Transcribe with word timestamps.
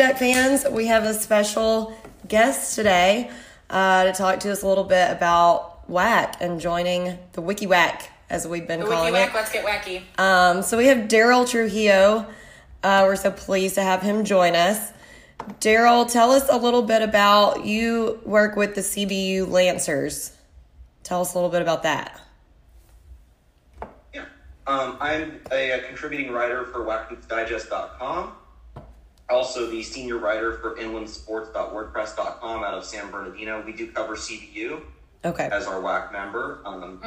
Welcome, 0.00 0.16
Lumberjack 0.16 0.62
fans. 0.62 0.74
We 0.74 0.86
have 0.86 1.04
a 1.04 1.12
special 1.12 1.94
guest 2.26 2.74
today 2.74 3.30
uh, 3.68 4.04
to 4.04 4.12
talk 4.12 4.40
to 4.40 4.50
us 4.52 4.62
a 4.62 4.66
little 4.66 4.84
bit 4.84 5.10
about 5.10 5.86
WAC 5.90 6.36
and 6.40 6.58
joining 6.58 7.18
the 7.32 7.42
Wiki 7.42 7.66
WAC, 7.66 8.04
as 8.30 8.46
we've 8.46 8.66
been 8.66 8.80
The 8.80 8.86
calling 8.86 9.12
wiki 9.12 9.24
it. 9.24 9.26
whack, 9.26 9.34
let's 9.34 9.52
get 9.52 9.66
wacky. 9.66 10.02
Um, 10.18 10.62
so 10.62 10.78
we 10.78 10.86
have 10.86 11.08
Derryl 11.08 11.46
Trujillo. 11.46 12.26
Uh, 12.82 13.02
we're 13.04 13.16
so 13.16 13.30
pleased 13.30 13.74
to 13.74 13.82
have 13.82 14.00
him 14.00 14.24
join 14.24 14.54
us. 14.54 14.90
Derryl, 15.60 16.10
tell 16.10 16.32
us 16.32 16.48
a 16.48 16.56
little 16.56 16.82
bit 16.82 17.02
about 17.02 17.66
you 17.66 18.20
work 18.24 18.56
with 18.56 18.74
the 18.74 18.80
CBU 18.80 19.48
Lancers. 19.48 20.34
Tell 21.02 21.20
us 21.20 21.34
a 21.34 21.36
little 21.36 21.50
bit 21.50 21.60
about 21.60 21.82
that. 21.82 22.18
Yeah. 24.14 24.24
Um, 24.66 24.96
I'm 24.98 25.40
a, 25.52 25.72
a 25.72 25.82
contributing 25.82 26.32
writer 26.32 26.64
for 26.64 26.86
WACHoopsDigest.com. 26.86 28.32
Also, 29.30 29.70
the 29.70 29.82
senior 29.82 30.18
writer 30.18 30.54
for 30.54 30.74
InlandSports.wordpress.com 30.76 32.64
out 32.64 32.74
of 32.74 32.84
San 32.84 33.10
Bernardino. 33.10 33.62
We 33.64 33.72
do 33.72 33.86
cover 33.92 34.16
CBU 34.16 34.82
Okay. 35.24 35.48
as 35.52 35.66
our 35.66 35.80
WAC 35.80 36.12
member. 36.12 36.60
Um, 36.64 36.98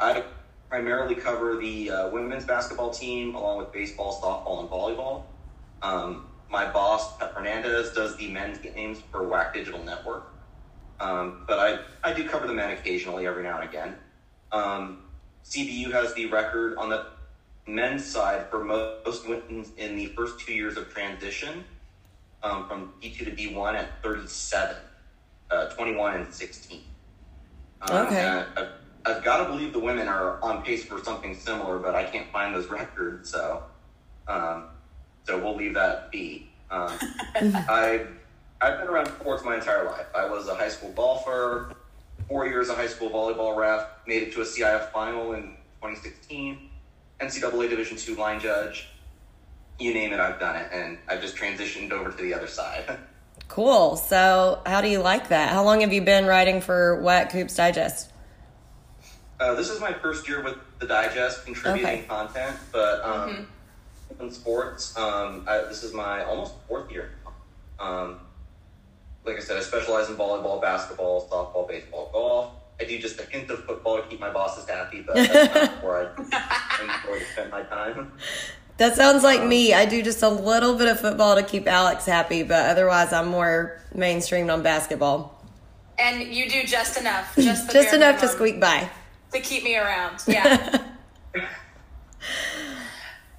I 0.00 0.24
primarily 0.68 1.14
cover 1.14 1.56
the 1.56 1.90
uh, 1.90 2.08
women's 2.10 2.44
basketball 2.44 2.90
team 2.90 3.34
along 3.34 3.58
with 3.58 3.72
baseball, 3.72 4.20
softball, 4.20 4.60
and 4.60 4.68
volleyball. 4.68 5.22
Um, 5.82 6.26
my 6.50 6.70
boss, 6.70 7.16
Pep 7.18 7.34
Hernandez, 7.34 7.92
does 7.92 8.16
the 8.16 8.28
men's 8.28 8.58
games 8.58 9.00
for 9.12 9.20
WAC 9.20 9.52
Digital 9.54 9.82
Network. 9.84 10.32
Um, 10.98 11.44
but 11.46 11.58
I, 11.60 11.78
I 12.10 12.12
do 12.12 12.28
cover 12.28 12.46
the 12.48 12.54
men 12.54 12.70
occasionally, 12.70 13.26
every 13.26 13.44
now 13.44 13.60
and 13.60 13.68
again. 13.68 13.94
Um, 14.50 15.04
CBU 15.44 15.92
has 15.92 16.12
the 16.14 16.26
record 16.26 16.76
on 16.76 16.88
the 16.88 17.06
men's 17.68 18.04
side 18.04 18.48
for 18.50 18.64
most 18.64 19.28
wins 19.28 19.70
in 19.76 19.94
the 19.96 20.06
first 20.06 20.40
two 20.40 20.54
years 20.54 20.76
of 20.76 20.88
transition 20.92 21.64
um, 22.42 22.66
from 22.66 22.92
D2 23.02 23.18
to 23.18 23.30
D1 23.30 23.74
at 23.74 24.02
37, 24.02 24.76
uh, 25.50 25.66
21 25.68 26.14
and 26.16 26.32
16. 26.32 26.80
Um, 27.82 28.06
Okay. 28.06 28.16
and 28.18 28.46
I've, 28.56 28.68
I've 29.04 29.24
got 29.24 29.38
to 29.38 29.44
believe 29.44 29.72
the 29.72 29.78
women 29.78 30.08
are 30.08 30.42
on 30.42 30.62
pace 30.62 30.84
for 30.84 31.02
something 31.04 31.34
similar, 31.34 31.78
but 31.78 31.94
I 31.94 32.04
can't 32.04 32.30
find 32.32 32.54
those 32.54 32.66
records, 32.70 33.30
so 33.30 33.62
um, 34.26 34.64
so 35.24 35.38
we'll 35.38 35.56
leave 35.56 35.74
that 35.74 36.10
be. 36.10 36.50
Um, 36.70 36.92
I 37.34 38.06
I've 38.60 38.78
been 38.78 38.88
around 38.88 39.06
sports 39.06 39.44
my 39.44 39.54
entire 39.54 39.84
life. 39.84 40.06
I 40.14 40.26
was 40.28 40.48
a 40.48 40.54
high 40.54 40.68
school 40.68 40.90
golfer, 40.92 41.72
four 42.28 42.46
years 42.46 42.68
a 42.68 42.74
high 42.74 42.88
school 42.88 43.08
volleyball 43.08 43.56
ref, 43.56 43.86
made 44.06 44.22
it 44.24 44.32
to 44.34 44.42
a 44.42 44.44
CIF 44.44 44.90
final 44.90 45.32
in 45.34 45.56
2016, 45.80 46.67
NCAA 47.20 47.68
Division 47.70 47.96
two 47.96 48.14
line 48.14 48.40
judge. 48.40 48.88
You 49.78 49.94
name 49.94 50.12
it, 50.12 50.20
I've 50.20 50.40
done 50.40 50.56
it, 50.56 50.68
and 50.72 50.98
I've 51.08 51.20
just 51.20 51.36
transitioned 51.36 51.92
over 51.92 52.10
to 52.10 52.16
the 52.22 52.34
other 52.34 52.46
side. 52.48 52.84
Cool. 53.46 53.96
So, 53.96 54.60
how 54.66 54.82
do 54.82 54.88
you 54.88 54.98
like 54.98 55.28
that? 55.28 55.48
How 55.50 55.64
long 55.64 55.80
have 55.80 55.90
you 55.90 56.02
been 56.02 56.26
writing 56.26 56.60
for 56.60 57.00
WAC 57.02 57.32
Hoops 57.32 57.54
Digest? 57.56 58.10
Uh, 59.40 59.54
this 59.54 59.70
is 59.70 59.80
my 59.80 59.90
first 59.94 60.28
year 60.28 60.42
with 60.42 60.56
the 60.80 60.86
digest, 60.86 61.46
contributing 61.46 61.86
Okay. 61.86 62.02
content, 62.06 62.54
but 62.72 63.02
um, 63.02 63.46
in 64.20 64.30
sports, 64.30 64.94
um, 64.98 65.44
I, 65.48 65.60
this 65.60 65.82
is 65.82 65.94
my 65.94 66.24
almost 66.24 66.52
fourth 66.68 66.92
year. 66.92 67.12
Um, 67.80 68.18
like 69.24 69.36
I 69.36 69.40
said, 69.40 69.56
I 69.56 69.60
specialize 69.60 70.10
in 70.10 70.16
volleyball, 70.16 70.60
basketball, 70.60 71.26
softball, 71.28 71.66
baseball, 71.66 72.10
golf. 72.12 72.50
I 72.80 72.84
do 72.84 72.98
just 72.98 73.18
a 73.20 73.24
hint 73.24 73.50
of 73.50 73.64
football 73.64 74.00
to 74.00 74.08
keep 74.08 74.20
my 74.20 74.30
bosses 74.30 74.68
happy, 74.68 75.00
but 75.02 75.14
that's 75.16 75.54
not 75.54 75.82
where 75.84 76.12
I 76.16 77.00
enjoy 77.02 77.18
to 77.18 77.24
spend 77.32 77.50
my 77.50 77.62
time. 77.62 78.12
That 78.76 78.94
sounds 78.94 79.24
like 79.24 79.42
me. 79.42 79.74
I 79.74 79.84
do 79.86 80.02
just 80.02 80.22
a 80.22 80.28
little 80.28 80.76
bit 80.76 80.86
of 80.86 81.00
football 81.00 81.34
to 81.34 81.42
keep 81.42 81.66
Alex 81.66 82.06
happy, 82.06 82.44
but 82.44 82.66
otherwise, 82.70 83.12
I'm 83.12 83.26
more 83.28 83.80
mainstreamed 83.94 84.52
on 84.52 84.62
basketball. 84.62 85.34
And 85.98 86.22
you 86.32 86.48
do 86.48 86.62
just 86.62 86.96
enough, 87.00 87.34
just 87.34 87.66
the 87.66 87.72
Just 87.72 87.92
enough 87.92 88.20
to 88.20 88.28
squeak 88.28 88.60
by. 88.60 88.88
to 89.32 89.40
keep 89.40 89.64
me 89.64 89.76
around. 89.76 90.22
Yeah, 90.28 90.84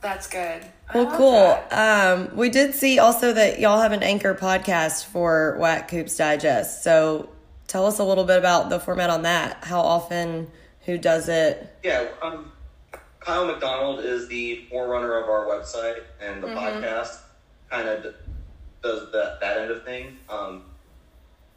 that's 0.02 0.28
good. 0.28 0.66
Well, 0.94 1.16
cool. 1.18 1.58
Um, 1.72 2.36
we 2.36 2.50
did 2.50 2.74
see 2.76 3.00
also 3.00 3.32
that 3.32 3.60
y'all 3.62 3.80
have 3.80 3.92
an 3.94 4.04
anchor 4.04 4.34
podcast 4.34 5.06
for 5.06 5.58
WAC 5.60 5.90
Hoops 5.92 6.18
Digest. 6.18 6.84
So 6.84 7.30
tell 7.70 7.86
us 7.86 8.00
a 8.00 8.04
little 8.04 8.26
bit 8.26 8.38
about 8.38 8.70
the 8.70 8.80
format 8.80 9.10
on 9.10 9.22
that. 9.22 9.64
How 9.64 9.80
often? 9.80 10.52
Who 10.86 10.98
does 10.98 11.30
it? 11.30 11.74
Yeah, 11.84 12.08
um, 12.22 12.52
Kyle 13.20 13.46
McDonald 13.46 14.04
is 14.04 14.28
the 14.28 14.66
forerunner 14.70 15.18
of 15.18 15.30
our 15.30 15.46
website 15.46 16.02
and 16.20 16.44
the 16.44 16.48
podcast. 16.48 17.20
Kind 17.70 17.88
of 17.88 18.16
does 18.82 19.12
that 19.12 19.40
that 19.40 19.60
end 19.60 19.72
of 19.72 19.86
thing. 19.86 20.18
Um, 20.28 20.64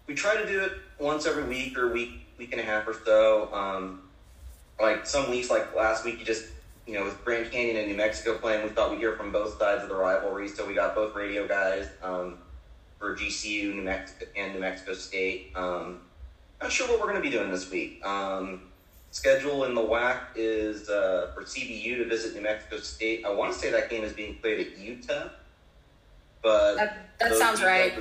we 0.07 0.15
try 0.15 0.37
to 0.37 0.47
do 0.47 0.63
it 0.63 0.73
once 0.99 1.27
every 1.27 1.45
week 1.45 1.79
or 1.79 1.93
week 1.93 2.11
week 2.37 2.53
and 2.53 2.61
a 2.61 2.65
half 2.65 2.87
or 2.87 2.95
so. 3.05 3.49
Um, 3.55 4.03
like 4.81 5.07
some 5.07 5.31
weeks, 5.31 5.49
like 5.49 5.75
last 5.75 6.05
week, 6.05 6.19
you 6.19 6.27
just 6.27 6.47
you 6.87 6.95
know 6.95 7.05
with 7.05 7.25
Grand 7.25 7.51
Canyon 7.51 7.77
and 7.77 7.89
New 7.89 7.97
Mexico 7.97 8.37
playing, 8.37 8.65
we 8.65 8.69
thought 8.69 8.91
we'd 8.91 8.99
hear 8.99 9.17
from 9.17 9.33
both 9.33 9.59
sides 9.59 9.83
of 9.83 9.89
the 9.89 9.95
rivalry, 9.95 10.49
so 10.49 10.67
we 10.67 10.75
got 10.75 10.95
both 10.95 11.15
radio 11.15 11.49
guys 11.49 11.89
um, 12.03 12.39
for 13.03 13.17
GCU, 13.17 13.75
New 13.75 13.83
Mexico, 13.83 14.27
and 14.37 14.55
New 14.55 14.61
Mexico 14.61 14.95
State. 14.95 15.51
Um, 15.57 16.03
not 16.63 16.71
sure 16.71 16.87
what 16.87 17.01
we're 17.01 17.09
going 17.09 17.17
to 17.17 17.21
be 17.21 17.31
doing 17.31 17.51
this 17.51 17.69
week. 17.69 18.01
Um, 18.07 18.63
schedule 19.11 19.65
in 19.65 19.75
the 19.75 19.81
WAC 19.81 20.21
is 20.37 20.89
uh, 20.89 21.33
for 21.35 21.43
CBU 21.43 21.97
to 21.97 22.05
visit 22.09 22.33
New 22.37 22.43
Mexico 22.43 22.79
State. 22.79 23.25
I 23.27 23.31
want 23.35 23.53
to 23.53 23.59
say 23.59 23.73
that 23.73 23.91
game 23.91 24.05
is 24.05 24.13
being 24.13 24.37
played 24.37 24.61
at 24.65 24.79
Utah, 24.79 25.31
but 26.43 26.77
That- 26.77 27.19
that 27.19 27.31
those 27.31 27.39
sounds 27.41 27.61
right. 27.61 27.93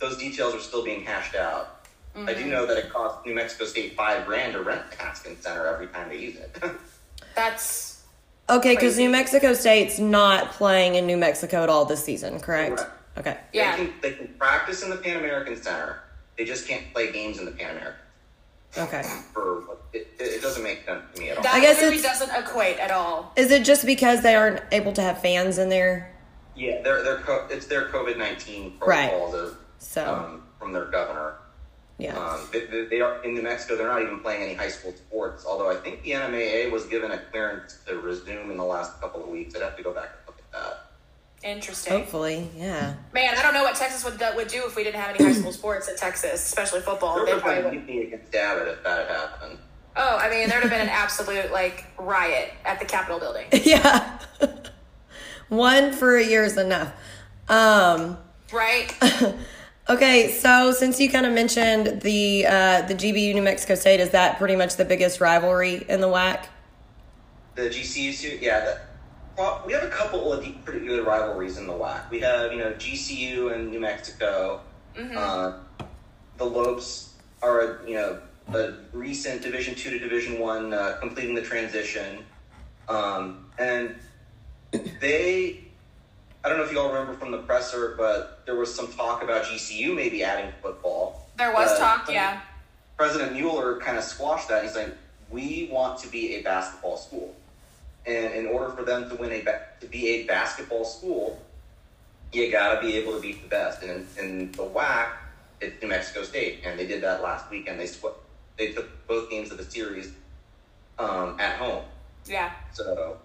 Those 0.00 0.16
details 0.18 0.54
are 0.56 0.60
still 0.60 0.82
being 0.84 1.02
hashed 1.04 1.36
out. 1.36 1.76
I 2.16 2.18
Mm-hmm. 2.18 2.42
do 2.42 2.50
know 2.50 2.66
that 2.66 2.76
it 2.78 2.90
costs 2.92 3.24
New 3.24 3.34
Mexico 3.36 3.64
State 3.64 3.94
five 3.96 4.26
grand 4.26 4.54
to 4.54 4.62
rent 4.64 4.90
the 4.90 4.96
Haskins 4.96 5.44
Center 5.44 5.66
every 5.66 5.86
time 5.86 6.08
they 6.08 6.18
use 6.18 6.34
it. 6.36 6.60
That's 7.36 8.02
Okay, 8.48 8.74
because 8.74 8.98
New 8.98 9.10
Mexico 9.10 9.54
State's 9.54 10.00
not 10.00 10.50
playing 10.50 10.96
in 10.96 11.06
New 11.06 11.16
Mexico 11.16 11.62
at 11.62 11.68
all 11.68 11.84
this 11.84 12.04
season, 12.04 12.40
correct? 12.40 12.78
Correct. 12.78 12.90
Okay. 13.18 13.36
yeah. 13.52 13.76
They 13.76 13.84
can, 13.86 13.94
they 14.02 14.12
can 14.12 14.28
practice 14.38 14.82
in 14.82 14.90
the 14.90 14.96
Pan 14.96 15.16
American 15.16 15.56
Center. 15.60 16.00
They 16.38 16.44
just 16.44 16.66
can't 16.68 16.90
play 16.92 17.12
games 17.12 17.38
in 17.38 17.44
the 17.44 17.50
Pan 17.50 17.70
American. 17.76 18.00
Okay. 18.78 19.02
For 19.34 19.64
it, 19.92 20.06
it 20.18 20.22
it 20.22 20.42
doesn't 20.42 20.62
make 20.62 20.84
sense 20.86 21.02
to 21.14 21.20
me 21.20 21.30
at 21.30 21.36
all. 21.36 21.42
That 21.42 21.54
I 21.54 21.60
guess 21.60 21.80
really 21.82 21.96
it's- 21.96 22.18
doesn't 22.18 22.34
equate 22.40 22.78
at 22.78 22.90
all. 22.92 23.32
Is 23.36 23.50
it 23.50 23.64
just 23.64 23.84
because 23.84 24.22
they 24.22 24.36
aren't 24.36 24.62
able 24.72 24.92
to 24.92 25.02
have 25.02 25.20
fans 25.20 25.58
in 25.58 25.68
there? 25.68 26.14
Yeah, 26.54 26.80
they're, 26.82 27.02
they're 27.02 27.18
co- 27.18 27.48
it's 27.50 27.66
their 27.66 27.86
COVID 27.88 28.16
nineteen 28.16 28.74
Right. 28.80 29.10
protocols 29.10 29.54
So, 29.78 30.04
um, 30.14 30.42
from 30.58 30.72
their 30.72 30.84
governor. 30.86 31.34
yeah. 31.98 32.16
Um, 32.16 32.46
they, 32.52 32.66
they, 32.66 32.84
they 32.86 33.00
are 33.00 33.22
in 33.24 33.34
New 33.34 33.42
Mexico. 33.42 33.76
They're 33.76 33.88
not 33.88 34.02
even 34.02 34.20
playing 34.20 34.42
any 34.42 34.54
high 34.54 34.68
school 34.68 34.92
sports. 34.92 35.44
Although 35.46 35.70
I 35.70 35.74
think 35.76 36.02
the 36.04 36.12
NMAA 36.12 36.70
was 36.70 36.86
given 36.86 37.10
a 37.10 37.18
clearance 37.18 37.78
to 37.86 37.96
resume 37.98 38.50
in 38.52 38.56
the 38.56 38.64
last 38.64 39.00
couple 39.00 39.22
of 39.22 39.28
weeks. 39.30 39.54
I'd 39.56 39.62
have 39.62 39.76
to 39.78 39.82
go 39.82 39.92
back 39.92 40.10
and 40.16 40.26
look 40.28 40.38
at 40.38 40.52
that. 40.52 40.89
Interesting. 41.42 41.92
Hopefully, 41.94 42.48
yeah. 42.56 42.94
Man, 43.14 43.34
I 43.36 43.42
don't 43.42 43.54
know 43.54 43.62
what 43.62 43.74
Texas 43.76 44.04
would 44.04 44.20
would 44.36 44.48
do 44.48 44.62
if 44.66 44.76
we 44.76 44.84
didn't 44.84 45.00
have 45.00 45.14
any 45.16 45.24
high 45.24 45.32
school 45.32 45.52
sports 45.52 45.88
in 45.88 45.96
Texas, 45.96 46.34
especially 46.34 46.80
football. 46.80 47.16
There 47.16 47.24
They 47.26 47.32
would 47.32 47.42
have 47.42 47.42
probably 47.42 47.62
been 47.70 47.80
would. 47.80 47.86
mutiny 47.86 48.06
against 48.14 48.30
David 48.32 48.68
if 48.68 48.84
that 48.84 49.08
had 49.08 49.16
happened. 49.16 49.58
Oh, 49.96 50.18
I 50.18 50.28
mean, 50.30 50.48
there'd 50.48 50.62
have 50.62 50.70
been 50.70 50.82
an 50.82 50.88
absolute 50.90 51.50
like 51.50 51.86
riot 51.98 52.52
at 52.64 52.78
the 52.78 52.84
Capitol 52.84 53.18
building. 53.18 53.46
yeah. 53.52 54.18
One 55.48 55.92
for 55.92 56.16
a 56.16 56.24
year 56.24 56.44
is 56.44 56.56
enough. 56.58 56.92
Um, 57.48 58.18
Right? 58.52 58.92
okay, 59.88 60.32
so 60.32 60.72
since 60.72 61.00
you 61.00 61.08
kind 61.10 61.24
of 61.24 61.32
mentioned 61.32 62.02
the 62.02 62.46
uh, 62.46 62.82
the 62.82 62.94
CBU 62.94 63.34
New 63.34 63.42
Mexico 63.42 63.74
State, 63.76 64.00
is 64.00 64.10
that 64.10 64.38
pretty 64.38 64.56
much 64.56 64.76
the 64.76 64.84
biggest 64.84 65.20
rivalry 65.20 65.84
in 65.88 66.00
the 66.00 66.08
WAC? 66.08 66.46
The 67.54 67.62
GCU 67.62 68.12
suit, 68.12 68.42
yeah. 68.42 68.60
That, 68.60 68.76
well, 68.76 68.89
we 69.66 69.72
have 69.72 69.82
a 69.84 69.88
couple 69.88 70.32
of 70.32 70.42
deep- 70.44 70.64
pretty 70.64 70.86
good 70.86 71.06
rivalries 71.06 71.56
in 71.56 71.66
the 71.66 71.72
WAC. 71.72 72.10
We 72.10 72.20
have, 72.20 72.52
you 72.52 72.58
know, 72.58 72.72
GCU 72.72 73.54
and 73.54 73.70
New 73.70 73.80
Mexico. 73.80 74.60
Uh, 75.16 75.52
the 76.36 76.44
Lopes 76.44 77.14
are, 77.42 77.60
a, 77.60 77.88
you 77.88 77.94
know, 77.94 78.20
a 78.52 78.74
recent 78.92 79.40
Division 79.42 79.74
two 79.74 79.90
to 79.90 79.98
Division 79.98 80.38
one, 80.40 80.72
uh, 80.74 80.96
completing 81.00 81.34
the 81.34 81.42
transition, 81.42 82.24
um, 82.88 83.46
and 83.58 83.94
they. 85.00 85.64
I 86.42 86.48
don't 86.48 86.56
know 86.58 86.64
if 86.64 86.72
you 86.72 86.80
all 86.80 86.88
remember 86.88 87.12
from 87.14 87.30
the 87.32 87.38
presser, 87.38 87.94
but 87.98 88.42
there 88.46 88.56
was 88.56 88.74
some 88.74 88.90
talk 88.92 89.22
about 89.22 89.44
GCU 89.44 89.94
maybe 89.94 90.24
adding 90.24 90.50
football. 90.62 91.28
There 91.36 91.52
was 91.52 91.70
But 91.70 91.78
talk, 91.78 92.10
yeah. 92.10 92.40
President 92.96 93.34
Mueller 93.34 93.78
kind 93.78 93.98
of 93.98 94.04
squashed 94.04 94.48
that. 94.48 94.64
He's 94.64 94.74
like, 94.74 94.88
we 95.30 95.68
want 95.70 95.98
to 96.00 96.08
be 96.08 96.36
a 96.36 96.42
basketball 96.42 96.96
school, 96.96 97.34
and 98.06 98.34
in 98.34 98.46
order 98.46 98.70
for 98.70 98.82
them 98.82 99.08
to 99.10 99.16
win 99.16 99.32
a 99.32 99.60
to 99.80 99.86
be 99.86 100.08
a 100.08 100.26
basketball 100.26 100.84
school, 100.84 101.40
you 102.32 102.50
got 102.50 102.74
to 102.74 102.86
be 102.86 102.96
able 102.96 103.14
to 103.14 103.20
beat 103.20 103.42
the 103.42 103.48
best. 103.48 103.82
And 103.82 104.06
in, 104.18 104.24
in 104.24 104.52
the 104.52 104.64
WAC, 104.64 105.08
it's 105.60 105.80
New 105.82 105.88
Mexico 105.88 106.22
State, 106.22 106.60
and 106.64 106.78
they 106.78 106.86
did 106.86 107.02
that 107.02 107.22
last 107.22 107.50
weekend. 107.50 107.78
They 107.78 107.86
sw- 107.86 108.16
they 108.56 108.72
took 108.72 109.06
both 109.06 109.30
games 109.30 109.50
of 109.50 109.58
the 109.58 109.64
series 109.64 110.12
um, 110.98 111.38
at 111.38 111.56
home. 111.56 111.84
Yeah. 112.26 112.52
So, 112.72 113.18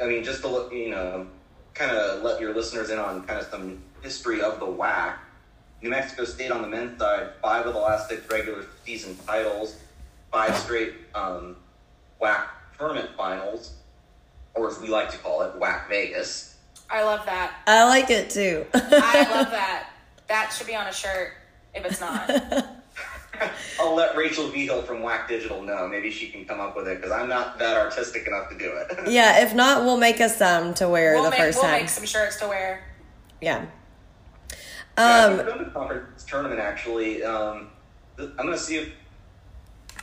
I 0.00 0.06
mean, 0.06 0.24
just 0.24 0.42
to 0.42 0.48
look, 0.48 0.72
you 0.72 0.90
know, 0.90 1.26
kind 1.74 1.90
of 1.92 2.22
let 2.22 2.40
your 2.40 2.54
listeners 2.54 2.90
in 2.90 2.98
on 2.98 3.24
kind 3.24 3.40
of 3.40 3.46
some 3.46 3.82
history 4.02 4.40
of 4.40 4.60
the 4.60 4.66
WAC. 4.66 5.14
New 5.82 5.90
Mexico 5.90 6.24
State 6.24 6.50
on 6.50 6.60
the 6.60 6.68
men's 6.68 6.98
side, 6.98 7.30
five 7.40 7.64
of 7.64 7.72
the 7.72 7.80
last 7.80 8.08
six 8.08 8.28
regular 8.30 8.66
season 8.84 9.16
titles, 9.26 9.76
five 10.30 10.54
straight 10.56 10.92
um, 11.14 11.56
WAC 12.20 12.44
tournament 12.76 13.08
finals, 13.16 13.72
or 14.54 14.68
as 14.68 14.78
we 14.80 14.88
like 14.88 15.10
to 15.10 15.18
call 15.18 15.42
it, 15.42 15.56
Whack 15.56 15.88
Vegas. 15.88 16.56
I 16.88 17.02
love 17.04 17.24
that. 17.26 17.54
I 17.66 17.84
like 17.88 18.10
it 18.10 18.30
too. 18.30 18.66
I 18.74 19.28
love 19.32 19.50
that. 19.50 19.90
That 20.28 20.50
should 20.52 20.66
be 20.66 20.74
on 20.76 20.86
a 20.86 20.92
shirt 20.92 21.32
if 21.74 21.84
it's 21.84 22.00
not. 22.00 22.30
I'll 23.80 23.94
let 23.94 24.16
Rachel 24.16 24.48
Vigil 24.48 24.82
from 24.82 24.98
WAC 24.98 25.26
Digital 25.28 25.62
know. 25.62 25.88
Maybe 25.88 26.10
she 26.10 26.28
can 26.28 26.44
come 26.44 26.60
up 26.60 26.76
with 26.76 26.86
it 26.88 26.96
because 26.98 27.10
I'm 27.10 27.28
not 27.28 27.58
that 27.58 27.76
artistic 27.76 28.26
enough 28.26 28.50
to 28.50 28.58
do 28.58 28.70
it. 28.76 28.98
yeah, 29.10 29.42
if 29.42 29.54
not, 29.54 29.82
we'll 29.84 29.96
make 29.96 30.20
us 30.20 30.36
some 30.36 30.74
to 30.74 30.88
wear 30.88 31.14
We'll 31.14 31.24
the 31.24 31.30
make, 31.30 31.38
first 31.38 31.58
we'll 31.58 31.70
time. 31.70 31.80
make 31.80 31.88
some 31.88 32.04
shirts 32.04 32.36
to 32.40 32.48
wear. 32.48 32.84
yeah. 33.40 33.66
Yeah, 34.98 35.24
Um, 35.26 35.40
I'm 35.40 35.46
going 35.46 35.58
to 35.60 35.64
the 35.64 35.70
conference 35.70 36.24
tournament 36.24 36.60
actually. 36.60 37.22
Um, 37.24 37.70
I'm 38.18 38.34
going 38.36 38.52
to 38.52 38.58
see 38.58 38.76
if 38.76 38.92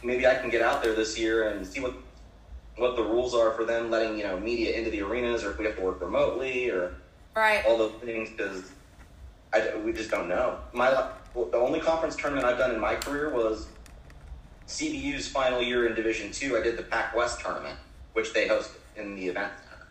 maybe 0.03 0.25
I 0.25 0.33
can 0.35 0.49
get 0.49 0.63
out 0.63 0.81
there 0.81 0.95
this 0.95 1.19
year 1.19 1.49
and 1.49 1.67
see 1.67 1.79
what 1.81 1.93
what 2.77 2.95
the 2.95 3.03
rules 3.03 3.33
are 3.33 3.51
for 3.51 3.65
them 3.65 3.89
letting 3.91 4.17
you 4.17 4.23
know 4.23 4.39
media 4.39 4.75
into 4.77 4.89
the 4.89 5.01
arenas, 5.01 5.43
or 5.43 5.51
if 5.51 5.57
we 5.57 5.65
have 5.65 5.75
to 5.75 5.81
work 5.81 6.01
remotely, 6.01 6.69
or 6.69 6.93
Right. 7.35 7.63
all 7.65 7.77
those 7.77 7.91
things 8.03 8.29
because 8.31 8.71
we 9.83 9.93
just 9.93 10.09
don't 10.11 10.27
know. 10.27 10.59
My 10.73 10.89
the 10.91 11.57
only 11.57 11.79
conference 11.79 12.15
tournament 12.15 12.45
I've 12.45 12.57
done 12.57 12.71
in 12.71 12.79
my 12.79 12.95
career 12.95 13.29
was 13.29 13.67
CBU's 14.67 15.27
final 15.27 15.61
year 15.61 15.87
in 15.87 15.95
Division 15.95 16.31
Two. 16.31 16.57
I 16.57 16.61
did 16.61 16.77
the 16.77 16.83
Pac 16.83 17.15
West 17.15 17.39
tournament, 17.41 17.77
which 18.13 18.33
they 18.33 18.47
hosted 18.47 18.77
in 18.95 19.15
the 19.15 19.27
event 19.27 19.51
center. 19.69 19.87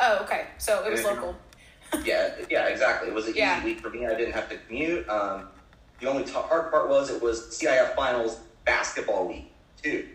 Oh, 0.00 0.24
okay. 0.24 0.46
So 0.58 0.84
it 0.84 0.90
was 0.90 1.04
local. 1.04 1.36
yeah, 2.04 2.34
yeah, 2.50 2.66
exactly. 2.66 3.08
It 3.08 3.14
was 3.14 3.26
an 3.28 3.34
Yeah. 3.36 3.58
easy 3.58 3.64
week 3.66 3.80
for 3.80 3.90
me. 3.90 4.06
I 4.06 4.14
didn't 4.14 4.34
have 4.34 4.48
to 4.50 4.56
commute. 4.58 5.08
Um, 5.08 5.48
the 6.00 6.08
only 6.08 6.24
t- 6.24 6.32
hard 6.32 6.70
part 6.70 6.88
was 6.88 7.10
it 7.10 7.22
was 7.22 7.40
CIF 7.58 7.94
finals 7.96 8.40
basketball 8.64 9.26
week 9.26 9.50
too. 9.82 10.06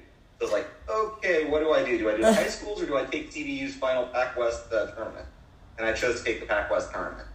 So 0.43 0.57
it's 0.57 0.67
like, 0.67 0.67
okay, 0.89 1.45
what 1.45 1.59
do 1.59 1.71
I 1.71 1.85
do? 1.85 1.97
Do 1.97 2.09
I 2.09 2.17
do 2.17 2.23
high 2.33 2.47
schools 2.47 2.81
or 2.81 2.85
do 2.85 2.97
I 2.97 3.05
take 3.05 3.31
CBU's 3.31 3.75
final 3.75 4.07
Pac 4.07 4.37
West 4.37 4.71
uh, 4.73 4.87
tournament? 4.87 5.25
And 5.77 5.87
I 5.87 5.93
chose 5.93 6.19
to 6.19 6.25
take 6.25 6.41
the 6.41 6.45
Pac 6.45 6.69
West 6.69 6.91
tournament. 6.91 7.27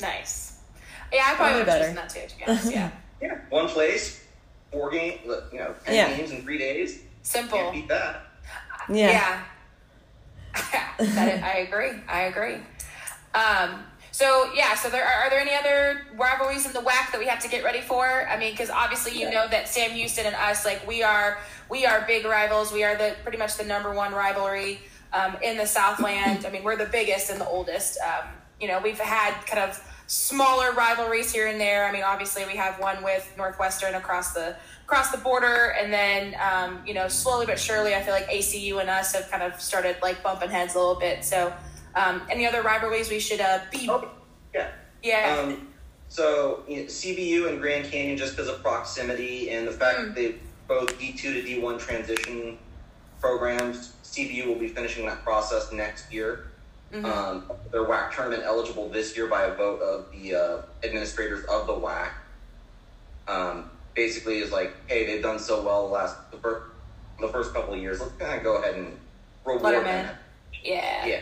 Nice. 0.00 0.58
Yeah, 1.12 1.22
I 1.26 1.34
probably 1.34 1.36
Probably 1.36 1.58
would 1.60 1.68
have 1.68 1.80
chosen 1.80 1.94
that 1.96 2.08
too, 2.08 2.28
to 2.28 2.38
be 2.38 2.44
honest. 2.46 2.72
Yeah. 2.72 2.90
Yeah, 3.18 3.38
one 3.48 3.66
place, 3.66 4.22
four 4.70 4.90
games, 4.90 5.20
you 5.50 5.58
know, 5.58 5.74
ten 5.86 5.94
Yeah. 5.94 6.14
games 6.14 6.32
in 6.32 6.42
three 6.42 6.58
days. 6.58 7.00
Simple. 7.22 7.56
Can't 7.56 7.72
beat 7.72 7.88
that. 7.88 8.26
yeah. 8.90 9.10
Yeah. 9.10 9.42
that 10.98 11.34
is, 11.34 11.42
I 11.42 11.66
agree. 11.66 11.92
I 12.06 12.20
agree. 12.24 12.56
Um, 13.34 13.84
so 14.12 14.50
yeah, 14.54 14.74
so 14.74 14.90
there 14.90 15.02
are, 15.02 15.24
are 15.24 15.30
there 15.30 15.40
any 15.40 15.54
other 15.54 16.02
rivalries 16.14 16.66
in 16.66 16.74
the 16.74 16.80
WAC 16.80 17.10
that 17.12 17.18
we 17.18 17.26
have 17.26 17.38
to 17.40 17.48
get 17.48 17.64
ready 17.64 17.80
for? 17.80 18.28
I 18.28 18.38
mean, 18.38 18.50
because 18.52 18.68
obviously 18.68 19.12
you 19.12 19.28
Yeah. 19.28 19.30
know 19.30 19.48
that 19.48 19.66
Sam 19.66 19.92
Houston 19.92 20.26
and 20.26 20.36
us, 20.36 20.66
like 20.66 20.86
we 20.86 21.02
are, 21.02 21.38
we 21.68 21.86
are 21.86 22.04
big 22.06 22.24
rivals. 22.24 22.72
We 22.72 22.84
are 22.84 22.96
the 22.96 23.14
pretty 23.22 23.38
much 23.38 23.56
the 23.56 23.64
number 23.64 23.92
one 23.92 24.12
rivalry 24.12 24.80
um, 25.12 25.36
in 25.42 25.56
the 25.56 25.66
Southland. 25.66 26.46
I 26.46 26.50
mean, 26.50 26.62
we're 26.62 26.76
the 26.76 26.86
biggest 26.86 27.30
and 27.30 27.40
the 27.40 27.46
oldest. 27.46 27.98
Um, 28.00 28.28
you 28.60 28.68
know, 28.68 28.80
we've 28.80 28.98
had 28.98 29.34
kind 29.46 29.68
of 29.68 29.82
smaller 30.06 30.72
rivalries 30.72 31.32
here 31.32 31.48
and 31.48 31.60
there. 31.60 31.86
I 31.86 31.92
mean, 31.92 32.02
obviously 32.02 32.44
we 32.46 32.56
have 32.56 32.78
one 32.78 33.02
with 33.02 33.32
Northwestern 33.36 33.94
across 33.94 34.32
the 34.32 34.56
across 34.84 35.10
the 35.10 35.18
border, 35.18 35.74
and 35.80 35.92
then 35.92 36.36
um, 36.40 36.80
you 36.86 36.94
know, 36.94 37.08
slowly 37.08 37.46
but 37.46 37.58
surely, 37.58 37.94
I 37.94 38.02
feel 38.02 38.14
like 38.14 38.28
ACU 38.28 38.80
and 38.80 38.88
us 38.88 39.14
have 39.14 39.30
kind 39.30 39.42
of 39.42 39.60
started 39.60 39.96
like 40.02 40.22
bumping 40.22 40.50
heads 40.50 40.74
a 40.74 40.78
little 40.78 40.94
bit. 40.94 41.24
So, 41.24 41.52
um, 41.94 42.22
any 42.30 42.46
other 42.46 42.62
rivalries 42.62 43.10
we 43.10 43.18
should 43.18 43.40
uh, 43.40 43.60
be? 43.70 43.88
Oh, 43.90 44.08
yeah. 44.54 44.70
Yeah. 45.02 45.38
Um, 45.40 45.68
so 46.08 46.62
you 46.68 46.76
know, 46.76 46.82
CBU 46.84 47.48
and 47.48 47.60
Grand 47.60 47.90
Canyon, 47.90 48.16
just 48.16 48.36
because 48.36 48.48
of 48.48 48.62
proximity 48.62 49.50
and 49.50 49.66
the 49.66 49.72
fact 49.72 49.98
that 49.98 50.14
they 50.14 50.36
both 50.68 50.98
D 50.98 51.12
two 51.12 51.32
to 51.34 51.42
D 51.42 51.58
one 51.60 51.78
transition 51.78 52.58
programs, 53.20 53.94
CBU 54.04 54.46
will 54.46 54.58
be 54.58 54.68
finishing 54.68 55.06
that 55.06 55.22
process 55.24 55.72
next 55.72 56.12
year. 56.12 56.48
Um, 56.94 57.50
they're 57.72 57.84
WAC 57.84 58.14
tournament 58.14 58.44
eligible 58.44 58.88
this 58.88 59.16
year 59.16 59.26
by 59.26 59.42
a 59.42 59.54
vote 59.54 59.80
of 59.80 60.06
the 60.12 60.34
uh, 60.34 60.62
administrators 60.84 61.44
of 61.46 61.66
the 61.66 61.72
WAC. 61.74 62.10
Um, 63.28 63.70
basically, 63.94 64.38
is 64.38 64.52
like, 64.52 64.72
hey, 64.86 65.04
they've 65.04 65.22
done 65.22 65.38
so 65.38 65.62
well 65.62 65.88
the 65.88 65.94
last 65.94 66.30
the 66.30 66.38
first, 66.38 66.70
the 67.20 67.28
first 67.28 67.52
couple 67.52 67.74
of 67.74 67.80
years. 67.80 68.00
Let's 68.00 68.12
kind 68.12 68.38
of 68.38 68.44
go 68.44 68.56
ahead 68.56 68.76
and 68.76 68.96
reward 69.44 69.84
them. 69.84 70.06
in. 70.06 70.10
yeah. 70.64 71.06
Yeah. 71.06 71.20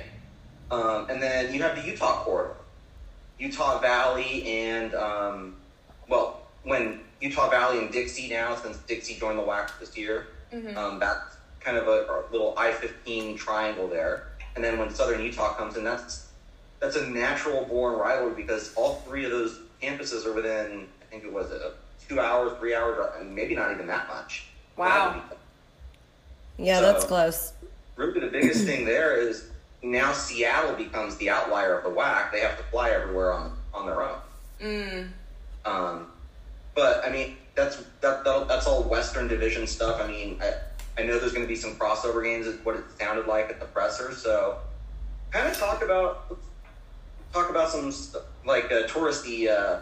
Um, 0.71 1.09
and 1.09 1.23
then 1.23 1.53
you 1.55 1.63
have 1.63 1.77
the 1.77 1.83
Utah 1.83 2.23
corridor. 2.25 2.57
Utah 3.39 3.81
Valley 3.81 4.47
and, 4.47 4.95
um, 4.95 5.57
well, 6.09 6.43
when 6.63 7.01
Utah 7.25 7.49
Valley 7.49 7.79
and 7.79 7.91
Dixie 7.91 8.29
now, 8.29 8.55
since 8.55 8.77
Dixie 8.81 9.15
joined 9.15 9.39
the 9.39 9.43
WAC 9.43 9.71
this 9.81 9.97
year, 9.97 10.27
um, 10.77 10.99
that's 10.99 11.37
kind 11.59 11.79
of 11.79 11.89
a, 11.89 11.91
a 11.91 12.25
little 12.31 12.55
I 12.59 12.71
15 12.71 13.39
triangle 13.39 13.89
there. 13.89 14.29
And 14.55 14.63
then 14.63 14.79
when 14.79 14.91
Southern 14.91 15.23
Utah 15.23 15.55
comes 15.55 15.77
in, 15.77 15.85
that's 15.85 16.29
that's 16.81 16.97
a 16.97 17.09
natural 17.09 17.65
born 17.65 17.99
rivalry 17.99 18.35
because 18.35 18.75
all 18.75 18.97
three 19.07 19.25
of 19.25 19.31
those 19.31 19.61
campuses 19.83 20.27
are 20.27 20.35
within, 20.35 20.87
I 21.01 21.05
think 21.11 21.25
it 21.25 21.33
was 21.33 21.51
a 21.51 21.73
two 22.07 22.21
hours, 22.21 22.53
three 22.59 22.75
hours, 22.75 22.99
or 22.99 23.25
maybe 23.25 23.57
not 23.57 23.73
even 23.73 23.87
that 23.87 24.07
much. 24.07 24.45
Wow. 24.77 25.23
Yeah, 26.59 26.81
So- 26.81 26.93
that's 26.93 27.05
close. 27.07 27.55
really 27.97 28.21
the 28.21 28.27
biggest 28.27 28.67
thing 28.67 28.85
there 28.85 29.17
is 29.17 29.49
now 29.83 30.13
Seattle 30.13 30.75
becomes 30.77 31.17
the 31.17 31.31
outlier 31.31 31.79
of 31.79 31.85
the 31.85 31.91
WAC. 31.99 32.33
They 32.33 32.41
have 32.41 32.59
to 32.59 32.65
fly 32.65 32.91
everywhere 32.91 33.33
on 33.33 33.57
on 33.73 33.87
their 33.87 34.03
own. 34.03 34.19
Mm. 34.61 35.09
Um, 35.65 36.07
but 36.75 37.05
I 37.05 37.11
mean, 37.11 37.37
that's 37.55 37.77
that, 38.01 38.25
that 38.25 38.49
that's 38.49 38.67
all 38.67 38.83
Western 38.83 39.29
Division 39.29 39.67
stuff. 39.67 40.01
I 40.01 40.07
mean, 40.07 40.39
I, 40.43 40.55
I 41.01 41.05
know 41.05 41.19
there's 41.19 41.33
going 41.33 41.45
to 41.45 41.49
be 41.49 41.57
some 41.57 41.75
crossover 41.77 42.23
games. 42.23 42.47
Is 42.47 42.65
what 42.65 42.77
it 42.77 42.85
sounded 42.99 43.27
like 43.27 43.51
at 43.51 43.61
the 43.61 43.67
presser. 43.67 44.13
So, 44.13 44.59
kind 45.31 45.49
of 45.49 45.57
talk 45.57 45.83
about 45.85 46.37
talk 47.33 47.51
about 47.51 47.71
some 47.71 47.93
like 48.45 48.67
uh, 48.67 48.87
touristy 48.89 49.49
uh, 49.49 49.81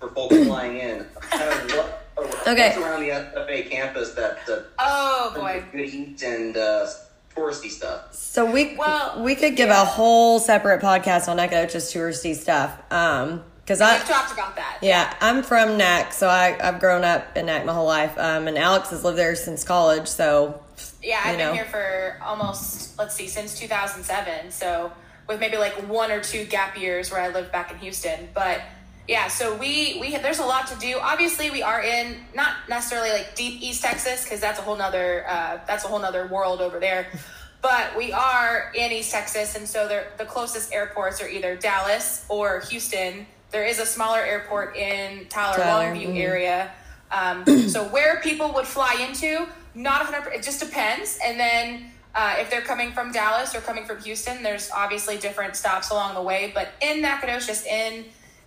for 0.00 0.08
folks 0.10 0.36
flying 0.46 0.78
in. 0.78 1.06
Kind 1.20 1.70
of 1.70 1.76
what, 1.76 2.00
Okay. 2.46 2.68
what's 2.68 2.78
around 2.78 3.00
the 3.00 3.44
FA 3.46 3.68
campus 3.68 4.12
that 4.14 4.38
uh, 4.48 4.60
Oh 4.78 5.32
boy. 5.34 5.64
good 5.72 5.80
eat 5.92 6.22
and 6.22 6.56
uh, 6.56 6.86
touristy 7.34 7.68
stuff. 7.70 8.14
So 8.14 8.50
we 8.50 8.76
Well, 8.76 9.22
we 9.24 9.34
could 9.34 9.56
give 9.56 9.70
a 9.70 9.84
whole 9.84 10.38
separate 10.38 10.80
podcast 10.80 11.28
on 11.28 11.38
Echo 11.40 11.66
just 11.66 11.92
touristy 11.94 12.34
stuff. 12.36 12.72
Um, 12.92 13.42
because 13.64 13.80
I 13.80 13.96
We've 13.98 14.06
talked 14.06 14.32
about 14.32 14.56
that. 14.56 14.78
yeah 14.82 15.14
I'm 15.20 15.42
from 15.42 15.76
Nac, 15.78 16.12
so 16.12 16.28
I 16.28 16.56
I've 16.62 16.80
grown 16.80 17.04
up 17.04 17.36
in 17.36 17.46
Nac 17.46 17.64
my 17.64 17.72
whole 17.72 17.86
life. 17.86 18.16
Um, 18.18 18.46
and 18.48 18.58
Alex 18.58 18.90
has 18.90 19.04
lived 19.04 19.18
there 19.18 19.34
since 19.34 19.64
college, 19.64 20.06
so 20.06 20.60
Yeah, 21.02 21.20
I've 21.24 21.32
you 21.32 21.38
been 21.38 21.46
know. 21.48 21.54
here 21.54 21.64
for 21.64 22.18
almost 22.22 22.98
let's 22.98 23.14
see, 23.14 23.26
since 23.28 23.58
2007. 23.58 24.50
So 24.50 24.92
with 25.26 25.40
maybe 25.40 25.56
like 25.56 25.74
one 25.88 26.10
or 26.10 26.20
two 26.20 26.44
gap 26.44 26.78
years 26.78 27.10
where 27.10 27.20
I 27.20 27.28
lived 27.28 27.50
back 27.52 27.70
in 27.72 27.78
Houston, 27.78 28.28
but 28.34 28.60
yeah, 29.08 29.28
so 29.28 29.54
we 29.56 29.98
we 30.00 30.16
there's 30.16 30.38
a 30.38 30.44
lot 30.46 30.66
to 30.68 30.76
do. 30.78 30.98
Obviously, 31.00 31.50
we 31.50 31.62
are 31.62 31.82
in 31.82 32.16
not 32.34 32.54
necessarily 32.68 33.10
like 33.10 33.34
deep 33.34 33.60
East 33.62 33.82
Texas 33.82 34.24
because 34.24 34.40
that's 34.40 34.58
a 34.58 34.62
whole 34.62 34.76
nother 34.76 35.24
uh, 35.28 35.58
that's 35.66 35.84
a 35.84 35.88
whole 35.88 35.98
nother 36.00 36.26
world 36.26 36.60
over 36.60 36.78
there. 36.80 37.06
But 37.62 37.96
we 37.96 38.12
are 38.12 38.70
in 38.74 38.92
East 38.92 39.10
Texas, 39.10 39.56
and 39.56 39.66
so 39.66 39.88
the 40.18 40.26
closest 40.26 40.70
airports 40.74 41.22
are 41.22 41.28
either 41.28 41.56
Dallas 41.56 42.26
or 42.28 42.60
Houston. 42.68 43.26
There 43.54 43.64
is 43.64 43.78
a 43.78 43.86
smaller 43.86 44.18
airport 44.18 44.76
in 44.76 45.26
Tyler, 45.28 45.62
Tyler, 45.62 45.94
Longview 45.94 46.08
mhm. 46.08 46.20
area. 46.20 46.72
Um, 47.12 47.46
so 47.68 47.84
where 47.84 48.20
people 48.20 48.52
would 48.52 48.66
fly 48.66 48.96
into, 49.08 49.46
not 49.76 50.00
100. 50.10 50.32
It 50.32 50.42
just 50.42 50.58
depends. 50.58 51.20
And 51.24 51.38
then 51.38 51.92
uh, 52.16 52.34
if 52.40 52.50
they're 52.50 52.62
coming 52.62 52.90
from 52.90 53.12
Dallas 53.12 53.54
or 53.54 53.60
coming 53.60 53.84
from 53.84 54.00
Houston, 54.02 54.42
there's 54.42 54.72
obviously 54.72 55.18
different 55.18 55.54
stops 55.54 55.90
along 55.90 56.16
the 56.16 56.22
way. 56.22 56.50
But 56.52 56.72
in 56.82 57.00
Nacogdoches, 57.00 57.64
in 57.64 58.06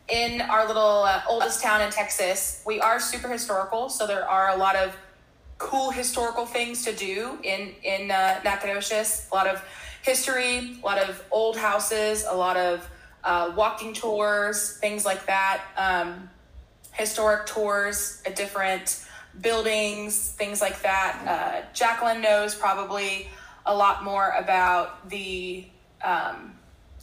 in 0.09 0.41
our 0.41 0.67
little 0.67 1.03
uh, 1.03 1.21
oldest 1.29 1.63
town 1.63 1.79
in 1.79 1.89
Texas, 1.89 2.61
we 2.65 2.81
are 2.81 2.99
super 2.99 3.29
historical. 3.29 3.87
So 3.87 4.07
there 4.07 4.29
are 4.29 4.49
a 4.49 4.57
lot 4.57 4.75
of 4.75 4.93
cool 5.57 5.89
historical 5.89 6.45
things 6.45 6.83
to 6.83 6.91
do 6.91 7.37
in 7.43 7.73
in 7.81 8.11
uh, 8.11 8.41
Nacogdoches. 8.43 9.29
A 9.31 9.35
lot 9.35 9.47
of 9.47 9.63
history, 10.01 10.79
a 10.83 10.85
lot 10.85 10.97
of 10.97 11.23
old 11.31 11.55
houses, 11.55 12.25
a 12.29 12.35
lot 12.35 12.57
of 12.57 12.85
uh, 13.27 13.51
walking 13.57 13.93
tours, 13.93 14.77
things 14.77 15.03
like 15.05 15.25
that. 15.25 15.61
Um, 15.75 16.29
historic 16.93 17.45
tours 17.45 18.21
at 18.25 18.35
different 18.37 19.05
buildings, 19.41 20.31
things 20.31 20.61
like 20.61 20.81
that. 20.81 21.21
Uh, 21.27 21.73
Jacqueline 21.73 22.21
knows 22.21 22.55
probably 22.55 23.27
a 23.65 23.75
lot 23.75 24.03
more 24.05 24.29
about 24.39 25.09
the 25.09 25.65
um, 26.03 26.53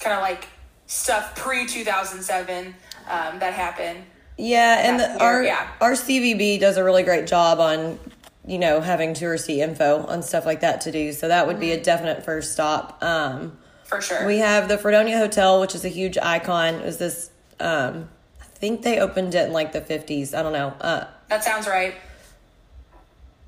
kind 0.00 0.16
of 0.16 0.22
like 0.22 0.48
stuff 0.86 1.36
pre 1.36 1.66
2007 1.66 2.74
um, 3.08 3.38
that 3.38 3.52
happened. 3.52 4.02
Yeah, 4.38 4.88
and 4.88 4.98
the, 4.98 5.22
our 5.22 5.44
yeah. 5.44 5.68
our 5.80 5.92
CVB 5.92 6.58
does 6.58 6.78
a 6.78 6.82
really 6.82 7.02
great 7.02 7.26
job 7.26 7.60
on 7.60 8.00
you 8.46 8.58
know 8.58 8.80
having 8.80 9.10
touristy 9.12 9.58
info 9.58 10.06
on 10.06 10.22
stuff 10.22 10.46
like 10.46 10.60
that 10.60 10.80
to 10.82 10.90
do. 10.90 11.12
So 11.12 11.28
that 11.28 11.46
would 11.46 11.60
be 11.60 11.68
Mm-hmm. 11.68 11.82
a 11.82 11.84
definite 11.84 12.24
first 12.24 12.52
stop. 12.52 12.98
Um, 13.02 13.58
for 13.84 14.00
sure. 14.00 14.26
We 14.26 14.38
have 14.38 14.68
the 14.68 14.78
Fredonia 14.78 15.18
Hotel, 15.18 15.60
which 15.60 15.74
is 15.74 15.84
a 15.84 15.88
huge 15.88 16.18
icon. 16.18 16.74
It 16.74 16.84
was 16.84 16.98
this, 16.98 17.30
um, 17.60 18.08
I 18.40 18.44
think 18.44 18.82
they 18.82 18.98
opened 19.00 19.34
it 19.34 19.46
in 19.46 19.52
like 19.52 19.72
the 19.72 19.80
50s. 19.80 20.34
I 20.34 20.42
don't 20.42 20.52
know. 20.52 20.74
Uh, 20.80 21.06
that 21.28 21.44
sounds 21.44 21.66
right. 21.66 21.94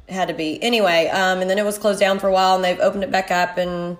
it 0.09 0.13
had 0.13 0.29
to 0.29 0.35
be. 0.35 0.63
Anyway, 0.63 1.09
um, 1.09 1.41
and 1.41 1.51
then 1.51 1.59
it 1.59 1.65
was 1.65 1.79
closed 1.79 2.01
down 2.01 2.19
for 2.19 2.29
a 2.29 2.33
while 2.33 2.55
and 2.55 2.65
they've 2.65 2.81
opened 2.81 3.05
it 3.05 3.11
back 3.11 3.31
up 3.31 3.59
and 3.59 3.97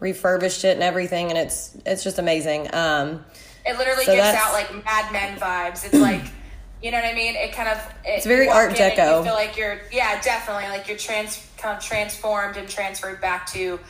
refurbished 0.00 0.64
it 0.64 0.74
and 0.74 0.82
everything. 0.82 1.30
And 1.30 1.38
it's, 1.38 1.76
it's 1.86 2.02
just 2.04 2.18
amazing. 2.18 2.72
Um, 2.74 3.24
It 3.64 3.78
literally 3.78 4.04
So 4.04 4.14
gives 4.14 4.26
out 4.26 4.52
like 4.52 4.84
Mad 4.84 5.12
Men 5.12 5.38
vibes. 5.38 5.84
It's 5.84 5.94
like, 5.94 6.22
you 6.82 6.90
know 6.90 6.98
what 6.98 7.06
I 7.06 7.14
mean? 7.14 7.34
It 7.34 7.52
kind 7.52 7.68
of 7.68 7.78
it, 8.04 8.18
It's 8.18 8.26
very 8.26 8.48
Art 8.48 8.72
Deco. 8.72 9.18
You 9.18 9.24
feel 9.24 9.34
like 9.34 9.56
you're 9.56 9.80
yeah, 9.90 10.20
definitely 10.20 10.68
like 10.68 10.86
you're 10.88 10.98
trans 10.98 11.44
kind 11.56 11.76
of 11.76 11.82
transformed 11.82 12.56
and 12.56 12.68
transferred 12.68 13.20
back 13.20 13.46
to 13.48 13.80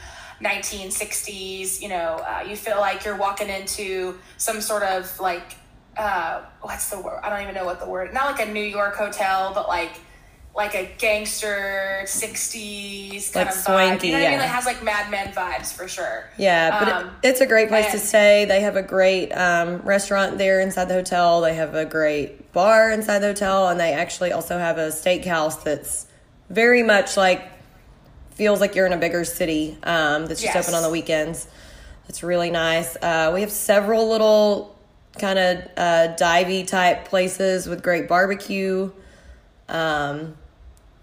1960s. 0.42 1.80
You 1.80 1.88
know, 1.88 2.22
uh, 2.26 2.44
you 2.48 2.56
feel 2.56 2.78
like 2.78 3.04
you're 3.04 3.16
walking 3.16 3.48
into 3.48 4.18
some 4.36 4.60
sort 4.60 4.82
of 4.82 5.18
like 5.20 5.56
uh, 5.96 6.42
what's 6.60 6.90
the 6.90 7.00
word? 7.00 7.20
I 7.22 7.30
don't 7.30 7.42
even 7.42 7.54
know 7.54 7.64
what 7.64 7.80
the 7.80 7.88
word. 7.88 8.12
Not 8.12 8.26
like 8.38 8.46
a 8.46 8.52
New 8.52 8.60
York 8.62 8.96
hotel, 8.96 9.52
but 9.54 9.66
like 9.68 9.92
like 10.54 10.74
a 10.74 10.90
gangster 10.96 12.00
60s 12.04 13.30
kind 13.32 13.46
Like 13.46 13.54
of 13.54 13.60
vibe. 13.60 13.64
swanky, 13.64 14.06
You 14.08 14.12
know 14.14 14.18
what 14.20 14.26
I 14.26 14.30
mean? 14.30 14.38
yeah. 14.40 14.44
It 14.46 14.48
has 14.48 14.64
like 14.64 14.82
Mad 14.82 15.10
Men 15.10 15.32
vibes 15.34 15.70
for 15.74 15.86
sure. 15.86 16.30
Yeah, 16.38 16.78
but 16.80 16.88
Um, 16.92 17.06
it, 17.22 17.28
it's 17.28 17.40
a 17.42 17.46
great 17.46 17.68
place 17.68 17.90
to 17.92 17.98
stay. 17.98 18.46
They 18.46 18.62
have 18.62 18.74
a 18.76 18.82
great 18.82 19.32
um, 19.32 19.82
restaurant 19.82 20.38
there 20.38 20.60
inside 20.60 20.86
the 20.86 20.94
hotel. 20.94 21.42
They 21.42 21.54
have 21.54 21.74
a 21.74 21.84
great 21.84 22.52
bar 22.54 22.90
inside 22.90 23.18
the 23.18 23.26
hotel, 23.28 23.68
and 23.68 23.78
they 23.78 23.92
actually 23.92 24.32
also 24.32 24.58
have 24.58 24.78
a 24.78 24.88
steakhouse 24.88 25.62
that's 25.62 26.06
very 26.48 26.82
much 26.82 27.18
like 27.18 27.42
feels 28.36 28.60
like 28.60 28.74
you're 28.74 28.86
in 28.86 28.92
a 28.92 28.98
bigger 28.98 29.24
city. 29.24 29.76
Um, 29.82 30.26
that's 30.26 30.40
just 30.40 30.54
Yes. 30.54 30.68
open 30.68 30.74
on 30.76 30.82
the 30.82 30.90
weekends. 30.90 31.48
It's 32.08 32.22
really 32.22 32.50
nice. 32.50 32.94
Uh, 32.96 33.32
we 33.34 33.40
have 33.40 33.50
several 33.50 34.08
little 34.08 34.76
kind 35.18 35.38
of 35.38 35.58
uh, 35.76 36.14
divey 36.16 36.66
type 36.66 37.06
places 37.06 37.66
with 37.66 37.82
great 37.82 38.06
barbecue. 38.08 38.92
Um, 39.68 40.36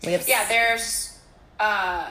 we 0.05 0.13
have 0.13 0.27
Yeah, 0.27 0.47
there's 0.47 1.17
uh, 1.59 2.09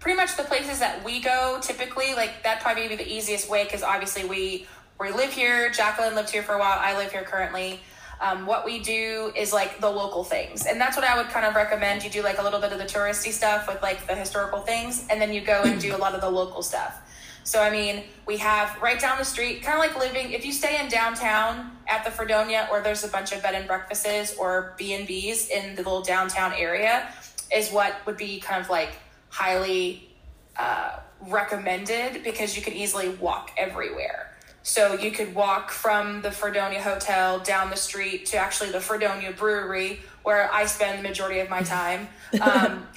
pretty 0.00 0.16
much 0.16 0.36
the 0.36 0.42
places 0.42 0.80
that 0.80 1.02
we 1.04 1.20
go 1.20 1.58
typically. 1.62 2.14
Like 2.14 2.42
that 2.42 2.60
probably 2.60 2.88
be 2.88 2.96
the 2.96 3.10
easiest 3.10 3.48
way 3.48 3.64
because 3.64 3.82
obviously 3.82 4.24
we 4.24 4.66
we 5.00 5.10
live 5.12 5.32
here. 5.32 5.70
Jacqueline 5.70 6.14
lived 6.14 6.30
here 6.30 6.42
for 6.42 6.54
a 6.54 6.58
while. 6.58 6.78
I 6.78 6.96
live 6.96 7.12
here 7.12 7.22
currently. 7.24 7.80
Um, 8.24 8.46
what 8.46 8.64
we 8.64 8.78
do 8.78 9.30
is 9.36 9.52
like 9.52 9.80
the 9.80 9.90
local 9.90 10.24
things, 10.24 10.64
and 10.64 10.80
that's 10.80 10.96
what 10.96 11.04
I 11.04 11.14
would 11.14 11.28
kind 11.28 11.44
of 11.44 11.54
recommend. 11.54 12.02
You 12.02 12.08
do 12.08 12.22
like 12.22 12.38
a 12.38 12.42
little 12.42 12.58
bit 12.58 12.72
of 12.72 12.78
the 12.78 12.86
touristy 12.86 13.30
stuff 13.30 13.68
with 13.68 13.82
like 13.82 14.06
the 14.06 14.14
historical 14.14 14.60
things, 14.60 15.06
and 15.10 15.20
then 15.20 15.30
you 15.34 15.42
go 15.42 15.60
and 15.62 15.78
do 15.78 15.94
a 15.94 15.98
lot 15.98 16.14
of 16.14 16.22
the 16.22 16.30
local 16.30 16.62
stuff. 16.62 17.02
So 17.44 17.60
I 17.60 17.68
mean, 17.68 18.04
we 18.24 18.38
have 18.38 18.80
right 18.80 18.98
down 18.98 19.18
the 19.18 19.26
street, 19.26 19.62
kind 19.62 19.74
of 19.76 19.80
like 19.80 19.98
living. 19.98 20.32
If 20.32 20.46
you 20.46 20.52
stay 20.52 20.80
in 20.80 20.88
downtown 20.88 21.72
at 21.86 22.02
the 22.02 22.10
Fredonia, 22.10 22.66
or 22.72 22.80
there's 22.80 23.04
a 23.04 23.08
bunch 23.08 23.32
of 23.32 23.42
bed 23.42 23.54
and 23.54 23.66
breakfasts 23.68 24.38
or 24.38 24.74
B 24.78 24.94
and 24.94 25.06
B's 25.06 25.50
in 25.50 25.74
the 25.74 25.82
little 25.82 26.00
downtown 26.00 26.54
area, 26.54 27.06
is 27.54 27.70
what 27.70 27.94
would 28.06 28.16
be 28.16 28.40
kind 28.40 28.62
of 28.62 28.70
like 28.70 28.96
highly 29.28 30.08
uh, 30.56 31.00
recommended 31.28 32.24
because 32.24 32.56
you 32.56 32.62
can 32.62 32.72
easily 32.72 33.10
walk 33.10 33.50
everywhere. 33.58 34.33
So 34.66 34.94
you 34.94 35.10
could 35.10 35.34
walk 35.34 35.70
from 35.70 36.22
the 36.22 36.30
Fredonia 36.30 36.80
Hotel 36.80 37.38
down 37.38 37.68
the 37.68 37.76
street 37.76 38.24
to 38.26 38.38
actually 38.38 38.70
the 38.70 38.80
Fredonia 38.80 39.30
Brewery, 39.30 40.00
where 40.22 40.50
I 40.50 40.64
spend 40.64 40.98
the 40.98 41.02
majority 41.06 41.40
of 41.40 41.50
my 41.50 41.62
time. 41.76 42.08
Um, 42.40 42.86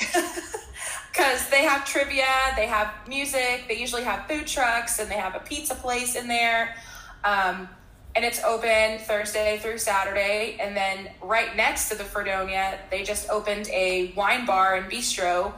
because 1.12 1.50
they 1.50 1.64
have 1.64 1.84
trivia, 1.84 2.26
they 2.56 2.68
have 2.68 2.94
music, 3.06 3.66
they 3.68 3.78
usually 3.78 4.04
have 4.04 4.28
food 4.28 4.48
trucks, 4.48 5.00
and 5.00 5.12
they 5.12 5.16
have 5.16 5.36
a 5.36 5.40
pizza 5.40 5.76
place 5.76 6.16
in 6.16 6.30
there. 6.30 6.74
Um, 7.26 7.68
and 8.16 8.24
it's 8.24 8.42
open 8.44 9.00
Thursday 9.00 9.60
through 9.62 9.80
Saturday. 9.80 10.58
And 10.62 10.76
then 10.76 11.10
right 11.22 11.54
next 11.58 11.90
to 11.90 11.98
the 11.98 12.06
Fredonia, 12.06 12.80
they 12.90 13.04
just 13.04 13.30
opened 13.30 13.68
a 13.70 14.14
wine 14.16 14.46
bar 14.46 14.76
and 14.76 14.90
bistro. 14.90 15.54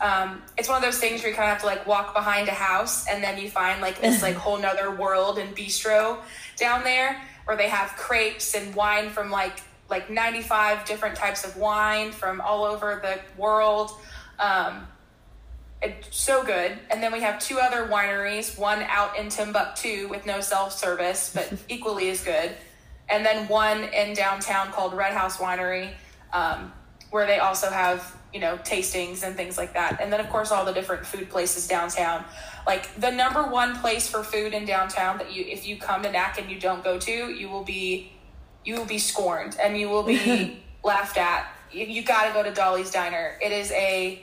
Um, 0.00 0.42
it's 0.56 0.68
one 0.68 0.76
of 0.76 0.82
those 0.82 0.98
things 0.98 1.22
where 1.22 1.30
you 1.30 1.36
kind 1.36 1.50
of 1.50 1.54
have 1.54 1.60
to 1.60 1.66
like 1.66 1.86
walk 1.86 2.14
behind 2.14 2.48
a 2.48 2.52
house, 2.52 3.06
and 3.08 3.22
then 3.22 3.38
you 3.38 3.50
find 3.50 3.80
like 3.80 4.00
this 4.00 4.22
like 4.22 4.34
whole 4.44 4.58
nother 4.58 4.90
world 4.90 5.38
and 5.38 5.56
bistro 5.56 6.18
down 6.56 6.84
there 6.84 7.20
where 7.44 7.56
they 7.56 7.68
have 7.68 7.88
crepes 7.96 8.54
and 8.54 8.74
wine 8.74 9.08
from 9.08 9.30
like 9.30 9.62
like 9.88 10.10
95 10.10 10.84
different 10.84 11.16
types 11.16 11.44
of 11.44 11.56
wine 11.56 12.12
from 12.12 12.42
all 12.42 12.64
over 12.64 13.00
the 13.02 13.18
world. 13.40 13.90
Um, 14.38 14.86
it's 15.80 16.14
so 16.16 16.44
good. 16.44 16.78
And 16.90 17.02
then 17.02 17.12
we 17.12 17.20
have 17.20 17.38
two 17.38 17.58
other 17.58 17.86
wineries, 17.86 18.58
one 18.58 18.82
out 18.82 19.18
in 19.18 19.28
Timbuktu 19.28 20.08
with 20.08 20.26
no 20.26 20.40
self 20.40 20.72
service, 20.72 21.32
but 21.34 21.52
equally 21.68 22.10
as 22.10 22.22
good. 22.22 22.52
And 23.08 23.24
then 23.24 23.48
one 23.48 23.84
in 23.84 24.14
downtown 24.14 24.70
called 24.72 24.92
Red 24.92 25.14
House 25.14 25.38
Winery, 25.38 25.92
um, 26.32 26.72
where 27.10 27.26
they 27.26 27.38
also 27.38 27.70
have, 27.70 28.16
you 28.32 28.40
know, 28.40 28.58
tastings 28.58 29.22
and 29.22 29.36
things 29.36 29.56
like 29.56 29.74
that. 29.74 30.00
And 30.00 30.12
then, 30.12 30.20
of 30.20 30.28
course, 30.28 30.50
all 30.52 30.64
the 30.64 30.72
different 30.72 31.06
food 31.06 31.30
places 31.30 31.66
downtown. 31.66 32.24
Like 32.66 32.94
the 33.00 33.10
number 33.10 33.44
one 33.44 33.76
place 33.78 34.08
for 34.08 34.22
food 34.22 34.52
in 34.52 34.64
downtown 34.66 35.18
that 35.18 35.32
you, 35.32 35.44
if 35.44 35.66
you 35.66 35.76
come 35.76 36.02
to 36.02 36.10
NAC 36.10 36.40
and 36.40 36.50
you 36.50 36.60
don't 36.60 36.84
go 36.84 36.98
to, 36.98 37.10
you 37.10 37.48
will 37.48 37.64
be, 37.64 38.12
you 38.64 38.76
will 38.76 38.84
be 38.84 38.98
scorned 38.98 39.56
and 39.60 39.78
you 39.78 39.88
will 39.88 40.02
be 40.02 40.62
laughed 40.84 41.16
at. 41.16 41.50
You, 41.72 41.86
you 41.86 42.02
got 42.02 42.26
to 42.28 42.34
go 42.34 42.42
to 42.42 42.52
Dolly's 42.52 42.90
Diner. 42.90 43.38
It 43.42 43.52
is 43.52 43.70
a 43.72 44.22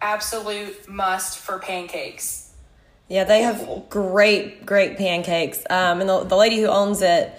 absolute 0.00 0.88
must 0.88 1.38
for 1.38 1.58
pancakes. 1.58 2.52
Yeah, 3.08 3.24
they 3.24 3.40
have 3.40 3.88
great, 3.88 4.66
great 4.66 4.98
pancakes. 4.98 5.64
Um, 5.70 6.00
and 6.00 6.08
the, 6.08 6.24
the 6.24 6.36
lady 6.36 6.60
who 6.60 6.66
owns 6.66 7.00
it, 7.00 7.32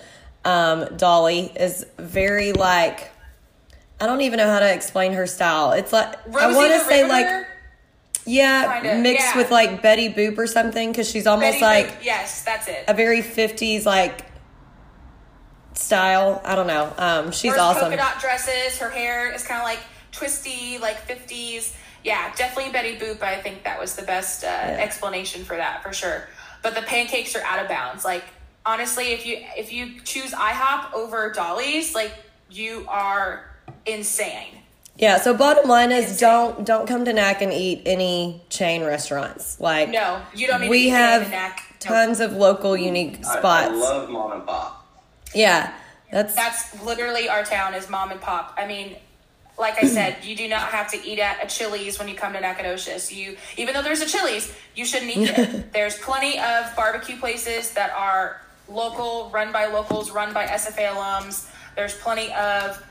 um, 0.43 0.97
Dolly, 0.97 1.51
is 1.55 1.85
very 1.97 2.53
like, 2.53 3.11
I 4.01 4.05
don't 4.05 4.21
even 4.21 4.37
know 4.37 4.47
how 4.49 4.59
to 4.59 4.73
explain 4.73 5.13
her 5.13 5.27
style. 5.27 5.73
It's 5.73 5.91
like, 5.91 6.15
I 6.35 6.53
want 6.55 6.71
to 6.71 6.79
say 6.79 7.03
Riveter, 7.03 7.07
like, 7.07 7.45
yeah, 8.25 8.81
Kinda, 8.81 9.01
mixed 9.01 9.27
yeah. 9.33 9.37
with 9.37 9.51
like 9.51 9.81
Betty 9.81 10.13
Boop 10.13 10.37
or 10.37 10.47
something, 10.47 10.91
because 10.91 11.09
she's 11.09 11.27
almost 11.27 11.59
Betty 11.59 11.63
like 11.63 11.99
Boop. 11.99 12.05
yes, 12.05 12.43
that's 12.43 12.67
it. 12.67 12.85
a 12.87 12.93
very 12.93 13.21
50s 13.21 13.85
like 13.85 14.25
style. 15.73 16.41
I 16.45 16.55
don't 16.55 16.67
know. 16.67 16.93
Um, 16.97 17.31
she's 17.31 17.51
Wears 17.51 17.59
awesome. 17.59 17.81
polka 17.83 17.97
dot 17.97 18.19
dresses. 18.19 18.77
Her 18.77 18.89
hair 18.89 19.33
is 19.33 19.43
kind 19.45 19.59
of 19.59 19.65
like 19.65 19.79
twisty, 20.11 20.77
like 20.77 20.97
fifties. 20.99 21.75
Yeah, 22.03 22.33
definitely 22.35 22.71
Betty 22.71 22.97
Boop. 22.97 23.21
I 23.21 23.41
think 23.41 23.63
that 23.63 23.79
was 23.79 23.95
the 23.95 24.03
best 24.03 24.43
uh, 24.43 24.47
explanation 24.47 25.43
for 25.43 25.55
that 25.55 25.83
for 25.83 25.91
sure. 25.93 26.27
But 26.61 26.75
the 26.75 26.81
pancakes 26.81 27.35
are 27.35 27.43
out 27.43 27.61
of 27.61 27.67
bounds. 27.67 28.05
Like 28.05 28.23
honestly, 28.65 29.11
if 29.11 29.25
you 29.25 29.43
if 29.57 29.73
you 29.73 29.99
choose 30.01 30.31
IHOP 30.31 30.93
over 30.93 31.31
Dolly's, 31.31 31.95
like 31.95 32.13
you 32.49 32.85
are 32.87 33.48
insane. 33.85 34.55
Yeah, 34.97 35.17
so 35.17 35.33
bottom 35.33 35.69
line 35.69 35.91
is 35.93 36.19
don't 36.19 36.65
don't 36.65 36.85
come 36.87 37.05
to 37.05 37.13
NAC 37.13 37.41
and 37.41 37.53
eat 37.53 37.83
any 37.85 38.41
chain 38.49 38.83
restaurants. 38.83 39.59
Like 39.59 39.89
No, 39.89 40.21
you 40.35 40.45
don't 40.47 40.59
need 40.61 40.67
to 40.67 40.71
we 40.71 40.79
eat 40.87 40.89
have 40.89 41.23
in 41.23 41.31
NAC. 41.31 41.57
Nope. 41.57 41.79
tons 41.79 42.19
of 42.19 42.33
local 42.33 42.75
unique 42.75 43.19
I- 43.19 43.39
spots. 43.39 43.69
I, 43.71 43.75
love 43.75 44.09
mom 44.09 44.31
and 44.33 44.45
pop. 44.45 44.85
yeah. 45.33 45.73
That's 46.11 46.33
That's 46.35 46.83
literally 46.83 47.29
our 47.29 47.43
town 47.43 47.75
is 47.75 47.87
mom 47.89 48.09
and 48.11 48.19
pop. 48.19 48.55
I 48.57 48.65
mean, 48.65 48.95
like 49.59 49.81
I 49.83 49.85
said, 49.87 50.17
you 50.23 50.35
do 50.35 50.47
not 50.47 50.69
have 50.69 50.89
to 50.91 50.97
eat 51.07 51.19
at 51.19 51.43
a 51.43 51.47
Chili's 51.47 51.99
when 51.99 52.07
you 52.07 52.15
come 52.15 52.33
to 52.33 52.39
Nacogdoches. 52.41 53.13
You, 53.13 53.37
even 53.57 53.75
though 53.75 53.83
there's 53.83 54.01
a 54.01 54.07
Chili's, 54.07 54.51
you 54.75 54.85
shouldn't 54.85 55.15
eat 55.15 55.29
it. 55.29 55.71
there's 55.73 55.97
plenty 55.99 56.39
of 56.39 56.75
barbecue 56.75 57.15
places 57.17 57.73
that 57.73 57.91
are 57.91 58.41
local, 58.67 59.29
run 59.31 59.51
by 59.51 59.67
locals, 59.67 60.09
run 60.11 60.33
by 60.33 60.45
SFA 60.47 60.87
alums. 60.93 61.47
There's 61.75 61.93
plenty 61.93 62.33
of 62.33 62.83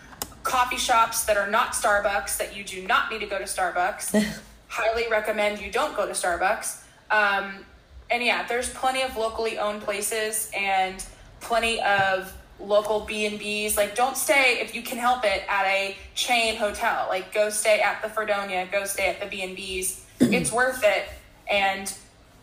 coffee 0.48 0.78
shops 0.78 1.24
that 1.24 1.36
are 1.36 1.50
not 1.50 1.72
Starbucks 1.72 2.38
that 2.38 2.56
you 2.56 2.64
do 2.64 2.86
not 2.86 3.12
need 3.12 3.20
to 3.20 3.26
go 3.26 3.38
to 3.38 3.44
Starbucks. 3.44 4.40
Highly 4.68 5.06
recommend 5.10 5.60
you 5.60 5.70
don't 5.70 5.94
go 5.94 6.06
to 6.06 6.12
Starbucks. 6.12 6.82
Um, 7.10 7.66
and 8.10 8.22
yeah, 8.22 8.46
there's 8.46 8.70
plenty 8.70 9.02
of 9.02 9.16
locally 9.16 9.58
owned 9.58 9.82
places 9.82 10.50
and 10.56 11.04
plenty 11.40 11.80
of 11.82 12.32
local 12.58 13.00
B 13.00 13.26
and 13.26 13.38
B's. 13.38 13.76
Like, 13.76 13.94
don't 13.94 14.16
stay 14.16 14.58
if 14.60 14.74
you 14.74 14.80
can 14.80 14.96
help 14.96 15.24
it 15.24 15.42
at 15.48 15.66
a 15.66 15.96
chain 16.14 16.56
hotel. 16.56 17.06
Like, 17.10 17.32
go 17.34 17.50
stay 17.50 17.80
at 17.80 18.00
the 18.02 18.08
Fredonia. 18.08 18.66
Go 18.72 18.86
stay 18.86 19.08
at 19.08 19.20
the 19.20 19.26
B 19.26 19.42
and 19.42 19.54
B's. 19.54 20.04
It's 20.20 20.50
worth 20.50 20.82
it, 20.82 21.08
and 21.48 21.92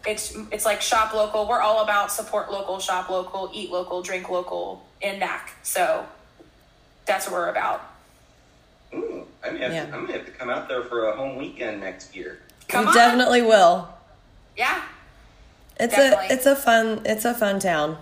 it's 0.08 0.38
it's 0.50 0.64
like 0.64 0.82
shop 0.82 1.14
local. 1.14 1.46
We're 1.46 1.60
all 1.60 1.84
about 1.84 2.10
support 2.10 2.50
local, 2.50 2.80
shop 2.80 3.10
local, 3.10 3.52
eat 3.54 3.70
local, 3.70 4.02
drink 4.02 4.30
local 4.30 4.88
in 5.02 5.20
NAC. 5.20 5.52
So 5.64 6.06
that's 7.06 7.26
what 7.26 7.34
we're 7.34 7.50
about. 7.50 7.95
Ooh, 9.46 9.50
I 9.50 9.52
may 9.54 9.60
have 9.60 9.74
Yeah. 9.74 9.86
to, 9.86 9.94
I 9.96 10.00
may 10.00 10.14
have 10.14 10.26
to 10.26 10.32
come 10.32 10.50
out 10.50 10.68
there 10.68 10.84
for 10.84 11.10
a 11.10 11.16
home 11.16 11.38
weekend 11.38 11.82
next 11.82 12.16
year. 12.16 12.40
Come 12.68 12.84
you 12.84 12.90
on, 12.90 12.96
definitely 12.96 13.42
will. 13.42 13.88
yeah. 14.58 14.82
It's 15.78 15.94
Definitely. 15.94 16.28
a 16.30 16.34
it's 16.34 16.46
a 16.46 16.56
fun 16.56 17.02
it's 17.04 17.26
a 17.26 17.34
fun 17.34 17.60
town. 17.60 17.98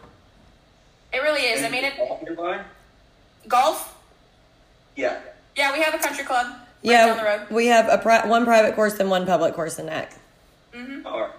It 1.12 1.18
really 1.24 1.42
is. 1.42 1.64
I 1.64 1.70
mean, 1.70 1.84
it 1.84 1.98
Golf 1.98 2.22
nearby? 2.22 2.62
golf. 3.48 3.96
Yeah. 4.96 5.20
Yeah, 5.56 5.74
we 5.74 5.82
have 5.82 5.96
a 5.96 5.98
country 5.98 6.24
club 6.24 6.46
right 6.48 6.58
down 6.84 7.18
the 7.18 7.24
Yeah, 7.24 7.38
road. 7.38 7.48
we 7.50 7.66
have 7.68 7.90
a 7.90 7.98
pri- 7.98 8.28
one 8.28 8.46
private 8.46 8.76
course 8.76 9.00
and 9.00 9.10
one 9.10 9.26
public 9.26 9.56
course 9.56 9.80
in 9.80 9.88
NAC. 9.88 10.12
All 11.06 11.20
right. 11.22 11.30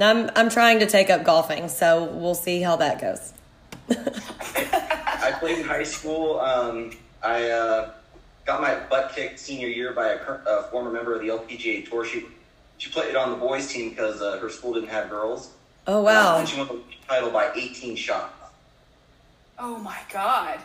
I'm 0.00 0.30
I'm 0.36 0.48
trying 0.48 0.78
to 0.78 0.86
take 0.86 1.10
up 1.10 1.24
golfing, 1.24 1.68
so 1.68 2.04
we'll 2.04 2.34
see 2.36 2.60
how 2.62 2.76
that 2.76 3.00
goes. 3.00 3.32
I 3.90 5.32
played 5.40 5.58
in 5.58 5.64
high 5.64 5.82
school. 5.84 6.38
Um, 6.40 6.90
I 7.22 7.50
uh, 7.50 7.90
got 8.44 8.60
my 8.60 8.74
butt 8.90 9.12
kicked 9.14 9.38
senior 9.38 9.68
year 9.68 9.92
by 9.92 10.08
a, 10.08 10.18
a 10.46 10.62
former 10.70 10.90
member 10.90 11.14
of 11.14 11.20
the 11.20 11.28
LPGA 11.28 11.88
Tour. 11.88 12.04
She 12.04 12.26
she 12.78 12.90
played 12.90 13.16
on 13.16 13.30
the 13.30 13.36
boys 13.36 13.66
team 13.72 13.90
because 13.90 14.20
uh, 14.20 14.38
her 14.38 14.50
school 14.50 14.74
didn't 14.74 14.88
have 14.90 15.08
girls. 15.10 15.50
Oh 15.86 16.02
wow. 16.02 16.38
and 16.38 16.48
she 16.48 16.56
won 16.58 16.66
the 16.68 16.80
title 17.06 17.30
by 17.30 17.50
18 17.54 17.94
shots. 17.96 18.32
Oh 19.58 19.76
my 19.78 19.98
god. 20.12 20.58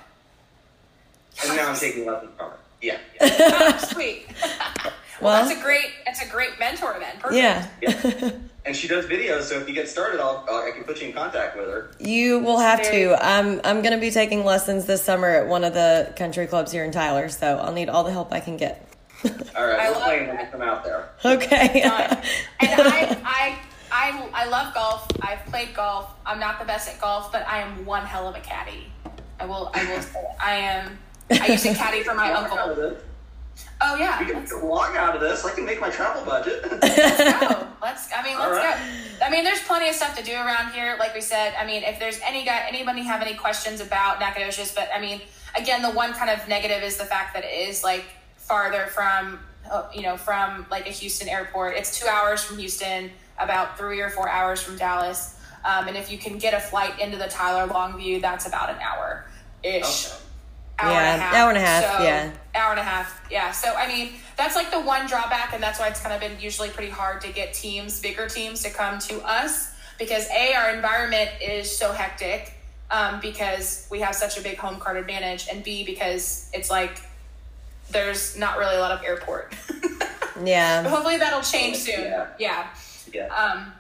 And 1.43 1.55
now 1.55 1.69
I'm 1.69 1.75
taking 1.77 2.05
lessons 2.05 2.31
from 2.37 2.51
her. 2.51 2.57
Yeah. 2.81 2.97
yeah. 3.21 3.37
Oh, 3.39 3.87
sweet. 3.91 4.25
well, 4.41 4.93
Well- 5.21 5.45
that's 5.45 5.59
a 5.59 5.63
great 5.63 5.91
that's 6.05 6.21
a 6.21 6.27
great 6.29 6.57
mentor 6.59 6.97
then. 6.99 7.17
Perfect. 7.19 7.35
Yeah. 7.35 7.67
yeah. 7.81 8.31
And 8.65 8.75
she 8.75 8.87
does 8.87 9.05
videos, 9.05 9.43
so 9.43 9.57
if 9.59 9.67
you 9.67 9.73
get 9.73 9.87
started, 9.87 10.19
I'll, 10.19 10.45
I'll 10.49 10.67
I 10.67 10.71
can 10.71 10.83
put 10.83 11.01
you 11.01 11.07
in 11.07 11.13
contact 11.13 11.57
with 11.57 11.67
her. 11.67 11.91
You 11.99 12.39
will 12.39 12.59
have 12.59 12.81
to. 12.83 13.15
I'm 13.25 13.61
I'm 13.63 13.81
going 13.81 13.93
to 13.93 13.99
be 13.99 14.11
taking 14.11 14.43
lessons 14.43 14.85
this 14.85 15.03
summer 15.03 15.29
at 15.29 15.47
one 15.47 15.63
of 15.63 15.73
the 15.73 16.13
country 16.17 16.45
clubs 16.45 16.71
here 16.71 16.83
in 16.83 16.91
Tyler, 16.91 17.29
so 17.29 17.57
I'll 17.57 17.71
need 17.71 17.89
all 17.89 18.03
the 18.03 18.11
help 18.11 18.33
I 18.33 18.41
can 18.41 18.57
get. 18.57 18.85
All 19.25 19.67
right, 19.67 19.79
I 19.79 19.89
we're 19.89 19.95
love 19.95 20.03
playing 20.03 20.27
when 20.27 20.35
that. 20.37 20.45
we 20.45 20.51
come 20.51 20.61
out 20.61 20.83
there. 20.85 21.09
Okay. 21.25 21.81
And 21.81 21.91
I, 21.91 23.17
I, 23.25 23.59
I, 23.91 24.29
I 24.33 24.45
love 24.45 24.73
golf. 24.73 25.07
I've 25.21 25.45
played 25.47 25.73
golf. 25.73 26.11
I'm 26.25 26.39
not 26.39 26.57
the 26.59 26.65
best 26.65 26.87
at 26.87 27.01
golf, 27.01 27.29
but 27.29 27.45
I 27.45 27.59
am 27.59 27.85
one 27.85 28.05
hell 28.05 28.29
of 28.29 28.35
a 28.35 28.39
caddy. 28.39 28.89
I 29.39 29.45
will, 29.45 29.71
I 29.73 29.83
will 29.91 30.01
say, 30.01 30.23
I 30.39 30.55
am. 30.55 30.97
I 31.31 31.47
used 31.47 31.63
to 31.65 31.73
caddy 31.73 32.01
for 32.03 32.13
my 32.13 32.31
Walk 32.31 32.51
out 32.51 32.69
of 32.71 32.77
uncle. 32.79 32.97
This. 33.61 33.69
Oh 33.81 33.95
yeah, 33.95 34.19
We 34.19 34.25
can 34.25 34.35
let's 34.35 34.53
walk 34.61 34.95
out 34.95 35.15
of 35.15 35.21
this. 35.21 35.45
I 35.45 35.51
can 35.53 35.65
make 35.65 35.79
my 35.79 35.89
travel 35.89 36.23
budget. 36.25 36.61
go. 36.69 37.67
Let's. 37.81 38.09
I 38.13 38.23
mean, 38.23 38.37
let's 38.37 38.51
All 38.51 38.51
right. 38.51 38.77
go. 39.19 39.25
I 39.25 39.29
mean, 39.29 39.43
there's 39.43 39.61
plenty 39.63 39.89
of 39.89 39.95
stuff 39.95 40.17
to 40.17 40.23
do 40.23 40.33
around 40.33 40.73
here. 40.73 40.95
Like 40.99 41.13
we 41.13 41.21
said, 41.21 41.53
I 41.59 41.65
mean, 41.65 41.83
if 41.83 41.99
there's 41.99 42.19
any 42.25 42.43
guy, 42.45 42.65
anybody 42.67 43.03
have 43.03 43.21
any 43.21 43.35
questions 43.35 43.81
about 43.81 44.19
Nacogdoches, 44.19 44.73
but 44.73 44.89
I 44.93 44.99
mean, 44.99 45.21
again, 45.57 45.81
the 45.81 45.91
one 45.91 46.13
kind 46.13 46.29
of 46.29 46.45
negative 46.47 46.83
is 46.83 46.97
the 46.97 47.05
fact 47.05 47.33
that 47.35 47.43
it 47.43 47.69
is 47.69 47.83
like 47.83 48.05
farther 48.37 48.87
from, 48.87 49.39
uh, 49.71 49.87
you 49.93 50.01
know, 50.01 50.17
from 50.17 50.65
like 50.69 50.87
a 50.87 50.91
Houston 50.91 51.29
airport. 51.29 51.75
It's 51.75 51.99
two 51.99 52.07
hours 52.07 52.43
from 52.43 52.57
Houston, 52.57 53.11
about 53.39 53.77
three 53.77 53.99
or 54.01 54.09
four 54.09 54.29
hours 54.29 54.61
from 54.61 54.77
Dallas. 54.77 55.35
Um, 55.65 55.87
and 55.89 55.97
if 55.97 56.09
you 56.11 56.17
can 56.17 56.37
get 56.37 56.53
a 56.53 56.59
flight 56.59 56.99
into 56.99 57.17
the 57.17 57.27
Tyler 57.27 57.71
Longview, 57.71 58.21
that's 58.21 58.47
about 58.47 58.69
an 58.69 58.77
hour 58.81 59.25
ish. 59.63 60.07
Okay. 60.07 60.15
Hour 60.79 60.91
Yeah, 60.91 61.13
and 61.13 61.21
a 61.21 61.23
half. 61.25 61.35
hour 61.35 61.49
and 61.49 61.57
a 61.57 61.61
half, 61.61 61.83
So, 61.97 62.03
yeah. 62.03 62.31
Hour 62.59 62.71
and 62.71 62.79
a 62.79 62.83
half. 62.83 63.21
Yeah. 63.31 63.51
So 63.51 63.73
I 63.75 63.87
mean, 63.87 64.13
that's 64.37 64.55
like 64.55 64.71
the 64.71 64.79
one 64.79 65.07
drawback, 65.07 65.53
and 65.53 65.63
that's 65.63 65.79
why 65.79 65.87
it's 65.87 66.01
kind 66.01 66.13
of 66.13 66.21
been 66.21 66.39
usually 66.39 66.69
pretty 66.69 66.91
hard 66.91 67.21
to 67.21 67.31
get 67.31 67.53
teams, 67.53 67.99
bigger 67.99 68.27
teams, 68.27 68.63
to 68.63 68.69
come 68.69 68.99
to 68.99 69.21
us 69.21 69.73
because 69.97 70.27
a 70.29 70.53
our 70.53 70.73
environment 70.73 71.29
is 71.41 71.75
so 71.75 71.91
hectic. 71.91 72.53
Um, 72.91 73.19
because 73.19 73.87
we 73.91 73.99
have 73.99 74.15
such 74.15 74.39
a 74.39 74.41
big 74.41 74.57
home 74.57 74.79
card 74.79 74.97
advantage, 74.97 75.47
and 75.51 75.63
B 75.63 75.85
because 75.85 76.49
it's 76.53 76.71
like 76.71 77.01
there's 77.91 78.35
not 78.35 78.57
really 78.57 78.75
a 78.75 78.79
lot 78.79 78.91
of 78.91 79.03
airport. 79.03 79.53
yeah. 79.69 79.77
But 80.35 80.47
yeah. 80.47 80.89
hopefully 80.89 81.17
that'll 81.17 81.41
change 81.41 81.77
soon. 81.77 82.01
Yeah. 82.01 82.27
yeah. 82.39 82.67
yeah. 83.13 83.27
Um, 83.27 83.71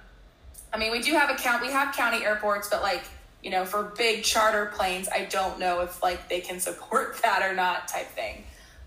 I 0.71 0.77
mean, 0.77 0.91
we 0.91 1.01
do 1.01 1.13
have 1.13 1.31
a 1.31 1.35
count. 1.35 1.63
We 1.63 1.71
have 1.71 1.95
county 1.95 2.23
airports, 2.23 2.69
but 2.69 2.83
like 2.83 3.03
you 3.41 3.51
know, 3.51 3.65
for 3.65 3.83
big 3.97 4.23
charter 4.23 4.71
planes, 4.75 5.07
I 5.07 5.25
don't 5.25 5.59
know 5.59 5.81
if 5.81 6.03
like 6.03 6.27
they 6.29 6.41
can 6.41 6.59
support 6.59 7.17
that 7.23 7.41
or 7.43 7.55
not, 7.55 7.87
type 7.87 8.07
thing. 8.07 8.43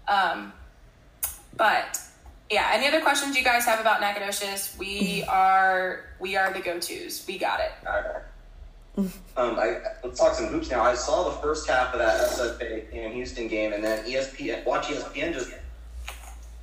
Um, 0.08 0.52
but 1.56 2.00
yeah, 2.50 2.70
any 2.72 2.86
other 2.86 3.00
questions 3.00 3.36
you 3.36 3.44
guys 3.44 3.64
have 3.64 3.80
about 3.80 4.00
Nacogdoches? 4.00 4.76
We 4.78 5.24
are 5.28 6.04
we 6.20 6.36
are 6.36 6.52
the 6.52 6.60
go 6.60 6.78
tos. 6.78 7.24
We 7.26 7.38
got 7.38 7.60
it. 7.60 7.72
Okay. 7.86 8.18
Um, 8.98 9.58
I, 9.58 9.78
let's 10.04 10.20
talk 10.20 10.34
some 10.34 10.48
hoops 10.48 10.70
now. 10.70 10.82
I 10.82 10.94
saw 10.94 11.30
the 11.30 11.36
first 11.36 11.66
half 11.66 11.94
of 11.94 11.98
that 11.98 12.20
SFA 12.28 12.84
and 12.94 13.14
Houston 13.14 13.48
game, 13.48 13.72
and 13.72 13.82
then 13.82 14.04
ESPN, 14.04 14.66
watch 14.66 14.88
ESPN 14.88 15.32
just. 15.32 15.52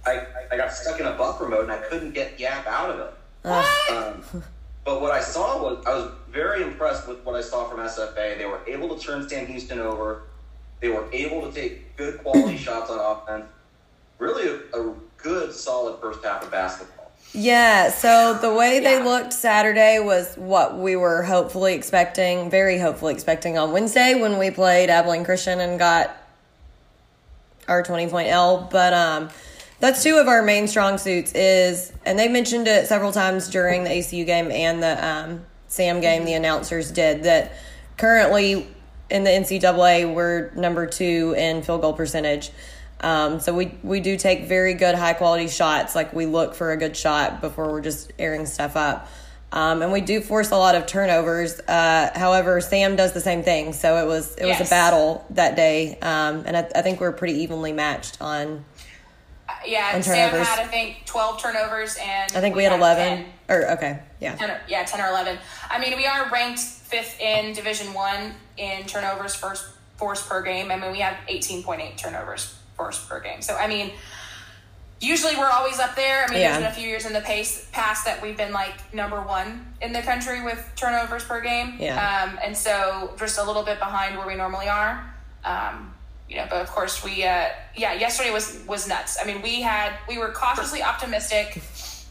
I, 0.06 0.26
I 0.52 0.58
got 0.58 0.72
stuck 0.72 1.00
in 1.00 1.08
a 1.08 1.14
buffer 1.14 1.48
mode 1.48 1.64
and 1.64 1.72
I 1.72 1.78
couldn't 1.78 2.14
get 2.14 2.40
Yap 2.40 2.66
out 2.68 2.90
of 2.90 3.00
it. 3.00 3.14
What? 3.42 3.92
Um, 3.92 4.44
but 4.86 5.02
what 5.02 5.12
I 5.12 5.22
saw 5.22 5.62
was 5.62 5.84
I 5.86 5.94
was 5.94 6.12
very 6.32 6.64
impressed 6.64 7.08
with 7.08 7.24
what 7.26 7.36
I 7.36 7.42
saw 7.42 7.68
from 7.68 7.80
SFA. 7.80 8.38
They 8.38 8.46
were 8.46 8.62
able 8.68 8.96
to 8.96 9.04
turn 9.04 9.28
Sam 9.28 9.46
Houston 9.48 9.80
over. 9.80 10.24
They 10.82 10.90
were 10.90 11.06
able 11.12 11.42
to 11.42 11.52
take 11.52 11.96
good 11.98 12.20
quality 12.20 12.58
shots 12.66 12.90
on 12.90 13.00
offense. 13.00 13.46
Really, 14.18 14.48
a, 14.74 14.78
a 14.82 14.94
good, 15.18 15.54
solid 15.54 16.00
first 16.02 16.24
half 16.24 16.44
of 16.44 16.52
basketball. 16.52 17.12
Yeah, 17.34 17.90
so 17.92 18.34
the 18.42 18.52
way 18.54 18.80
they 18.80 18.98
Yeah. 18.98 19.04
looked 19.06 19.34
Saturday 19.34 20.00
was 20.00 20.36
what 20.36 20.78
we 20.80 20.96
were 20.96 21.22
hopefully 21.24 21.74
expecting, 21.76 22.50
very 22.50 22.80
hopefully 22.80 23.14
expecting 23.14 23.58
on 23.58 23.72
Wednesday 23.72 24.16
when 24.20 24.38
we 24.40 24.50
played 24.50 24.90
Abilene 24.90 25.24
Christian 25.24 25.60
and 25.60 25.78
got 25.78 26.16
our 27.68 27.84
20 27.84 28.08
point 28.08 28.30
L. 28.30 28.68
But 28.72 28.94
um, 28.94 29.30
that's 29.80 30.02
two 30.02 30.18
of 30.18 30.28
our 30.28 30.42
main 30.42 30.68
strong 30.68 30.98
suits 30.98 31.32
is, 31.34 31.94
and 32.04 32.18
they 32.18 32.28
mentioned 32.28 32.68
it 32.68 32.88
several 32.88 33.12
times 33.12 33.48
during 33.48 33.84
the 33.84 33.92
ACU 33.92 34.26
game 34.26 34.50
and 34.52 34.82
the 34.82 35.08
um, 35.08 35.46
Sam 35.68 36.02
game, 36.02 36.26
the 36.26 36.34
announcers 36.34 36.92
did, 36.92 37.24
that 37.24 37.52
currently 37.98 38.68
in 39.10 39.24
the 39.24 39.30
NCAA, 39.30 40.14
we're 40.14 40.52
number 40.52 40.86
two 40.86 41.36
in 41.38 41.62
field 41.62 41.82
goal 41.82 41.94
percentage. 41.94 42.52
Um, 43.02 43.40
so 43.40 43.54
we 43.54 43.78
we 43.82 44.02
do 44.02 44.18
take 44.18 44.46
very 44.46 44.74
good 44.74 44.96
high 44.96 45.14
quality 45.14 45.48
shots. 45.48 45.96
Like 45.96 46.14
we 46.14 46.26
look 46.26 46.54
for 46.54 46.72
a 46.72 46.78
good 46.78 46.98
shot 46.98 47.42
before 47.42 47.72
we're 47.72 47.82
just 47.82 48.12
airing 48.20 48.46
stuff 48.46 48.76
up. 48.76 49.10
Um, 49.52 49.82
and 49.82 49.92
we 49.92 50.02
do 50.02 50.22
force 50.22 50.52
a 50.52 50.58
lot 50.58 50.76
of 50.76 50.86
turnovers. 50.86 51.60
Uh, 51.60 52.12
however, 52.14 52.62
Sam 52.62 52.96
does 52.96 53.14
the 53.14 53.22
same 53.22 53.42
thing. 53.42 53.74
So 53.74 53.98
it 54.04 54.06
was 54.06 54.36
it 54.36 54.46
was 54.46 54.62
a 54.62 54.70
battle 54.70 55.26
that 55.32 55.56
day, 55.56 55.98
um, 56.02 56.44
and 56.46 56.56
I, 56.56 56.70
I 56.76 56.82
think 56.82 57.00
we're 57.00 57.14
pretty 57.14 57.42
evenly 57.42 57.74
matched 57.74 58.22
on. 58.22 58.66
Yeah, 59.66 59.92
on 59.96 60.04
Sam 60.04 60.30
turnovers. 60.30 60.48
had 60.48 60.60
I 60.60 60.68
think 60.68 61.06
twelve 61.06 61.42
turnovers, 61.42 61.98
and 62.02 62.32
I 62.36 62.42
think 62.42 62.56
we 62.56 62.64
had 62.64 62.74
eleven 62.74 63.26
10. 63.48 63.58
or 63.58 63.72
okay, 63.72 64.00
yeah, 64.20 64.36
10 64.36 64.50
or, 64.50 64.62
yeah, 64.68 64.84
10 64.84 65.02
or 65.02 65.08
11. 65.10 65.38
I 65.70 65.80
mean, 65.80 65.96
we 65.98 66.06
are 66.06 66.30
ranked 66.30 66.60
fifth 66.60 67.20
in 67.20 67.54
Division 67.54 67.94
One 67.94 68.34
in 68.58 68.86
turnovers 68.86 69.36
first 69.36 69.66
force 69.98 70.26
per 70.26 70.42
game. 70.42 70.72
I 70.72 70.76
mean, 70.78 70.92
we 70.92 71.00
have 71.00 71.16
18.8 71.28 71.98
turnovers 71.98 72.56
force 72.78 73.04
per 73.06 73.20
game. 73.20 73.42
So, 73.42 73.56
I 73.58 73.68
mean, 73.68 73.92
usually 75.02 75.36
we're 75.36 75.50
always 75.50 75.80
up 75.80 75.96
there. 75.96 76.26
I 76.26 76.30
mean, 76.30 76.40
Yeah. 76.42 76.52
there's 76.54 76.64
been 76.64 76.72
a 76.72 76.76
few 76.76 76.88
years 76.88 77.06
in 77.06 77.14
the 77.14 77.22
pace 77.22 77.68
past 77.72 78.06
that 78.06 78.22
we've 78.22 78.38
been 78.38 78.54
like 78.54 78.94
number 78.94 79.22
one 79.22 79.74
in 79.82 79.94
the 79.94 80.02
country 80.02 80.42
with 80.42 80.72
turnovers 80.76 81.24
per 81.24 81.42
game. 81.42 81.76
Yeah. 81.80 81.96
Um, 82.24 82.40
and 82.44 82.58
so 82.58 83.14
just 83.20 83.38
a 83.40 83.44
little 83.44 83.64
bit 83.64 83.80
behind 83.80 84.18
where 84.18 84.28
we 84.28 84.36
normally 84.36 84.68
are. 84.70 85.14
Um, 85.44 85.94
you 86.30 86.36
know, 86.36 86.46
but 86.50 86.62
of 86.62 86.68
course 86.68 87.04
we, 87.04 87.24
uh, 87.24 87.48
yeah, 87.76 87.94
yesterday 87.94 88.32
was, 88.32 88.64
was 88.68 88.88
nuts. 88.88 89.18
I 89.22 89.26
mean, 89.26 89.42
we 89.42 89.62
had, 89.62 89.94
we 90.08 90.20
were 90.20 90.30
cautiously 90.30 90.84
optimistic 90.84 91.62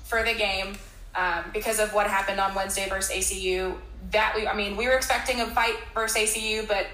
for 0.05 0.25
the 0.25 0.35
game 0.35 0.77
um, 1.15 1.45
because 1.53 1.79
of 1.79 1.95
what 1.95 2.09
happened 2.09 2.41
on 2.41 2.55
Wednesday 2.55 2.89
versus 2.89 3.15
ACU. 3.15 3.77
That 4.11 4.35
we, 4.37 4.47
I 4.47 4.55
mean, 4.55 4.77
we 4.77 4.87
were 4.87 4.95
expecting 4.95 5.41
a 5.41 5.47
fight 5.47 5.77
versus 5.95 6.35
ACU, 6.35 6.67
but 6.67 6.87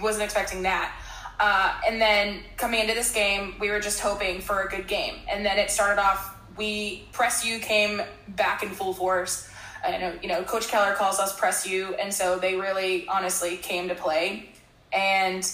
wasn't 0.00 0.24
expecting 0.24 0.62
that. 0.62 0.94
Uh, 1.38 1.74
and 1.86 2.00
then 2.00 2.40
coming 2.56 2.80
into 2.80 2.94
this 2.94 3.12
game, 3.12 3.54
we 3.58 3.70
were 3.70 3.80
just 3.80 4.00
hoping 4.00 4.40
for 4.40 4.62
a 4.62 4.68
good 4.68 4.86
game. 4.86 5.16
And 5.30 5.44
then 5.44 5.58
it 5.58 5.70
started 5.70 6.00
off. 6.00 6.36
We 6.56 7.08
press 7.12 7.44
U 7.44 7.58
came 7.58 8.00
back 8.28 8.62
in 8.62 8.70
full 8.70 8.94
force. 8.94 9.50
I 9.84 9.98
know, 9.98 10.14
you 10.22 10.28
know, 10.28 10.42
Coach 10.44 10.68
Keller 10.68 10.94
calls 10.94 11.18
us 11.18 11.38
press 11.38 11.66
U, 11.66 11.94
and 11.96 12.14
so 12.14 12.38
they 12.38 12.54
really, 12.54 13.06
honestly, 13.08 13.56
came 13.56 13.88
to 13.88 13.94
play. 13.94 14.48
And 14.92 15.44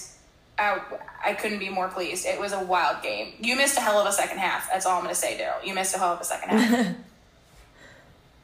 I, 0.57 0.81
I 1.25 1.33
couldn't 1.33 1.59
be 1.59 1.69
more 1.69 1.87
pleased. 1.87 2.25
It 2.25 2.39
was 2.39 2.53
a 2.53 2.63
wild 2.63 3.01
game. 3.01 3.33
You 3.39 3.55
missed 3.55 3.77
a 3.77 3.81
hell 3.81 3.99
of 3.99 4.07
a 4.07 4.11
second 4.11 4.37
half. 4.37 4.69
That's 4.71 4.85
all 4.85 4.97
I'm 4.97 5.03
going 5.03 5.13
to 5.13 5.19
say, 5.19 5.37
Derryl. 5.37 5.65
You 5.65 5.73
missed 5.73 5.95
a 5.95 5.97
hell 5.97 6.13
of 6.13 6.21
a 6.21 6.23
second 6.23 6.49
half. 6.49 6.95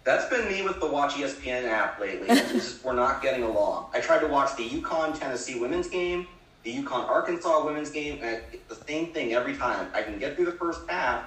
That's 0.07 0.29
been 0.29 0.47
me 0.47 0.61
with 0.61 0.79
the 0.79 0.87
Watch 0.87 1.15
ESPN 1.15 1.65
app 1.65 1.99
lately. 1.99 2.29
Just 2.29 2.83
we're 2.85 2.93
not 2.93 3.21
getting 3.21 3.43
along. 3.43 3.87
I 3.93 3.99
tried 3.99 4.19
to 4.19 4.27
watch 4.27 4.55
the 4.55 4.63
UConn 4.63 5.19
Tennessee 5.19 5.59
women's 5.59 5.89
game, 5.89 6.27
the 6.63 6.73
UConn 6.73 7.09
Arkansas 7.09 7.65
women's 7.65 7.89
game, 7.89 8.19
and 8.23 8.41
it's 8.53 8.63
the 8.69 8.85
same 8.85 9.07
thing 9.07 9.33
every 9.33 9.57
time. 9.57 9.89
I 9.93 10.03
can 10.03 10.17
get 10.17 10.37
through 10.37 10.45
the 10.45 10.53
first 10.53 10.79
half, 10.89 11.25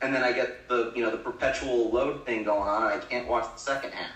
and 0.00 0.14
then 0.14 0.22
I 0.22 0.32
get 0.32 0.70
the 0.70 0.90
you 0.96 1.02
know 1.02 1.10
the 1.10 1.18
perpetual 1.18 1.90
load 1.90 2.24
thing 2.24 2.44
going 2.44 2.66
on, 2.66 2.90
and 2.90 2.94
I 2.94 3.04
can't 3.04 3.28
watch 3.28 3.44
the 3.52 3.60
second 3.60 3.92
half. 3.92 4.10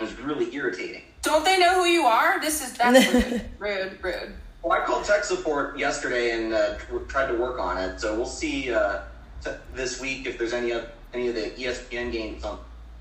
It's 0.00 0.18
really 0.18 0.52
irritating. 0.54 1.02
Don't 1.22 1.44
they 1.44 1.58
know 1.58 1.74
who 1.82 1.84
you 1.88 2.02
are? 2.04 2.40
This 2.40 2.62
is 2.62 2.72
that's 2.76 3.12
rude, 3.12 3.42
rude, 3.58 3.98
rude. 4.02 4.34
Well, 4.62 4.72
I 4.72 4.84
called 4.84 5.04
tech 5.04 5.24
support 5.24 5.78
yesterday 5.78 6.30
and 6.32 6.52
uh, 6.52 6.76
tr- 6.76 6.98
tried 7.08 7.28
to 7.28 7.34
work 7.38 7.58
on 7.60 7.78
it. 7.78 8.00
So 8.00 8.14
we'll 8.14 8.26
see 8.26 8.72
uh, 8.72 9.00
t- 9.44 9.50
this 9.74 10.00
week 10.00 10.26
if 10.26 10.38
there's 10.38 10.52
any 10.52 10.72
of 10.72 10.88
any 11.12 11.28
of 11.28 11.34
the 11.34 11.50
ESPN 11.50 12.10
games 12.10 12.44
on 12.44 12.58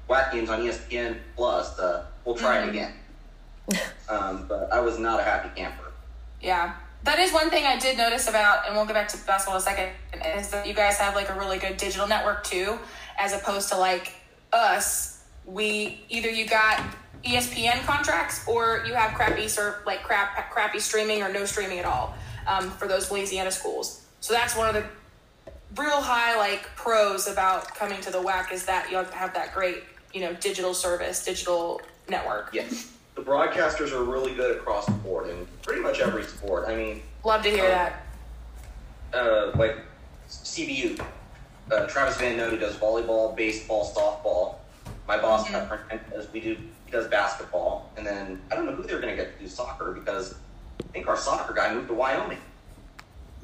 WAC 0.09 0.31
games 0.31 0.49
on 0.49 0.59
ESPN 0.61 1.17
Plus. 1.35 1.79
Uh, 1.79 2.05
we'll 2.25 2.35
try 2.35 2.61
it 2.63 2.69
again. 2.69 2.93
um, 4.09 4.45
but 4.47 4.71
I 4.71 4.79
was 4.79 4.99
not 4.99 5.19
a 5.19 5.23
happy 5.23 5.49
camper. 5.59 5.91
Yeah. 6.41 6.75
That 7.03 7.19
is 7.19 7.33
one 7.33 7.49
thing 7.49 7.65
I 7.65 7.77
did 7.77 7.97
notice 7.97 8.29
about, 8.29 8.65
and 8.65 8.75
we'll 8.75 8.85
get 8.85 8.93
back 8.93 9.09
to 9.09 9.17
basketball 9.25 9.55
in 9.55 9.61
a 9.61 9.63
second, 9.63 9.89
is 10.37 10.49
that 10.51 10.65
you 10.65 10.73
guys 10.73 10.97
have 10.97 11.15
like 11.15 11.29
a 11.29 11.37
really 11.37 11.57
good 11.57 11.75
digital 11.75 12.07
network 12.07 12.43
too, 12.45 12.79
as 13.17 13.33
opposed 13.33 13.69
to 13.69 13.77
like 13.77 14.13
us 14.53 15.12
we 15.45 16.01
either 16.09 16.29
you 16.29 16.47
got 16.47 16.81
ESPN 17.25 17.83
contracts 17.85 18.45
or 18.47 18.83
you 18.85 18.93
have 18.93 19.13
crappy 19.13 19.47
or 19.57 19.81
like 19.85 20.03
crap 20.03 20.51
crappy 20.51 20.79
streaming 20.79 21.21
or 21.21 21.31
no 21.31 21.45
streaming 21.45 21.79
at 21.79 21.85
all 21.85 22.15
um, 22.47 22.69
for 22.71 22.87
those 22.87 23.11
Louisiana 23.11 23.51
schools. 23.51 24.05
So 24.19 24.33
that's 24.33 24.55
one 24.55 24.67
of 24.67 24.73
the 24.73 24.83
real 25.81 26.01
high 26.01 26.37
like 26.37 26.63
pros 26.75 27.27
about 27.27 27.73
coming 27.75 27.99
to 28.01 28.11
the 28.11 28.19
WAC 28.19 28.51
is 28.51 28.65
that 28.65 28.91
you 28.91 28.97
have 28.97 29.33
that 29.33 29.53
great 29.53 29.83
you 30.13 30.21
know 30.21 30.33
digital 30.33 30.73
service, 30.73 31.23
digital 31.23 31.81
network. 32.09 32.49
Yes. 32.53 32.91
The 33.15 33.21
broadcasters 33.21 33.91
are 33.91 34.03
really 34.03 34.33
good 34.33 34.57
across 34.57 34.85
the 34.87 34.91
board 34.91 35.29
in 35.29 35.47
pretty 35.61 35.81
much 35.81 35.99
every 35.99 36.23
sport. 36.23 36.65
I 36.67 36.75
mean, 36.75 37.01
Love 37.23 37.43
to 37.43 37.49
hear 37.49 37.67
that. 37.67 38.05
uh, 39.13 39.51
like 39.55 39.77
CBU, 40.29 40.99
uh, 41.71 41.85
Travis 41.87 42.17
Van 42.17 42.39
who 42.49 42.57
does 42.57 42.75
volleyball, 42.75 43.35
baseball, 43.35 43.93
softball. 43.95 44.55
My 45.07 45.17
boss. 45.17 45.49
Pat 45.49 45.67
Frank, 45.67 46.09
does 46.11 46.31
we 46.31 46.39
do 46.39 46.55
he 46.85 46.91
does 46.91 47.07
basketball, 47.07 47.91
and 47.97 48.05
then 48.05 48.41
I 48.51 48.55
don't 48.55 48.65
know 48.65 48.73
who 48.73 48.83
they're 48.83 49.01
going 49.01 49.15
to 49.15 49.21
get 49.21 49.35
to 49.37 49.43
do 49.43 49.49
soccer 49.49 49.91
because 49.91 50.35
I 50.79 50.83
think 50.93 51.07
our 51.07 51.17
soccer 51.17 51.53
guy 51.53 51.73
moved 51.73 51.87
to 51.89 51.93
Wyoming. 51.93 52.37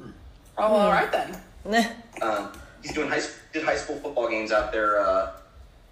Oh, 0.02 0.72
well, 0.72 0.74
all 0.76 0.90
right 0.90 1.10
then. 1.12 1.36
Um, 2.22 2.52
he's 2.82 2.92
doing 2.92 3.08
high 3.08 3.20
did 3.52 3.64
high 3.64 3.76
school 3.76 3.96
football 3.96 4.28
games 4.28 4.52
out 4.52 4.72
there 4.72 5.00
uh, 5.00 5.32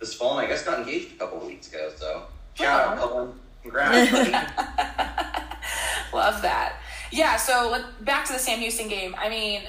this 0.00 0.14
fall, 0.14 0.38
and 0.38 0.46
I 0.46 0.50
guess 0.50 0.64
got 0.64 0.78
engaged 0.78 1.14
a 1.14 1.18
couple 1.18 1.38
of 1.40 1.46
weeks 1.46 1.68
ago. 1.68 1.90
So 1.96 2.24
shout 2.54 2.80
out, 2.80 2.98
Oh. 2.98 3.08
Cullen. 3.08 3.32
Congrats, 3.62 4.10
buddy. 4.10 4.30
Love 6.12 6.40
that. 6.42 6.76
Yeah, 7.10 7.36
so 7.36 7.68
let- 7.70 8.04
back 8.04 8.24
to 8.26 8.32
the 8.32 8.38
Sam 8.38 8.58
Houston 8.60 8.88
game. 8.88 9.14
I 9.18 9.28
mean, 9.28 9.62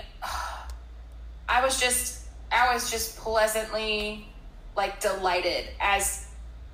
I 1.49 1.63
was 1.63 1.79
just, 1.79 2.25
I 2.51 2.73
was 2.73 2.89
just 2.91 3.17
pleasantly 3.17 4.27
like 4.79 4.99
delighted 5.01 5.65
as 5.79 6.25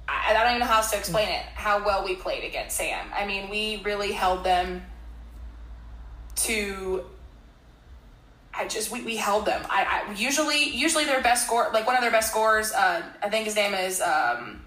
I, 0.07 0.29
I 0.29 0.33
don't 0.33 0.47
even 0.51 0.59
know 0.59 0.65
how 0.67 0.77
else 0.77 0.91
to 0.91 0.97
explain 0.97 1.27
it. 1.29 1.41
How 1.55 1.83
well 1.83 2.05
we 2.05 2.15
played 2.15 2.43
against 2.43 2.77
Sam. 2.77 3.07
I 3.17 3.25
mean, 3.25 3.49
we 3.49 3.81
really 3.83 4.11
held 4.11 4.43
them 4.43 4.85
to. 6.47 7.03
I 8.53 8.67
just 8.67 8.91
we, 8.91 9.01
we 9.03 9.15
held 9.17 9.45
them. 9.45 9.61
I, 9.69 10.05
I 10.07 10.13
usually 10.13 10.63
usually 10.69 11.05
their 11.05 11.21
best 11.21 11.45
score 11.45 11.69
like 11.73 11.85
one 11.87 11.95
of 11.95 12.01
their 12.01 12.11
best 12.11 12.29
scores, 12.31 12.71
Uh, 12.71 13.01
I 13.21 13.29
think 13.29 13.45
his 13.45 13.55
name 13.55 13.73
is 13.73 13.99
um, 13.99 14.61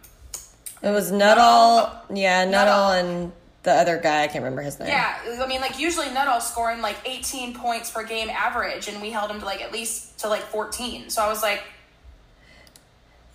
It 0.82 0.90
was 0.90 1.10
Nuttall, 1.10 1.90
yeah, 2.12 2.44
Nuttall, 2.44 2.90
Nuttall. 2.90 2.90
and 2.92 3.32
the 3.62 3.72
other 3.72 3.96
guy. 3.98 4.24
I 4.24 4.26
can't 4.26 4.42
remember 4.44 4.62
his 4.62 4.78
name. 4.78 4.88
Yeah, 4.88 5.16
I 5.42 5.46
mean, 5.46 5.60
like 5.62 5.78
usually 5.78 6.10
Nuttall 6.10 6.40
scoring 6.40 6.82
like 6.82 6.96
18 7.06 7.54
points 7.54 7.90
per 7.90 8.02
game 8.02 8.28
average, 8.28 8.88
and 8.88 9.00
we 9.00 9.10
held 9.10 9.30
him 9.30 9.38
to 9.40 9.46
like 9.46 9.62
at 9.62 9.72
least 9.72 10.18
to 10.20 10.28
like 10.28 10.42
14. 10.42 11.08
So 11.10 11.22
I 11.22 11.28
was 11.28 11.42
like, 11.42 11.62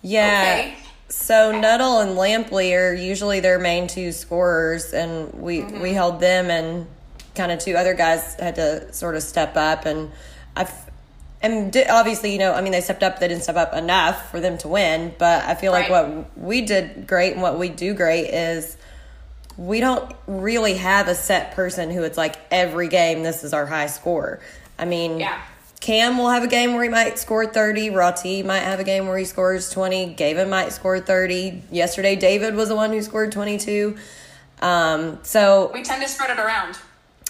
Yeah. 0.06 0.56
okay, 0.58 0.76
So 1.08 1.50
Nuttall 1.58 2.00
and 2.00 2.16
Lampley 2.16 2.76
are 2.78 2.92
usually 2.92 3.40
their 3.40 3.58
main 3.58 3.86
two 3.88 4.12
scorers, 4.12 4.92
and 4.92 5.32
we 5.34 5.60
Mm-hmm. 5.60 5.80
we 5.80 5.92
held 5.94 6.20
them, 6.20 6.50
and 6.50 6.86
kind 7.34 7.50
of 7.50 7.58
two 7.58 7.74
other 7.74 7.94
guys 7.94 8.34
had 8.34 8.54
to 8.56 8.92
sort 8.92 9.16
of 9.16 9.22
step 9.22 9.56
up, 9.56 9.86
and 9.86 10.10
I. 10.56 10.68
And 11.42 11.76
obviously, 11.90 12.32
you 12.32 12.38
know, 12.38 12.54
I 12.54 12.62
mean, 12.62 12.72
they 12.72 12.80
stepped 12.80 13.02
up. 13.02 13.18
They 13.20 13.28
didn't 13.28 13.42
step 13.42 13.56
up 13.56 13.74
enough 13.74 14.30
for 14.30 14.40
them 14.40 14.56
to 14.58 14.68
win, 14.68 15.14
but 15.18 15.44
I 15.44 15.54
feel 15.54 15.72
like 15.72 15.90
what 15.90 16.38
we 16.38 16.62
did 16.62 17.06
great 17.06 17.34
and 17.34 17.42
what 17.42 17.58
we 17.58 17.68
do 17.68 17.92
great 17.92 18.28
is 18.28 18.78
we 19.58 19.80
don't 19.80 20.10
really 20.26 20.74
have 20.74 21.06
a 21.06 21.14
set 21.14 21.54
person 21.54 21.90
who 21.90 22.02
it's 22.02 22.16
like 22.16 22.36
every 22.50 22.88
game 22.88 23.22
this 23.22 23.44
is 23.44 23.52
our 23.52 23.66
high 23.66 23.88
score. 23.88 24.40
I 24.78 24.86
mean, 24.86 25.20
Yeah. 25.20 25.38
Cam 25.84 26.16
will 26.16 26.30
have 26.30 26.42
a 26.42 26.46
game 26.46 26.72
where 26.72 26.82
he 26.82 26.88
might 26.88 27.18
score 27.18 27.44
30. 27.46 27.90
Roti 27.90 28.42
might 28.42 28.60
have 28.62 28.80
a 28.80 28.84
game 28.84 29.06
where 29.06 29.18
he 29.18 29.26
scores 29.26 29.68
20. 29.68 30.14
Gavin 30.14 30.48
might 30.48 30.72
score 30.72 30.98
30. 30.98 31.62
Yesterday, 31.70 32.16
David 32.16 32.54
was 32.54 32.70
the 32.70 32.74
one 32.74 32.90
who 32.90 33.02
scored 33.02 33.30
22. 33.32 33.94
Um, 34.62 35.18
so 35.24 35.70
we 35.74 35.82
tend 35.82 36.00
to 36.02 36.08
spread 36.08 36.30
it 36.30 36.38
around. 36.40 36.78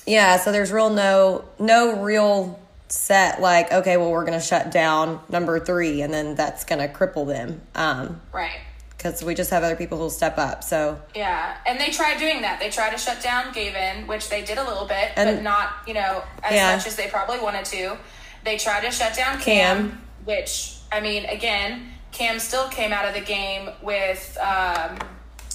yeah, 0.06 0.36
so 0.36 0.52
there's 0.52 0.70
real 0.70 0.88
no 0.90 1.44
no 1.58 2.00
real 2.00 2.60
set 2.86 3.40
like 3.40 3.72
okay, 3.72 3.96
well 3.96 4.12
we're 4.12 4.24
gonna 4.24 4.40
shut 4.40 4.70
down 4.70 5.18
number 5.28 5.58
three 5.58 6.02
and 6.02 6.14
then 6.14 6.36
that's 6.36 6.62
gonna 6.64 6.86
cripple 6.86 7.26
them. 7.26 7.60
Um, 7.74 8.20
Right. 8.32 8.60
because 8.96 9.24
we 9.24 9.34
just 9.34 9.50
have 9.50 9.64
other 9.64 9.74
people 9.74 9.98
who'll 9.98 10.10
step 10.10 10.38
up. 10.38 10.62
So 10.62 11.00
Yeah, 11.16 11.56
and 11.66 11.80
they 11.80 11.90
tried 11.90 12.18
doing 12.18 12.42
that. 12.42 12.60
They 12.60 12.70
tried 12.70 12.90
to 12.90 12.98
shut 12.98 13.20
down 13.20 13.52
Gavin, 13.52 14.06
which 14.06 14.28
they 14.28 14.42
did 14.42 14.58
a 14.58 14.62
little 14.64 14.86
bit, 14.86 15.10
but 15.16 15.42
not, 15.42 15.70
you 15.88 15.94
know, 15.94 16.22
as 16.44 16.54
Yeah. 16.54 16.76
much 16.76 16.86
as 16.86 16.94
they 16.94 17.08
probably 17.08 17.40
wanted 17.40 17.64
to. 17.64 17.96
They 18.44 18.58
tried 18.58 18.82
to 18.82 18.90
shut 18.90 19.14
down 19.16 19.40
Cam. 19.40 19.90
Cam, 19.90 20.02
which 20.24 20.76
I 20.92 21.00
mean, 21.00 21.24
again, 21.26 21.90
Cam 22.12 22.38
still 22.38 22.68
came 22.68 22.92
out 22.92 23.06
of 23.06 23.14
the 23.14 23.20
game 23.20 23.70
with 23.82 24.36
um, 24.40 24.98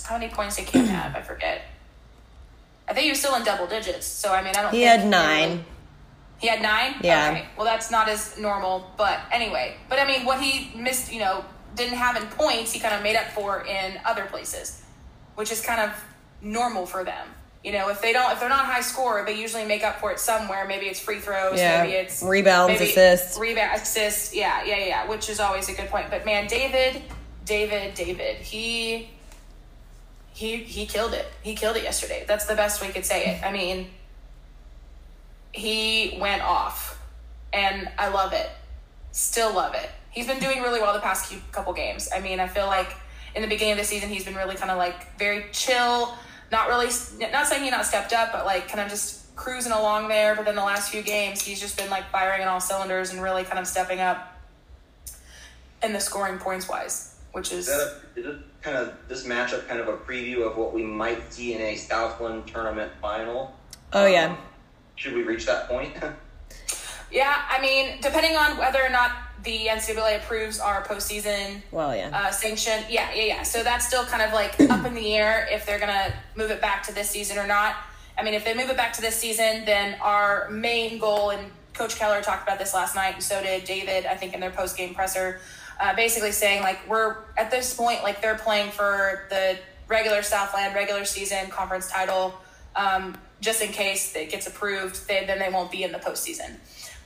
how 0.06 0.18
many 0.18 0.30
points 0.30 0.56
did 0.58 0.66
Cam 0.68 0.86
have? 0.86 1.16
I 1.16 1.22
forget. 1.22 1.62
I 2.88 2.94
think 2.94 3.04
he 3.06 3.10
was 3.12 3.20
still 3.20 3.36
in 3.36 3.44
double 3.44 3.68
digits. 3.68 4.08
So 4.08 4.34
I 4.34 4.42
mean, 4.44 4.54
I 4.56 4.62
don't. 4.64 4.72
Think 4.72 4.82
He 4.82 4.82
had 4.84 5.06
nine. 5.08 5.50
really- 5.50 5.66
he 6.40 6.48
had 6.48 6.62
nine. 6.62 6.96
Yeah. 7.02 7.32
Okay. 7.32 7.46
Well, 7.58 7.66
that's 7.66 7.92
not 7.92 8.08
as 8.08 8.38
normal, 8.40 8.90
but 8.96 9.20
anyway. 9.30 9.76
But 9.90 10.00
I 10.00 10.08
mean, 10.08 10.26
what 10.26 10.40
he 10.40 10.72
missed, 10.74 11.12
you 11.12 11.20
know, 11.20 11.44
didn't 11.76 11.98
have 11.98 12.16
in 12.16 12.24
points, 12.30 12.72
he 12.72 12.80
kind 12.80 12.96
of 12.96 13.04
made 13.04 13.18
up 13.18 13.26
for 13.32 13.66
in 13.66 14.00
other 14.06 14.24
places, 14.26 14.82
which 15.36 15.52
is 15.52 15.60
kind 15.60 15.82
of 15.82 15.92
normal 16.42 16.86
for 16.86 17.04
them. 17.04 17.28
You 17.64 17.74
know, 17.74 17.90
if 17.90 18.02
they 18.02 18.14
don't, 18.14 18.32
if 18.32 18.40
they're 18.40 18.48
not 18.48 18.66
high 18.66 18.82
score, 18.82 19.24
they 19.26 19.40
usually 19.40 19.66
make 19.66 19.84
up 19.84 20.00
for 20.00 20.12
it 20.12 20.20
somewhere. 20.20 20.66
Maybe 20.66 20.86
it's 20.86 21.00
free 21.00 21.20
throws. 21.20 21.58
Yeah. 21.58 21.84
Maybe 21.84 21.96
it's 21.96 22.24
Rebounds, 22.24 22.80
assists. 22.80 23.38
rebound, 23.38 23.82
assists. 23.82 24.34
Yeah, 24.34 24.64
yeah, 24.64 24.78
yeah. 24.78 25.08
Which 25.10 25.30
is 25.30 25.40
always 25.42 25.68
a 25.68 25.74
good 25.74 25.90
point. 25.90 26.10
But 26.10 26.26
man, 26.26 26.48
David, 26.48 27.02
David, 27.46 27.94
David, 27.96 28.38
he. 28.38 29.10
He, 30.32 30.56
he 30.58 30.86
killed 30.86 31.14
it. 31.14 31.26
He 31.42 31.54
killed 31.54 31.76
it 31.76 31.84
yesterday. 31.84 32.24
That's 32.26 32.46
the 32.46 32.56
best 32.56 32.82
way 32.82 32.92
could 32.92 33.06
say 33.06 33.26
it. 33.26 33.44
I 33.44 33.52
mean, 33.52 33.88
he 35.52 36.18
went 36.22 36.42
off 36.42 36.98
and 37.52 37.90
I 37.98 38.08
love 38.08 38.32
it. 38.32 38.50
Still 39.12 39.54
love 39.54 39.74
it. 39.74 39.90
He's 40.12 40.28
been 40.28 40.40
doing 40.40 40.62
really 40.62 40.80
well 40.80 40.94
the 40.94 41.02
past 41.02 41.34
couple 41.52 41.74
games. 41.74 42.08
I 42.16 42.22
mean, 42.22 42.40
I 42.40 42.48
feel 42.48 42.68
like 42.68 42.96
in 43.36 43.42
the 43.42 43.50
beginning 43.50 43.74
of 43.74 43.80
the 43.80 43.84
season, 43.84 44.08
he's 44.08 44.24
been 44.24 44.36
really 44.36 44.56
kind 44.56 44.72
of 44.72 44.78
like 44.78 45.18
very 45.20 45.46
chill, 45.52 46.14
not 46.52 46.68
really, 46.68 46.90
not 47.32 47.48
saying 47.48 47.64
he 47.64 47.70
not 47.70 47.86
stepped 47.86 48.14
up, 48.14 48.32
but 48.32 48.46
like 48.46 48.68
kind 48.68 48.80
of 48.80 48.90
just 48.90 49.36
cruising 49.36 49.72
along 49.72 50.08
there. 50.08 50.36
But 50.36 50.46
then 50.46 50.56
the 50.56 50.64
last 50.64 50.92
few 50.92 51.02
games, 51.02 51.42
he's 51.42 51.60
just 51.60 51.78
been 51.78 51.90
like 51.90 52.10
firing 52.12 52.42
on 52.42 52.48
all 52.48 52.60
cylinders 52.60 53.12
and 53.12 53.22
really 53.22 53.44
kind 53.44 53.60
of 53.60 53.68
stepping 53.68 54.00
up 54.00 54.40
in 55.84 55.94
the 55.94 56.00
scoring 56.00 56.38
points 56.38 56.68
wise, 56.68 57.16
which 57.32 57.52
is 57.52 57.68
Is 57.68 57.78
that 57.78 58.02
a, 58.16 58.20
is 58.20 58.26
it 58.26 58.42
kind 58.62 58.78
of 58.78 58.94
this 59.08 59.26
matchup 59.26 59.68
kind 59.68 59.80
of 59.80 59.88
a 59.88 59.98
preview 59.98 60.46
of 60.46 60.58
what 60.58 60.74
we 60.74 60.84
might 60.84 61.32
see 61.32 61.54
in 61.54 61.62
a 61.62 61.76
Southland 61.76 62.48
tournament 62.48 62.92
final? 63.02 63.56
Oh, 63.94 64.06
yeah. 64.06 64.32
Um, 64.32 64.38
should 64.96 65.14
we 65.14 65.24
reach 65.24 65.46
that 65.46 65.68
point? 65.68 65.94
yeah. 67.12 67.44
I 67.50 67.62
mean, 67.62 68.00
depending 68.02 68.36
on 68.36 68.58
whether 68.58 68.84
or 68.84 68.90
not 68.90 69.12
the 69.44 69.68
NCAA 69.68 70.18
approves 70.18 70.60
our 70.60 70.84
postseason 70.84 71.62
Well, 71.72 71.96
yeah. 71.96 72.10
uh, 72.14 72.32
sanction. 72.32 72.84
Yeah, 72.90 73.10
yeah, 73.14 73.24
yeah. 73.24 73.44
So 73.44 73.64
that's 73.64 73.88
still 73.88 74.06
kind 74.06 74.22
of 74.22 74.34
like 74.34 74.60
up 74.70 74.86
in 74.86 74.94
the 74.94 75.16
air 75.16 75.48
if 75.52 75.66
they're 75.66 75.80
gonna 75.80 76.14
move 76.36 76.52
it 76.52 76.62
back 76.62 76.84
to 76.84 76.94
this 76.94 77.10
season 77.10 77.38
or 77.38 77.48
not. 77.48 77.76
I 78.18 78.24
mean, 78.24 78.34
if 78.34 78.44
they 78.44 78.54
move 78.54 78.70
it 78.70 78.78
back 78.78 78.94
to 78.94 79.02
this 79.02 79.16
season, 79.16 79.64
then 79.66 79.96
our 80.02 80.50
main 80.50 81.00
goal, 81.00 81.30
and 81.30 81.52
Coach 81.74 81.96
Keller 81.96 82.22
talked 82.22 82.44
about 82.44 82.60
this 82.60 82.74
last 82.74 82.96
night, 82.96 83.14
and 83.14 83.24
so 83.24 83.42
did 83.42 83.64
David, 83.64 84.06
I 84.06 84.16
think, 84.16 84.34
in 84.34 84.42
their 84.42 84.52
post 84.52 84.76
game 84.76 84.94
presser, 84.94 85.40
uh, 85.80 85.96
basically 85.96 86.34
saying 86.34 86.62
like 86.62 86.80
we're 86.90 87.16
at 87.38 87.50
this 87.50 87.74
point, 87.74 88.04
like 88.04 88.22
they're 88.22 88.38
playing 88.38 88.72
for 88.72 89.26
the 89.30 89.58
regular 89.88 90.22
Southland 90.22 90.76
regular 90.76 91.06
season 91.06 91.50
conference 91.50 91.90
title. 91.90 92.34
Um, 92.76 93.18
just 93.42 93.62
in 93.62 93.72
case 93.72 94.16
it 94.16 94.30
gets 94.30 94.48
approved, 94.48 95.08
they, 95.08 95.26
then 95.26 95.40
they 95.40 95.50
won't 95.50 95.72
be 95.72 95.84
in 95.84 95.92
the 95.94 95.98
postseason. 95.98 96.56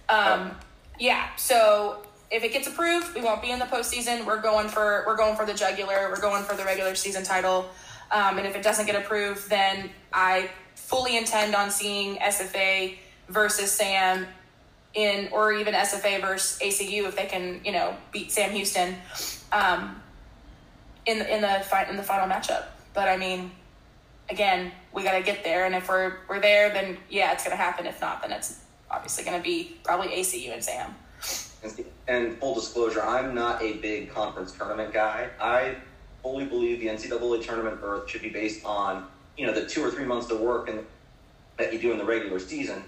Um, 0.10 0.52
yeah, 1.00 1.36
so 1.36 2.04
if 2.34 2.44
it 2.44 2.52
gets 2.52 2.68
approved, 2.68 3.14
we 3.14 3.22
won't 3.22 3.44
be 3.44 3.52
in 3.52 3.60
the 3.60 3.66
postseason. 3.66 4.26
We're 4.26 4.42
going 4.42 4.68
for 4.68 5.04
we're 5.06 5.16
going 5.16 5.36
for 5.36 5.46
the 5.46 5.54
jugular. 5.54 6.10
We're 6.10 6.20
going 6.20 6.44
for 6.44 6.56
the 6.56 6.66
regular 6.66 6.96
season 6.96 7.24
title. 7.24 7.70
Um, 8.10 8.40
and 8.40 8.48
if 8.48 8.56
it 8.56 8.64
doesn't 8.64 8.88
get 8.88 8.96
approved, 8.96 9.50
then 9.50 9.92
I 10.12 10.50
fully 10.76 11.16
intend 11.16 11.54
on 11.54 11.70
seeing 11.70 12.18
SFA 12.18 12.98
versus 13.30 13.72
Sam 13.72 14.26
in, 14.96 15.30
or 15.32 15.54
even 15.54 15.76
SFA 15.76 16.22
versus 16.22 16.60
ACU 16.60 17.08
if 17.08 17.16
they 17.16 17.26
can, 17.28 17.62
you 17.64 17.72
know, 17.72 17.96
beat 18.12 18.32
Sam 18.32 18.52
Houston 18.52 18.96
um, 19.52 20.02
in 21.06 21.22
in 21.22 21.42
the 21.42 21.90
in 21.90 21.98
the 21.98 22.04
final 22.04 22.28
matchup. 22.28 22.66
But 22.96 23.10
I 23.10 23.18
mean, 23.18 23.52
again, 24.32 24.72
we 24.92 25.04
got 25.04 25.18
to 25.18 25.24
get 25.24 25.44
there, 25.44 25.66
and 25.66 25.76
if 25.76 25.88
we're 25.88 26.18
we're 26.28 26.42
there, 26.42 26.74
then 26.74 26.98
yeah, 27.12 27.32
it's 27.32 27.44
gonna 27.44 27.56
happen. 27.56 27.86
If 27.86 28.02
not, 28.02 28.24
then 28.24 28.32
it's 28.32 28.60
obviously 28.90 29.24
gonna 29.24 29.44
be 29.44 29.78
probably 29.84 30.08
ACU 30.08 30.52
and 30.52 30.64
Sam. 30.64 30.96
And- 31.64 31.86
And 32.08 32.38
full 32.40 32.54
disclosure, 32.56 33.02
I'm 33.02 33.34
not 33.34 33.62
a 33.62 33.74
big 33.74 34.14
conference 34.14 34.52
tournament 34.52 34.94
guy. 34.94 35.30
I 35.40 35.76
fully 36.22 36.46
believe 36.46 36.80
the 36.80 36.88
NCAA 36.88 37.42
tournament 37.44 37.80
berth 37.80 38.10
should 38.10 38.22
be 38.22 38.30
based 38.30 38.66
on 38.66 39.08
you 39.38 39.48
know 39.48 39.54
the 39.54 39.66
two 39.66 39.84
or 39.84 39.90
three 39.90 40.06
months 40.06 40.30
of 40.30 40.40
work 40.40 40.70
and 40.70 40.86
that 41.58 41.72
you 41.74 41.80
do 41.80 41.92
in 41.92 41.98
the 41.98 42.06
regular 42.06 42.40
season, 42.40 42.84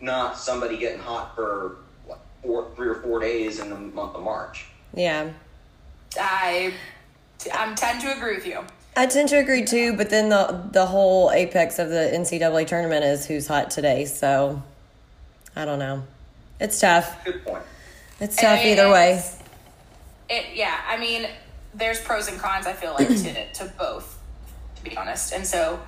not 0.00 0.38
somebody 0.38 0.76
getting 0.76 1.00
hot 1.00 1.34
for 1.34 1.76
what, 2.06 2.18
four, 2.42 2.70
three 2.76 2.88
or 2.88 2.96
four 2.96 3.18
days 3.20 3.58
in 3.58 3.70
the 3.70 3.76
month 3.76 4.14
of 4.14 4.22
March. 4.22 4.66
Yeah. 4.94 5.30
I 6.20 6.72
I'm 7.52 7.74
tend 7.74 8.00
to 8.02 8.16
agree 8.16 8.36
with 8.36 8.46
you. 8.46 8.64
I 8.96 9.06
tend 9.06 9.28
to 9.30 9.36
agree 9.36 9.64
too, 9.64 9.94
but 9.96 10.08
then 10.10 10.28
the 10.28 10.68
the 10.72 10.86
whole 10.86 11.30
apex 11.30 11.78
of 11.78 11.88
the 11.90 12.10
NCAA 12.14 12.66
tournament 12.66 13.04
is 13.04 13.26
who's 13.26 13.46
hot 13.46 13.70
today. 13.70 14.04
So 14.06 14.62
I 15.54 15.64
don't 15.64 15.78
know. 15.78 16.04
It's 16.60 16.80
tough. 16.80 17.24
Good 17.24 17.44
point. 17.44 17.62
It's 18.20 18.36
tough 18.36 18.60
I 18.60 18.64
mean, 18.64 18.72
either 18.78 18.90
way. 18.90 19.22
It 20.28 20.46
yeah, 20.54 20.80
I 20.88 20.96
mean, 20.96 21.28
there's 21.74 22.00
pros 22.00 22.28
and 22.28 22.38
cons. 22.38 22.66
I 22.66 22.72
feel 22.72 22.94
like 22.94 23.08
to 23.08 23.52
to 23.54 23.72
both, 23.78 24.18
to 24.76 24.84
be 24.84 24.96
honest. 24.96 25.32
And 25.32 25.46
so, 25.46 25.80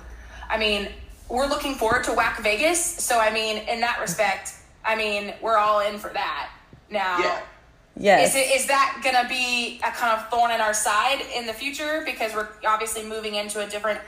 I 0.49 0.57
mean, 0.57 0.89
we're 1.27 1.47
looking 1.47 1.75
forward 1.75 2.03
to 2.05 2.13
Whack 2.13 2.39
Vegas. 2.41 2.83
So 2.83 3.19
I 3.19 3.33
mean, 3.33 3.57
in 3.67 3.79
that 3.81 3.99
respect, 3.99 4.53
I 4.85 4.95
mean, 4.95 5.33
we're 5.41 5.57
all 5.57 5.79
in 5.81 5.97
for 5.99 6.09
that. 6.13 6.51
Now, 6.89 7.19
Yeah. 7.19 7.41
Yes. 8.01 8.29
is 8.29 8.35
it 8.35 8.55
is 8.55 8.65
that 8.67 9.01
gonna 9.03 9.27
be 9.27 9.79
a 9.83 9.91
kind 9.91 10.17
of 10.17 10.29
thorn 10.29 10.51
in 10.51 10.61
our 10.61 10.73
side 10.73 11.19
in 11.35 11.45
the 11.45 11.53
future 11.53 12.01
because 12.05 12.33
we're 12.33 12.47
obviously 12.65 13.03
moving 13.03 13.35
into 13.35 13.59
a 13.59 13.67
different 13.67 13.99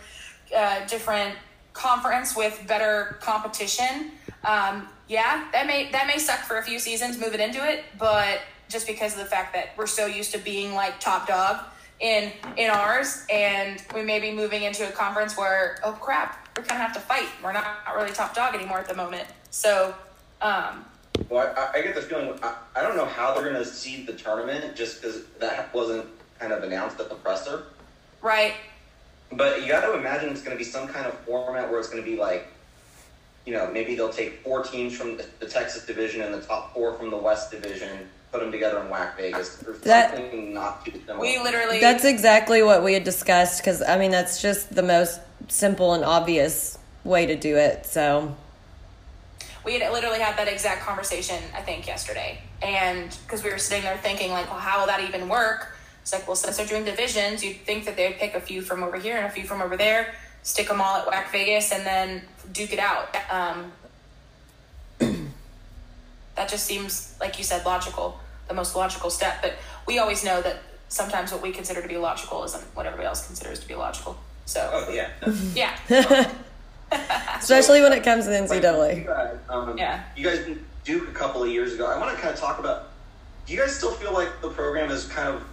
uh, 0.55 0.85
different 0.87 1.35
conference 1.73 2.35
with 2.35 2.63
better 2.67 3.17
competition? 3.21 4.11
Um, 4.43 4.87
yeah, 5.07 5.47
that 5.51 5.67
may 5.67 5.91
that 5.91 6.07
may 6.07 6.17
suck 6.17 6.39
for 6.39 6.57
a 6.57 6.63
few 6.63 6.79
seasons 6.79 7.17
moving 7.19 7.39
into 7.39 7.63
it, 7.67 7.85
but 7.97 8.41
just 8.69 8.87
because 8.87 9.13
of 9.13 9.19
the 9.19 9.25
fact 9.25 9.53
that 9.53 9.69
we're 9.77 9.87
so 9.87 10.05
used 10.05 10.31
to 10.31 10.37
being 10.37 10.73
like 10.73 10.99
top 10.99 11.27
dog 11.27 11.65
in 11.99 12.31
in 12.57 12.69
ours, 12.69 13.25
and 13.29 13.83
we 13.93 14.01
may 14.01 14.19
be 14.19 14.31
moving 14.31 14.63
into 14.63 14.87
a 14.87 14.91
conference 14.91 15.37
where 15.37 15.79
oh 15.83 15.91
crap, 15.93 16.47
we 16.57 16.63
kind 16.63 16.81
of 16.81 16.87
have 16.87 16.93
to 16.93 17.01
fight. 17.01 17.27
We're 17.43 17.53
not, 17.53 17.65
not 17.85 17.95
really 17.95 18.11
top 18.11 18.33
dog 18.33 18.55
anymore 18.55 18.79
at 18.79 18.87
the 18.87 18.95
moment. 18.95 19.27
So. 19.49 19.93
Um, 20.41 20.85
Well, 21.29 21.53
I, 21.55 21.77
I 21.77 21.81
get 21.83 21.93
the 21.93 22.01
feeling. 22.01 22.39
I, 22.41 22.55
I 22.75 22.81
don't 22.81 22.95
know 22.95 23.05
how 23.05 23.33
they're 23.33 23.43
going 23.43 23.63
to 23.63 23.65
seed 23.65 24.07
the 24.07 24.13
tournament 24.13 24.75
just 24.75 25.01
because 25.01 25.25
that 25.39 25.71
wasn't 25.73 26.07
kind 26.39 26.51
of 26.51 26.63
announced 26.63 26.99
at 26.99 27.09
the 27.09 27.15
presser. 27.15 27.63
right, 28.23 28.55
But 29.31 29.61
you 29.61 29.67
got 29.67 29.81
to 29.85 29.93
imagine 29.97 30.29
it's 30.29 30.41
going 30.41 30.57
to 30.57 30.63
be 30.63 30.69
some 30.69 30.87
kind 30.87 31.05
of 31.05 31.13
format 31.19 31.69
where 31.69 31.79
it's 31.79 31.89
going 31.89 32.03
to 32.03 32.09
be 32.09 32.17
like, 32.17 32.47
you 33.45 33.53
know, 33.53 33.69
maybe 33.71 33.95
they'll 33.95 34.09
take 34.13 34.43
four 34.43 34.63
teams 34.63 34.95
from 34.95 35.17
the, 35.17 35.25
the 35.39 35.47
Texas 35.47 35.85
division 35.85 36.21
and 36.21 36.33
the 36.33 36.41
top 36.41 36.73
four 36.73 36.93
from 36.95 37.09
the 37.09 37.17
West 37.17 37.49
division, 37.49 38.07
put 38.31 38.41
them 38.41 38.51
together 38.51 38.79
in 38.81 38.89
Whack 38.89 39.17
Vegas, 39.17 39.63
or 39.65 39.73
That- 39.73 40.15
something 40.15 40.53
not 40.53 40.85
too 40.85 40.91
similar. 41.05 41.19
we 41.19 41.39
literally 41.39 41.79
That's 41.79 42.03
exactly 42.05 42.61
what 42.61 42.83
we 42.83 42.93
had 42.93 43.03
discussed 43.03 43.61
because 43.61 43.81
I 43.81 43.97
mean 43.97 44.11
that's 44.11 44.41
just 44.41 44.75
the 44.75 44.83
most 44.83 45.19
simple 45.47 45.93
and 45.93 46.03
obvious 46.03 46.77
way 47.03 47.25
to 47.25 47.35
do 47.35 47.55
it. 47.57 47.85
So 47.87 48.35
we 49.63 49.79
had 49.79 49.91
literally 49.91 50.19
had 50.19 50.37
that 50.37 50.47
exact 50.47 50.81
conversation 50.81 51.37
i 51.55 51.61
think 51.61 51.85
yesterday 51.85 52.39
and 52.63 53.15
because 53.25 53.43
we 53.43 53.49
were 53.51 53.57
sitting 53.59 53.83
there 53.83 53.97
thinking 53.97 54.31
like 54.31 54.49
well 54.49 54.59
how 54.59 54.79
will 54.79 54.87
that 54.87 55.01
even 55.01 55.29
work 55.29 55.70
it's 56.01 56.13
like 56.13 56.27
well 56.27 56.35
since 56.35 56.57
they're 56.57 56.65
doing 56.65 56.83
divisions 56.83 57.43
you'd 57.43 57.57
think 57.57 57.85
that 57.85 57.95
they'd 57.95 58.17
pick 58.17 58.33
a 58.35 58.41
few 58.41 58.61
from 58.61 58.83
over 58.83 58.97
here 58.99 59.17
and 59.17 59.25
a 59.25 59.29
few 59.29 59.43
from 59.43 59.61
over 59.61 59.77
there 59.77 60.13
stick 60.43 60.67
them 60.67 60.81
all 60.81 60.97
at 60.97 61.07
whack 61.07 61.31
vegas 61.31 61.71
and 61.71 61.85
then 61.85 62.21
duke 62.51 62.73
it 62.73 62.79
out 62.79 63.15
um, 63.31 63.71
that 66.35 66.49
just 66.49 66.65
seems 66.65 67.15
like 67.19 67.37
you 67.37 67.43
said 67.43 67.65
logical 67.65 68.19
the 68.47 68.53
most 68.53 68.75
logical 68.75 69.09
step 69.09 69.41
but 69.41 69.53
we 69.87 69.99
always 69.99 70.23
know 70.23 70.41
that 70.41 70.57
sometimes 70.89 71.31
what 71.31 71.41
we 71.41 71.51
consider 71.51 71.81
to 71.81 71.87
be 71.87 71.97
logical 71.97 72.43
isn't 72.43 72.63
what 72.75 72.85
everybody 72.85 73.07
else 73.07 73.25
considers 73.25 73.59
to 73.59 73.67
be 73.67 73.75
logical 73.75 74.17
so 74.45 74.69
Oh 74.73 74.91
yeah. 74.91 75.09
yeah 75.55 76.31
especially 77.37 77.81
when 77.81 77.93
it 77.93 78.03
comes 78.03 78.25
to 78.25 78.29
the 78.31 78.37
You 78.37 78.43
NCAA. 78.43 79.05
guys, 79.05 79.37
um, 79.49 79.77
Yeah. 79.77 80.03
You 80.17 80.25
guys 80.25 80.39
did 80.39 80.63
Duke 80.83 81.07
a 81.07 81.13
couple 81.13 81.43
of 81.43 81.49
years 81.49 81.73
ago. 81.73 81.85
I 81.85 81.97
want 81.97 82.13
to 82.15 82.21
kind 82.21 82.33
of 82.33 82.39
talk 82.39 82.59
about. 82.59 82.89
Do 83.45 83.53
you 83.53 83.59
guys 83.59 83.73
still 83.75 83.91
feel 83.91 84.11
like 84.13 84.41
the 84.41 84.49
program 84.49 84.89
is 84.91 85.05
kind 85.05 85.29
of 85.29 85.35
r- 85.35 85.47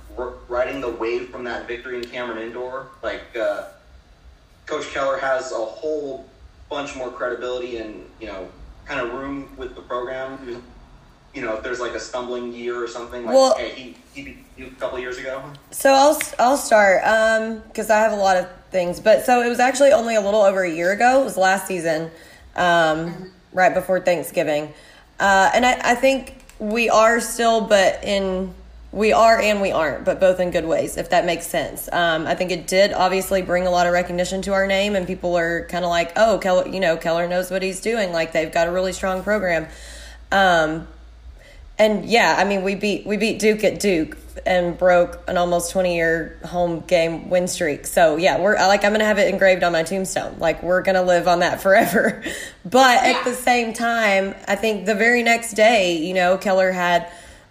riding 0.49 0.81
the 0.81 0.91
wave 0.91 1.31
from 1.31 1.45
that 1.45 1.67
victory 1.67 1.99
in 1.99 2.05
Cameron 2.05 2.39
Indoor? 2.39 2.89
Like 3.03 3.37
uh, 3.37 3.65
Coach 4.67 4.89
Keller 4.91 5.19
has 5.19 5.53
a 5.53 5.57
whole 5.57 6.27
bunch 6.69 6.95
more 6.97 7.11
credibility 7.11 7.79
and 7.79 8.05
you 8.21 8.27
know 8.27 8.49
kind 8.85 9.01
of 9.01 9.13
room 9.13 9.49
with 9.57 9.75
the 9.75 9.83
program. 9.83 10.63
You 11.35 11.43
know, 11.43 11.55
if 11.57 11.63
there's 11.63 11.79
like 11.81 11.93
a 11.93 12.01
stumbling 12.01 12.53
year 12.53 12.83
or 12.83 12.89
something, 12.89 13.25
like 13.25 13.35
Well- 13.35 13.57
hey, 13.57 13.71
he 13.71 13.97
he 14.15 14.23
beat 14.23 14.57
Duke 14.57 14.73
a 14.73 14.77
couple 14.77 14.99
years 14.99 15.19
ago. 15.19 15.43
So 15.71 15.93
I'll 15.93 16.21
I'll 16.39 16.57
start 16.57 17.03
because 17.69 17.91
I 17.91 17.99
have 17.99 18.13
a 18.13 18.17
lot 18.17 18.37
of 18.37 18.49
things. 18.71 19.01
But 19.01 19.25
so 19.25 19.43
it 19.43 19.49
was 19.49 19.61
actually 19.61 19.93
only 19.93 20.17
a 20.17 20.21
little 20.21 20.43
over 20.43 20.63
a 20.63 20.71
year 20.71 20.93
ago. 20.93 21.21
It 21.21 21.25
was 21.25 21.37
last 21.37 21.67
season, 21.67 22.11
um, 22.57 23.31
right 23.53 23.73
before 23.73 24.01
Thanksgiving, 24.01 24.73
uh, 25.21 25.51
and 25.55 25.65
I, 25.65 25.93
I 25.93 25.95
think 25.95 26.43
we 26.59 26.91
are 26.91 27.21
still, 27.21 27.61
but 27.61 28.03
in 28.03 28.53
we 28.91 29.13
are 29.13 29.39
and 29.39 29.61
we 29.61 29.71
aren't, 29.71 30.05
but 30.05 30.19
both 30.19 30.41
in 30.41 30.51
good 30.51 30.65
ways, 30.65 30.97
if 30.97 31.11
that 31.11 31.27
makes 31.27 31.47
sense. 31.47 31.89
Um, 31.93 32.27
I 32.27 32.35
think 32.35 32.51
it 32.51 32.67
did 32.67 32.93
obviously 32.93 33.43
bring 33.43 33.67
a 33.67 33.71
lot 33.71 33.87
of 33.87 33.93
recognition 33.93 34.41
to 34.43 34.53
our 34.55 34.67
name, 34.67 34.97
and 34.97 35.07
people 35.07 35.37
are 35.37 35.67
kind 35.67 35.85
of 35.85 35.91
like, 35.91 36.13
oh, 36.17 36.39
Keller, 36.39 36.67
you 36.69 36.81
know, 36.81 36.97
Keller 36.97 37.29
knows 37.29 37.51
what 37.51 37.63
he's 37.63 37.81
doing. 37.81 38.13
Like 38.13 38.33
they've 38.33 38.53
got 38.53 38.67
a 38.67 38.73
really 38.73 38.93
strong 38.93 39.23
program. 39.23 39.69
Um, 40.33 40.89
and 41.79 42.05
yeah, 42.07 42.35
I 42.39 42.45
mean, 42.45 42.63
we 42.65 42.75
beat 42.75 43.07
we 43.07 43.17
beat 43.17 43.39
Duke 43.39 43.63
at 43.63 43.79
Duke 43.79 44.17
and 44.47 44.77
broke 44.77 45.23
an 45.29 45.37
almost 45.39 45.71
twenty 45.71 45.95
year 45.95 46.39
home 46.45 46.81
game 46.81 47.31
win 47.31 47.47
streak. 47.47 47.87
So 47.87 48.17
yeah, 48.17 48.41
we're 48.41 48.57
like 48.57 48.85
I'm 48.85 48.91
gonna 48.93 49.05
have 49.05 49.19
it 49.19 49.29
engraved 49.33 49.63
on 49.63 49.73
my 49.73 49.85
tombstone. 49.85 50.39
Like 50.41 50.61
we're 50.63 50.83
gonna 50.83 51.03
live 51.05 51.29
on 51.29 51.39
that 51.41 51.61
forever. 51.63 52.23
But 52.65 53.03
Yeah. 53.05 53.19
at 53.19 53.25
the 53.25 53.35
same 53.35 53.75
time, 53.75 54.35
I 54.49 54.57
think 54.57 54.87
the 54.87 54.95
very 54.97 55.23
next 55.23 55.53
day, 55.53 55.99
you 55.99 56.15
know, 56.15 56.37
Keller 56.37 56.73
had 56.73 57.09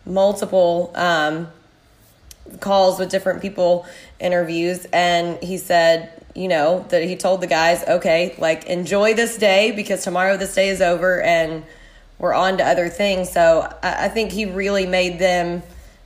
multiple 0.08 0.92
um, 0.96 1.48
calls 2.60 3.00
with 3.00 3.10
different 3.10 3.42
people, 3.42 3.86
interviews, 4.20 4.86
and 4.94 5.42
he 5.44 5.58
said, 5.58 6.12
you 6.36 6.48
know, 6.48 6.86
that 6.90 7.04
he 7.04 7.16
told 7.16 7.42
the 7.42 7.48
guys, 7.48 7.84
okay, 7.88 8.36
like 8.38 8.66
enjoy 8.66 9.14
this 9.14 9.38
day 9.38 9.72
because 9.72 10.04
tomorrow 10.04 10.38
this 10.38 10.54
day 10.54 10.70
is 10.70 10.82
over 10.82 11.22
and 11.22 11.64
we're 12.20 12.34
on 12.34 12.58
to 12.58 12.64
other 12.64 12.90
things. 12.90 13.32
So 13.32 13.62
I, 13.84 14.06
I 14.06 14.10
think 14.10 14.32
he 14.32 14.46
really 14.46 14.86
made 14.86 15.20
them 15.20 15.64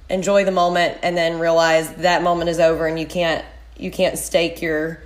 enjoy 0.09 0.45
the 0.45 0.51
moment 0.51 0.99
and 1.03 1.17
then 1.17 1.39
realize 1.39 1.93
that 1.95 2.23
moment 2.23 2.49
is 2.49 2.59
over 2.59 2.85
and 2.85 2.99
you 2.99 3.05
can't 3.05 3.45
you 3.77 3.89
can't 3.89 4.17
stake 4.17 4.61
your 4.61 5.01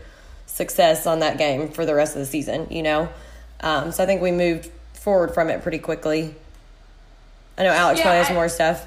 success 0.46 1.08
on 1.08 1.20
that 1.20 1.38
game 1.38 1.70
for 1.70 1.86
the 1.86 1.96
rest 1.96 2.16
of 2.16 2.20
the 2.20 2.26
season, 2.26 2.68
you 2.70 2.84
know? 2.84 3.10
Um, 3.62 3.92
so 3.92 4.04
I 4.04 4.06
think 4.06 4.22
we 4.22 4.32
moved 4.32 4.70
forward 4.94 5.34
from 5.34 5.50
it 5.50 5.62
pretty 5.62 5.80
quickly. 5.80 6.36
I 7.58 7.64
know 7.64 7.72
Alex 7.72 8.00
Yeah, 8.00 8.04
probably 8.06 8.18
has 8.20 8.30
I- 8.30 8.34
more 8.34 8.50
stuff. 8.50 8.86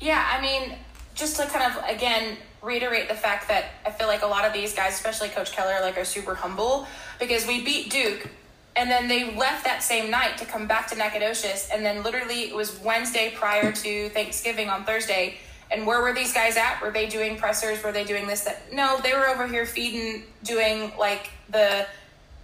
Yeah, 0.00 0.26
I 0.32 0.40
mean, 0.40 0.74
just 1.14 1.36
to 1.36 1.46
kind 1.46 1.72
of 1.72 1.84
again 1.88 2.36
reiterate 2.62 3.08
the 3.08 3.14
fact 3.14 3.48
that 3.48 3.66
I 3.84 3.90
feel 3.90 4.06
like 4.06 4.22
a 4.22 4.26
lot 4.26 4.44
of 4.44 4.52
these 4.52 4.72
guys, 4.74 4.94
especially 4.94 5.28
Coach 5.28 5.52
Keller, 5.52 5.78
like 5.80 5.96
are 5.98 6.04
super 6.04 6.34
humble 6.34 6.86
because 7.18 7.46
we 7.46 7.64
beat 7.64 7.90
Duke, 7.90 8.28
and 8.76 8.90
then 8.90 9.08
they 9.08 9.34
left 9.36 9.64
that 9.64 9.82
same 9.82 10.10
night 10.10 10.38
to 10.38 10.44
come 10.44 10.66
back 10.66 10.88
to 10.88 10.96
Nacogdoches, 10.96 11.68
and 11.72 11.84
then 11.84 12.02
literally 12.02 12.42
it 12.48 12.54
was 12.56 12.78
Wednesday 12.80 13.32
prior 13.34 13.70
to 13.72 14.08
Thanksgiving 14.10 14.68
on 14.68 14.84
Thursday. 14.84 15.36
And 15.70 15.86
where 15.86 16.02
were 16.02 16.12
these 16.12 16.34
guys 16.34 16.56
at? 16.58 16.80
Were 16.82 16.90
they 16.90 17.06
doing 17.06 17.36
pressers? 17.38 17.82
Were 17.82 17.92
they 17.92 18.04
doing 18.04 18.26
this? 18.26 18.42
That 18.42 18.72
no, 18.72 18.98
they 19.02 19.14
were 19.14 19.26
over 19.28 19.46
here 19.46 19.64
feeding, 19.66 20.24
doing 20.44 20.92
like 20.98 21.30
the 21.48 21.86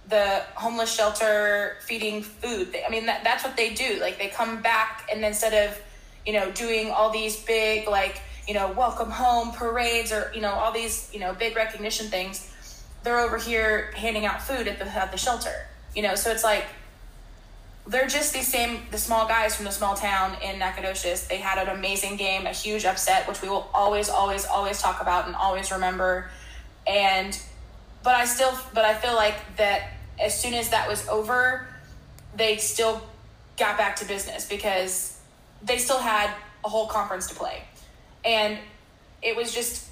the 0.09 0.43
homeless 0.55 0.93
shelter 0.93 1.77
feeding 1.81 2.23
food. 2.23 2.75
I 2.85 2.89
mean, 2.89 3.05
that, 3.05 3.23
that's 3.23 3.43
what 3.43 3.55
they 3.55 3.73
do. 3.73 3.99
Like 4.01 4.17
they 4.17 4.27
come 4.27 4.61
back 4.61 5.07
and 5.11 5.23
instead 5.23 5.69
of, 5.69 5.79
you 6.25 6.33
know, 6.33 6.51
doing 6.51 6.89
all 6.91 7.11
these 7.11 7.41
big 7.43 7.87
like, 7.87 8.21
you 8.47 8.53
know, 8.55 8.71
welcome 8.71 9.11
home 9.11 9.51
parades 9.51 10.11
or, 10.11 10.31
you 10.33 10.41
know, 10.41 10.51
all 10.51 10.71
these, 10.71 11.09
you 11.13 11.19
know, 11.19 11.33
big 11.33 11.55
recognition 11.55 12.07
things, 12.07 12.51
they're 13.03 13.19
over 13.19 13.37
here 13.37 13.91
handing 13.95 14.25
out 14.25 14.41
food 14.41 14.67
at 14.67 14.79
the, 14.79 14.85
at 14.85 15.11
the 15.11 15.17
shelter, 15.17 15.67
you 15.95 16.01
know? 16.01 16.15
So 16.15 16.31
it's 16.31 16.43
like, 16.43 16.65
they're 17.87 18.07
just 18.07 18.33
these 18.33 18.47
same 18.47 18.81
the 18.91 18.97
small 18.97 19.27
guys 19.27 19.55
from 19.55 19.65
the 19.65 19.71
small 19.71 19.95
town 19.95 20.35
in 20.43 20.59
Nacogdoches. 20.59 21.27
They 21.27 21.37
had 21.37 21.67
an 21.67 21.75
amazing 21.75 22.17
game, 22.17 22.45
a 22.45 22.51
huge 22.51 22.85
upset, 22.85 23.27
which 23.27 23.41
we 23.41 23.49
will 23.49 23.69
always, 23.73 24.09
always, 24.09 24.45
always 24.45 24.79
talk 24.79 25.01
about 25.01 25.25
and 25.25 25.35
always 25.35 25.71
remember. 25.71 26.29
And 26.85 27.39
but 28.03 28.15
I 28.15 28.25
still 28.25 28.53
but 28.73 28.85
I 28.85 28.93
feel 28.93 29.15
like 29.15 29.35
that 29.57 29.91
as 30.19 30.39
soon 30.39 30.53
as 30.53 30.69
that 30.69 30.87
was 30.87 31.07
over, 31.07 31.67
they 32.35 32.57
still 32.57 33.01
got 33.57 33.77
back 33.77 33.95
to 33.97 34.05
business 34.05 34.47
because 34.47 35.19
they 35.63 35.77
still 35.77 35.99
had 35.99 36.33
a 36.63 36.69
whole 36.69 36.87
conference 36.87 37.27
to 37.27 37.35
play. 37.35 37.63
And 38.23 38.57
it 39.21 39.35
was 39.35 39.53
just 39.53 39.87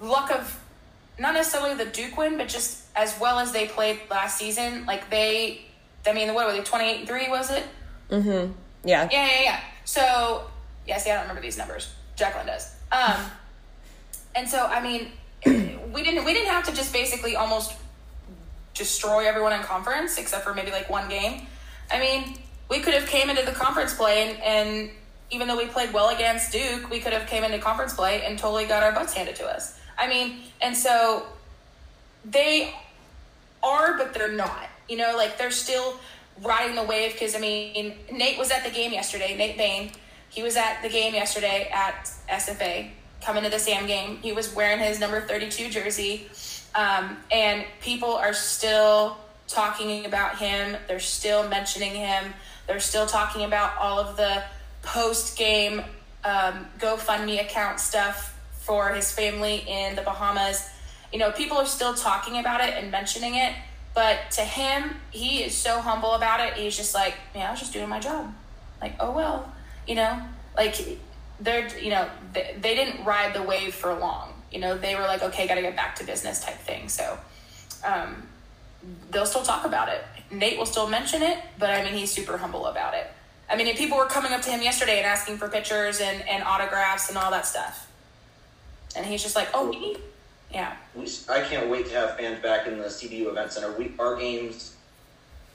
luck 0.00 0.30
of 0.30 0.60
not 1.18 1.34
necessarily 1.34 1.74
the 1.74 1.90
Duke 1.90 2.16
win, 2.16 2.36
but 2.36 2.48
just 2.48 2.84
as 2.94 3.18
well 3.20 3.38
as 3.38 3.52
they 3.52 3.66
played 3.66 4.00
last 4.10 4.38
season. 4.38 4.86
Like 4.86 5.10
they, 5.10 5.62
I 6.06 6.12
mean, 6.12 6.32
what 6.34 6.46
were 6.46 6.52
they? 6.52 6.62
Twenty 6.62 6.86
eight 6.90 6.98
and 7.00 7.08
three 7.08 7.28
was 7.28 7.50
it? 7.50 7.64
Yeah. 8.84 9.08
Yeah, 9.10 9.26
yeah, 9.26 9.42
yeah. 9.42 9.60
So, 9.84 10.44
yeah, 10.86 10.98
see, 10.98 11.10
I 11.10 11.14
don't 11.14 11.22
remember 11.22 11.42
these 11.42 11.58
numbers. 11.58 11.92
Jacqueline 12.16 12.46
does. 12.46 12.74
Um, 12.92 13.16
and 14.34 14.48
so, 14.48 14.66
I 14.66 14.80
mean, 14.82 15.12
we 15.92 16.02
didn't 16.02 16.24
we 16.24 16.32
didn't 16.34 16.50
have 16.50 16.64
to 16.64 16.72
just 16.74 16.92
basically 16.92 17.36
almost 17.36 17.74
destroy 18.78 19.26
everyone 19.26 19.52
in 19.52 19.60
conference 19.60 20.18
except 20.18 20.44
for 20.44 20.54
maybe 20.54 20.70
like 20.70 20.88
one 20.88 21.08
game. 21.08 21.46
I 21.90 21.98
mean, 21.98 22.38
we 22.70 22.80
could 22.80 22.94
have 22.94 23.06
came 23.06 23.28
into 23.28 23.44
the 23.44 23.52
conference 23.52 23.94
play 23.94 24.28
and, 24.28 24.42
and 24.42 24.90
even 25.30 25.48
though 25.48 25.56
we 25.56 25.66
played 25.66 25.92
well 25.92 26.08
against 26.14 26.52
Duke, 26.52 26.88
we 26.90 27.00
could 27.00 27.12
have 27.12 27.26
came 27.26 27.44
into 27.44 27.58
conference 27.58 27.94
play 27.94 28.22
and 28.24 28.38
totally 28.38 28.66
got 28.66 28.82
our 28.82 28.92
butts 28.92 29.12
handed 29.12 29.36
to 29.36 29.44
us. 29.46 29.78
I 29.98 30.08
mean, 30.08 30.38
and 30.62 30.76
so 30.76 31.26
they 32.24 32.74
are, 33.62 33.98
but 33.98 34.14
they're 34.14 34.32
not. 34.32 34.68
You 34.88 34.96
know, 34.96 35.14
like 35.16 35.36
they're 35.36 35.50
still 35.50 35.98
riding 36.42 36.76
the 36.76 36.84
wave 36.84 37.12
because 37.12 37.34
I 37.34 37.40
mean, 37.40 37.94
Nate 38.12 38.38
was 38.38 38.50
at 38.50 38.64
the 38.64 38.70
game 38.70 38.92
yesterday. 38.92 39.36
Nate 39.36 39.58
Bain, 39.58 39.90
he 40.30 40.42
was 40.42 40.56
at 40.56 40.82
the 40.82 40.88
game 40.88 41.14
yesterday 41.14 41.68
at 41.72 42.10
SFA, 42.30 42.90
coming 43.22 43.42
to 43.42 43.50
the 43.50 43.58
Sam 43.58 43.86
game. 43.86 44.18
He 44.18 44.32
was 44.32 44.54
wearing 44.54 44.78
his 44.78 45.00
number 45.00 45.20
thirty-two 45.20 45.68
jersey, 45.68 46.28
um, 46.74 47.16
and 47.30 47.64
people 47.80 48.12
are 48.12 48.34
still 48.34 49.16
talking 49.46 50.06
about 50.06 50.38
him. 50.38 50.76
They're 50.86 51.00
still 51.00 51.48
mentioning 51.48 51.94
him. 51.94 52.34
They're 52.66 52.80
still 52.80 53.06
talking 53.06 53.44
about 53.44 53.76
all 53.78 53.98
of 53.98 54.16
the 54.16 54.42
post-game 54.82 55.80
um, 56.24 56.66
GoFundMe 56.78 57.40
account 57.40 57.80
stuff 57.80 58.38
for 58.52 58.90
his 58.90 59.10
family 59.10 59.64
in 59.66 59.96
the 59.96 60.02
Bahamas. 60.02 60.68
You 61.12 61.18
know, 61.18 61.32
people 61.32 61.56
are 61.56 61.66
still 61.66 61.94
talking 61.94 62.38
about 62.38 62.60
it 62.60 62.74
and 62.74 62.90
mentioning 62.90 63.34
it, 63.36 63.54
but 63.94 64.30
to 64.32 64.42
him, 64.42 64.96
he 65.10 65.42
is 65.42 65.56
so 65.56 65.80
humble 65.80 66.12
about 66.12 66.40
it. 66.40 66.54
He's 66.54 66.76
just 66.76 66.94
like, 66.94 67.14
man, 67.34 67.46
I 67.46 67.50
was 67.50 67.60
just 67.60 67.72
doing 67.72 67.88
my 67.88 67.98
job. 67.98 68.32
Like, 68.80 68.94
oh 69.00 69.12
well, 69.12 69.52
you 69.86 69.94
know, 69.94 70.20
like 70.56 70.76
they're, 71.40 71.68
you 71.78 71.90
know, 71.90 72.08
they, 72.34 72.54
they 72.60 72.74
didn't 72.74 73.04
ride 73.04 73.34
the 73.34 73.42
wave 73.42 73.74
for 73.74 73.94
long. 73.94 74.37
You 74.52 74.60
know, 74.60 74.76
they 74.78 74.94
were 74.94 75.02
like, 75.02 75.22
okay, 75.22 75.46
got 75.46 75.56
to 75.56 75.62
get 75.62 75.76
back 75.76 75.96
to 75.96 76.04
business 76.04 76.44
type 76.44 76.56
thing. 76.56 76.88
So, 76.88 77.18
um, 77.84 78.26
they'll 79.10 79.26
still 79.26 79.42
talk 79.42 79.64
about 79.64 79.88
it. 79.88 80.04
Nate 80.30 80.58
will 80.58 80.66
still 80.66 80.88
mention 80.88 81.22
it, 81.22 81.38
but 81.58 81.70
I 81.70 81.82
mean, 81.84 81.94
he's 81.94 82.10
super 82.10 82.36
humble 82.36 82.66
about 82.66 82.94
it. 82.94 83.10
I 83.50 83.56
mean, 83.56 83.74
people 83.76 83.96
were 83.96 84.06
coming 84.06 84.32
up 84.32 84.42
to 84.42 84.50
him 84.50 84.62
yesterday 84.62 84.98
and 84.98 85.06
asking 85.06 85.38
for 85.38 85.48
pictures 85.48 86.00
and, 86.00 86.26
and 86.28 86.42
autographs 86.42 87.08
and 87.08 87.16
all 87.16 87.30
that 87.30 87.46
stuff. 87.46 87.90
And 88.94 89.06
he's 89.06 89.22
just 89.22 89.36
like, 89.36 89.48
oh, 89.54 89.68
me? 89.68 89.96
Yeah. 90.52 90.76
We, 90.94 91.08
I 91.28 91.42
can't 91.42 91.70
wait 91.70 91.86
to 91.86 91.94
have 91.94 92.16
fans 92.16 92.42
back 92.42 92.66
in 92.66 92.78
the 92.78 92.84
CBU 92.84 93.28
event 93.28 93.52
center. 93.52 93.72
We 93.72 93.92
our 93.98 94.16
games, 94.16 94.76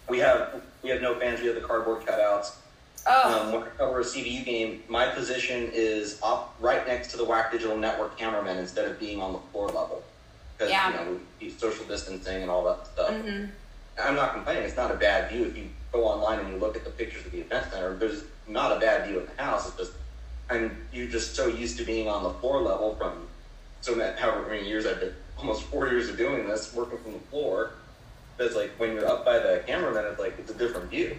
we 0.07 0.19
have 0.19 0.61
we 0.83 0.89
have 0.89 1.01
no 1.01 1.15
fans. 1.15 1.41
We 1.41 1.47
have 1.47 1.55
the 1.55 1.61
cardboard 1.61 2.05
cutouts. 2.05 2.55
Oh, 3.05 3.39
Um, 3.41 3.51
when 3.51 3.63
I 3.63 3.67
cover 3.77 3.99
a 3.99 4.03
CBU 4.03 4.45
game, 4.45 4.83
my 4.87 5.07
position 5.09 5.69
is 5.73 6.19
up 6.23 6.55
right 6.59 6.85
next 6.87 7.11
to 7.11 7.17
the 7.17 7.25
WAC 7.25 7.51
Digital 7.51 7.77
Network 7.77 8.17
cameraman 8.17 8.57
instead 8.57 8.89
of 8.89 8.99
being 8.99 9.21
on 9.21 9.33
the 9.33 9.39
floor 9.51 9.67
level. 9.67 10.03
Because 10.57 10.71
Yeah. 10.71 10.89
you 10.89 10.95
know 10.95 11.19
we 11.41 11.49
social 11.51 11.85
distancing 11.85 12.41
and 12.41 12.49
all 12.51 12.63
that 12.65 12.87
stuff. 12.87 13.09
mhm. 13.11 13.49
I'm 14.01 14.15
not 14.15 14.33
complaining. 14.33 14.63
It's 14.63 14.77
not 14.77 14.89
a 14.91 14.95
bad 14.95 15.29
view. 15.31 15.45
If 15.45 15.57
you 15.57 15.69
go 15.91 16.05
online 16.05 16.39
and 16.39 16.49
you 16.49 16.57
look 16.57 16.75
at 16.75 16.83
the 16.83 16.89
pictures 16.91 17.25
of 17.25 17.31
the 17.31 17.41
event 17.41 17.71
center, 17.71 17.93
there's 17.95 18.23
not 18.47 18.75
a 18.75 18.79
bad 18.79 19.07
view 19.07 19.19
of 19.19 19.35
the 19.35 19.41
house. 19.43 19.67
It's 19.67 19.77
just, 19.77 19.91
and 20.49 20.75
you're 20.91 21.07
just 21.07 21.35
so 21.35 21.47
used 21.47 21.77
to 21.77 21.83
being 21.85 22.07
on 22.07 22.23
the 22.23 22.31
floor 22.39 22.61
level 22.61 22.95
from 22.95 23.27
so 23.81 23.93
many, 23.95 24.17
however 24.17 24.47
many 24.49 24.67
years 24.67 24.85
I've 24.85 24.99
been, 24.99 25.13
almost 25.37 25.63
four 25.63 25.87
years 25.89 26.09
of 26.09 26.17
doing 26.17 26.47
this, 26.47 26.73
working 26.73 26.97
from 26.99 27.13
the 27.13 27.19
floor. 27.29 27.71
It's 28.39 28.55
like 28.55 28.71
when 28.77 28.93
you're 28.93 29.07
up 29.07 29.25
by 29.25 29.37
the 29.39 29.61
cameraman, 29.67 30.05
it's 30.05 30.19
like 30.19 30.35
it's 30.39 30.49
a 30.51 30.55
different 30.55 30.89
view. 30.89 31.17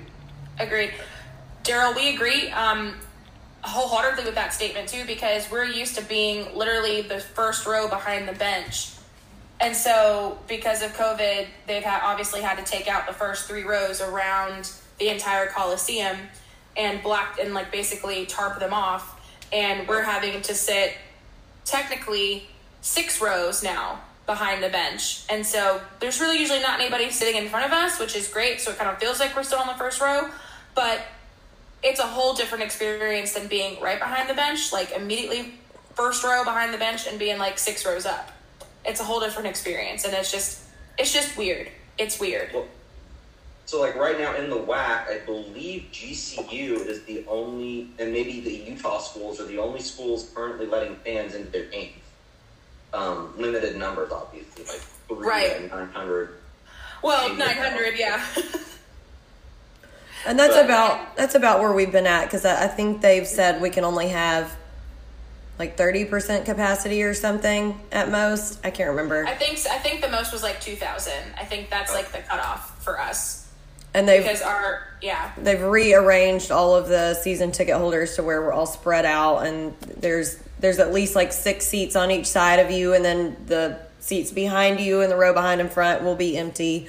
agreed. 0.58 0.94
Derryl, 1.64 1.96
we 1.96 2.14
agree 2.14 2.50
um, 2.50 2.94
wholeheartedly 3.62 4.26
with 4.26 4.34
that 4.34 4.52
statement 4.52 4.88
too, 4.88 5.04
because 5.06 5.50
we're 5.50 5.64
used 5.64 5.96
to 5.96 6.04
being 6.04 6.54
literally 6.54 7.00
the 7.00 7.18
first 7.18 7.66
row 7.66 7.88
behind 7.88 8.28
the 8.28 8.34
bench. 8.34 8.90
And 9.60 9.74
so, 9.74 10.38
because 10.46 10.82
of 10.82 10.92
COVID, 10.92 11.46
they've 11.66 11.82
had, 11.82 12.02
obviously 12.02 12.42
had 12.42 12.58
to 12.58 12.70
take 12.70 12.86
out 12.86 13.06
the 13.06 13.14
first 13.14 13.48
three 13.48 13.62
rows 13.62 14.02
around 14.02 14.70
the 14.98 15.08
entire 15.08 15.46
Coliseum 15.46 16.18
and 16.76 17.02
block 17.02 17.38
and 17.40 17.54
like 17.54 17.72
basically 17.72 18.26
tarp 18.26 18.60
them 18.60 18.74
off. 18.74 19.10
And 19.52 19.88
we're 19.88 20.02
having 20.02 20.42
to 20.42 20.54
sit 20.54 20.94
technically 21.64 22.46
six 22.82 23.22
rows 23.22 23.62
now 23.62 24.00
behind 24.26 24.62
the 24.62 24.68
bench. 24.68 25.24
And 25.30 25.46
so 25.46 25.80
there's 26.00 26.20
really 26.20 26.38
usually 26.38 26.60
not 26.60 26.80
anybody 26.80 27.10
sitting 27.10 27.40
in 27.40 27.48
front 27.48 27.64
of 27.64 27.72
us, 27.72 27.98
which 27.98 28.16
is 28.16 28.28
great. 28.28 28.60
So 28.60 28.72
it 28.72 28.76
kind 28.78 28.90
of 28.90 28.98
feels 28.98 29.20
like 29.20 29.34
we're 29.34 29.44
still 29.44 29.60
on 29.60 29.66
the 29.66 29.74
first 29.74 30.00
row, 30.00 30.28
but 30.74 31.00
it's 31.84 32.00
a 32.00 32.06
whole 32.06 32.32
different 32.34 32.64
experience 32.64 33.32
than 33.34 33.46
being 33.46 33.80
right 33.80 33.98
behind 34.00 34.28
the 34.28 34.34
bench, 34.34 34.72
like 34.72 34.90
immediately 34.92 35.52
first 35.94 36.24
row 36.24 36.42
behind 36.42 36.72
the 36.74 36.78
bench 36.78 37.06
and 37.06 37.18
being 37.18 37.38
like 37.38 37.58
six 37.58 37.86
rows 37.86 38.06
up. 38.06 38.32
It's 38.84 39.00
a 39.00 39.04
whole 39.04 39.20
different 39.20 39.48
experience. 39.48 40.04
And 40.04 40.14
it's 40.14 40.32
just, 40.32 40.62
it's 40.98 41.12
just 41.12 41.36
weird. 41.36 41.68
It's 41.98 42.18
weird. 42.18 42.50
Well, 42.52 42.66
so 43.66 43.80
like 43.80 43.94
right 43.96 44.18
now 44.18 44.34
in 44.34 44.50
the 44.50 44.56
WAC, 44.58 45.08
I 45.08 45.20
believe 45.24 45.86
GCU 45.92 46.86
is 46.86 47.02
the 47.04 47.24
only, 47.28 47.88
and 47.98 48.12
maybe 48.12 48.40
the 48.40 48.52
Utah 48.70 48.98
schools 48.98 49.38
are 49.40 49.46
the 49.46 49.58
only 49.58 49.80
schools 49.80 50.30
currently 50.34 50.66
letting 50.66 50.96
fans 50.96 51.34
into 51.34 51.50
their 51.50 51.66
games. 51.66 52.00
Um, 52.92 53.34
limited 53.36 53.76
numbers, 53.76 54.12
obviously, 54.12 54.64
like 54.64 54.80
three 55.08 55.26
Right. 55.26 55.56
and 55.56 55.70
nine 55.70 55.88
hundred. 55.88 56.36
Well, 57.02 57.34
900, 57.34 57.98
yeah. 57.98 58.24
And 60.26 60.38
that's 60.38 60.54
But- 60.54 60.64
about 60.64 61.16
that's 61.16 61.34
about 61.34 61.60
where 61.60 61.72
we've 61.72 61.92
been 61.92 62.06
at 62.06 62.24
because 62.24 62.44
I, 62.44 62.64
I 62.64 62.66
think 62.68 63.00
they've 63.00 63.26
said 63.26 63.60
we 63.60 63.70
can 63.70 63.84
only 63.84 64.08
have 64.08 64.54
like 65.58 65.76
thirty 65.76 66.04
percent 66.04 66.44
capacity 66.46 67.02
or 67.02 67.14
something 67.14 67.78
at 67.92 68.10
most. 68.10 68.58
I 68.64 68.70
can't 68.70 68.90
remember. 68.90 69.24
I 69.26 69.34
think 69.34 69.58
I 69.70 69.78
think 69.78 70.00
the 70.00 70.08
most 70.08 70.32
was 70.32 70.42
like 70.42 70.60
2,000. 70.60 71.12
I 71.38 71.44
think 71.44 71.70
that's 71.70 71.92
like 71.92 72.10
the 72.10 72.18
cutoff 72.18 72.82
for 72.82 72.98
us 73.00 73.46
And 73.92 74.08
they've 74.08 74.22
because 74.22 74.42
our 74.42 74.82
yeah 75.00 75.30
they've 75.38 75.62
rearranged 75.62 76.50
all 76.50 76.74
of 76.74 76.88
the 76.88 77.14
season 77.14 77.52
ticket 77.52 77.76
holders 77.76 78.16
to 78.16 78.22
where 78.22 78.40
we're 78.42 78.52
all 78.52 78.66
spread 78.66 79.04
out 79.04 79.46
and 79.46 79.76
there's 79.98 80.38
there's 80.58 80.78
at 80.78 80.92
least 80.92 81.14
like 81.14 81.32
six 81.32 81.66
seats 81.66 81.94
on 81.94 82.10
each 82.10 82.26
side 82.26 82.58
of 82.58 82.70
you 82.70 82.94
and 82.94 83.04
then 83.04 83.36
the 83.46 83.78
seats 84.00 84.32
behind 84.32 84.80
you 84.80 85.02
and 85.02 85.10
the 85.12 85.16
row 85.16 85.32
behind 85.34 85.60
in 85.60 85.68
front 85.68 86.02
will 86.02 86.16
be 86.16 86.36
empty 86.36 86.88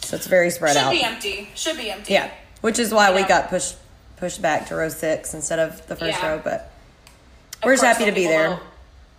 so 0.00 0.16
it's 0.16 0.26
very 0.26 0.50
spread 0.50 0.74
should 0.74 0.82
out 0.82 0.92
Should 0.92 0.98
be 1.00 1.04
empty. 1.04 1.48
Should 1.54 1.76
be 1.78 1.90
empty. 1.90 2.12
yeah 2.12 2.30
which 2.64 2.78
is 2.78 2.92
why 2.94 3.14
we 3.14 3.22
got 3.28 3.50
pushed 3.50 3.76
pushed 4.16 4.40
back 4.40 4.66
to 4.68 4.74
row 4.74 4.88
six 4.88 5.34
instead 5.34 5.58
of 5.58 5.86
the 5.86 5.94
first 5.96 6.18
Yeah. 6.18 6.28
row 6.30 6.40
but 6.42 6.72
we're 7.62 7.74
just 7.74 7.84
happy 7.84 8.06
to 8.06 8.12
be 8.12 8.26
there 8.26 8.48
will- 8.50 8.60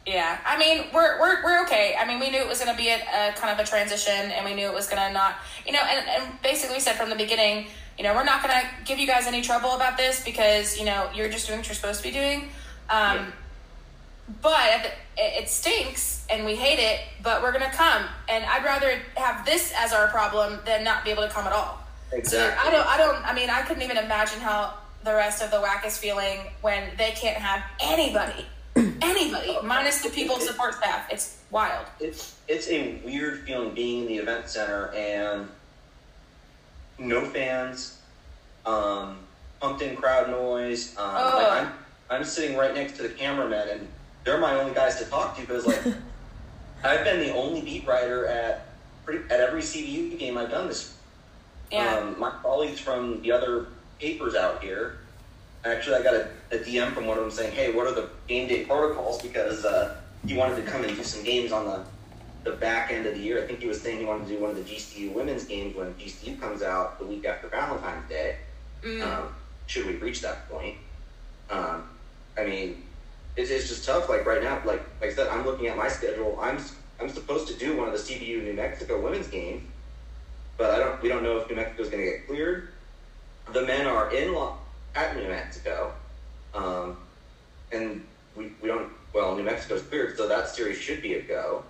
Yeah, 0.07 0.37
I 0.45 0.57
mean 0.57 0.85
we're 0.93 1.19
we're 1.21 1.43
we're 1.43 1.61
okay. 1.65 1.95
I 1.99 2.05
mean 2.05 2.19
we 2.19 2.29
knew 2.31 2.39
it 2.39 2.47
was 2.47 2.59
going 2.59 2.75
to 2.75 2.81
be 2.85 2.89
a, 2.89 2.97
a 2.97 3.33
kind 3.33 3.51
of 3.53 3.59
a 3.65 3.67
transition, 3.67 4.13
and 4.35 4.45
we 4.45 4.53
knew 4.53 4.67
it 4.67 4.73
was 4.73 4.87
going 4.87 5.01
to 5.07 5.11
not, 5.11 5.31
you 5.65 5.71
know, 5.73 5.81
and, 5.81 6.01
and 6.07 6.41
basically 6.43 6.75
we 6.77 6.79
said 6.79 6.95
from 6.95 7.09
the 7.09 7.15
beginning, 7.15 7.67
you 7.97 8.03
know, 8.03 8.13
we're 8.13 8.23
not 8.23 8.43
going 8.43 8.53
to 8.61 8.65
give 8.85 8.99
you 8.99 9.07
guys 9.07 9.25
any 9.25 9.41
trouble 9.41 9.71
about 9.79 9.97
this 9.97 10.23
because 10.23 10.77
you 10.79 10.85
know 10.85 11.09
you're 11.15 11.29
just 11.29 11.47
doing 11.47 11.57
what 11.59 11.67
you're 11.67 11.73
supposed 11.81 12.01
to 12.03 12.07
be 12.09 12.13
doing. 12.21 12.39
Um, 12.89 13.17
Yeah. 13.17 13.25
But 14.41 14.85
it, 15.17 15.43
it 15.43 15.49
stinks 15.49 16.25
and 16.31 16.45
we 16.45 16.55
hate 16.55 16.79
it, 16.79 16.99
but 17.21 17.41
we're 17.43 17.51
going 17.51 17.69
to 17.69 17.75
come, 17.77 18.03
and 18.27 18.43
I'd 18.45 18.63
rather 18.63 18.99
have 19.17 19.45
this 19.45 19.71
as 19.77 19.93
our 19.93 20.07
problem 20.07 20.59
than 20.65 20.83
not 20.83 21.03
be 21.05 21.11
able 21.11 21.23
to 21.23 21.29
come 21.29 21.45
at 21.45 21.53
all. 21.53 21.79
So 22.11 22.17
Exactly. 22.17 22.67
I 22.67 22.71
don't, 22.71 22.87
I 22.87 22.97
don't, 22.97 23.25
I 23.25 23.33
mean, 23.33 23.49
I 23.49 23.61
couldn't 23.61 23.83
even 23.83 23.97
imagine 23.97 24.39
how 24.39 24.75
the 25.03 25.13
rest 25.13 25.41
of 25.43 25.51
the 25.51 25.57
WAC 25.57 25.85
is 25.85 25.97
feeling 25.97 26.39
when 26.61 26.89
they 26.97 27.11
can't 27.11 27.37
have 27.37 27.63
anybody, 27.79 28.45
anybody, 28.75 29.57
minus 29.63 30.01
the 30.01 30.09
people 30.09 30.39
support 30.39 30.75
staff. 30.75 31.07
It's 31.11 31.37
wild. 31.51 31.85
it's 31.99 32.35
it's 32.47 32.67
a 32.69 32.99
weird 33.05 33.39
feeling 33.39 33.73
being 33.73 34.01
in 34.01 34.07
the 34.07 34.17
event 34.17 34.49
center 34.49 34.91
and 34.93 35.47
no 36.97 37.25
fans, 37.25 37.99
um, 38.65 39.17
pumped 39.59 39.81
in 39.81 39.95
crowd 39.95 40.29
noise. 40.29 40.95
Um, 40.97 41.13
like 41.13 41.51
I'm 41.51 41.73
I'm 42.09 42.23
sitting 42.23 42.57
right 42.57 42.73
next 42.73 42.97
to 42.97 43.03
the 43.03 43.09
cameramen 43.09 43.69
and 43.69 43.87
they're 44.23 44.39
my 44.39 44.55
only 44.55 44.73
guys 44.73 44.97
to 44.97 45.05
talk 45.05 45.35
to 45.35 45.41
because 45.41 45.65
like 45.65 45.81
I've 46.83 47.03
been 47.03 47.19
the 47.19 47.33
only 47.33 47.61
beat 47.61 47.87
writer 47.87 48.25
at 48.25 48.67
pretty, 49.05 49.23
at 49.31 49.39
every 49.39 49.61
CBU 49.61 50.17
game 50.19 50.37
I've 50.37 50.49
done 50.49 50.67
this. 50.67 50.94
Um, 51.73 52.19
my 52.19 52.31
colleagues 52.41 52.79
from 52.79 53.21
the 53.21 53.31
other 53.31 53.67
papers 53.99 54.35
out 54.35 54.63
here. 54.63 54.99
Actually, 55.63 55.95
I 55.97 56.03
got 56.03 56.13
a, 56.13 56.29
a 56.51 56.59
DM 56.59 56.93
from 56.93 57.07
one 57.07 57.17
of 57.17 57.23
them 57.23 57.31
saying, 57.31 57.53
"Hey, 57.53 57.71
what 57.71 57.87
are 57.87 57.93
the 57.93 58.09
game 58.27 58.47
day 58.47 58.65
protocols?" 58.65 59.21
Because 59.21 59.65
uh, 59.65 59.97
he 60.25 60.35
wanted 60.35 60.57
to 60.57 60.61
come 60.63 60.83
and 60.83 60.95
do 60.95 61.03
some 61.03 61.23
games 61.23 61.51
on 61.51 61.65
the 61.65 61.83
the 62.43 62.55
back 62.57 62.91
end 62.91 63.07
of 63.07 63.15
the 63.15 63.19
year. 63.19 63.43
I 63.43 63.47
think 63.47 63.59
he 63.59 63.67
was 63.67 63.81
saying 63.81 63.97
he 63.97 64.05
wanted 64.05 64.27
to 64.27 64.35
do 64.35 64.39
one 64.39 64.51
of 64.51 64.55
the 64.55 64.61
GCU 64.61 65.11
women's 65.13 65.45
games 65.45 65.75
when 65.75 65.93
GCU 65.95 66.39
comes 66.39 66.61
out 66.61 66.99
the 66.99 67.05
week 67.05 67.25
after 67.25 67.47
Valentine's 67.47 68.07
Day. 68.07 68.37
Mm. 68.83 69.01
Um, 69.01 69.35
should 69.65 69.87
we 69.87 69.95
reach 69.95 70.21
that 70.21 70.47
point? 70.47 70.75
Um, 71.49 71.89
I 72.37 72.45
mean, 72.45 72.83
it's, 73.35 73.49
it's 73.49 73.67
just 73.67 73.85
tough. 73.85 74.07
Like 74.07 74.25
right 74.25 74.43
now, 74.43 74.61
like 74.65 74.83
like 75.01 75.11
I 75.11 75.13
said, 75.13 75.27
I'm 75.29 75.45
looking 75.45 75.67
at 75.67 75.75
my 75.75 75.87
schedule. 75.87 76.37
I'm 76.39 76.59
I'm 76.99 77.09
supposed 77.09 77.47
to 77.47 77.55
do 77.55 77.75
one 77.75 77.87
of 77.87 77.93
the 77.93 77.99
CBU 77.99 78.43
New 78.43 78.53
Mexico 78.53 79.01
women's 79.01 79.27
games, 79.27 79.63
but 80.57 80.71
I 80.71 80.79
don't. 80.79 81.01
We 81.01 81.09
don't 81.09 81.23
know 81.23 81.37
if 81.37 81.49
New 81.49 81.55
Mexico 81.55 81.83
is 81.83 81.89
going 81.89 82.03
to 82.03 82.09
get 82.11 82.27
cleared. 82.27 82.69
The 83.53 83.61
men 83.63 83.85
are 83.85 84.13
in 84.13 84.33
lo- 84.33 84.57
at 84.95 85.15
New 85.15 85.27
Mexico, 85.27 85.93
um, 86.53 86.97
and 87.71 88.05
we, 88.35 88.51
we 88.61 88.67
don't. 88.67 88.91
Well, 89.13 89.35
New 89.35 89.43
Mexico's 89.43 89.81
cleared, 89.83 90.17
so 90.17 90.27
that 90.27 90.49
series 90.49 90.77
should 90.77 91.01
be 91.01 91.15
a 91.15 91.21
go. 91.21 91.63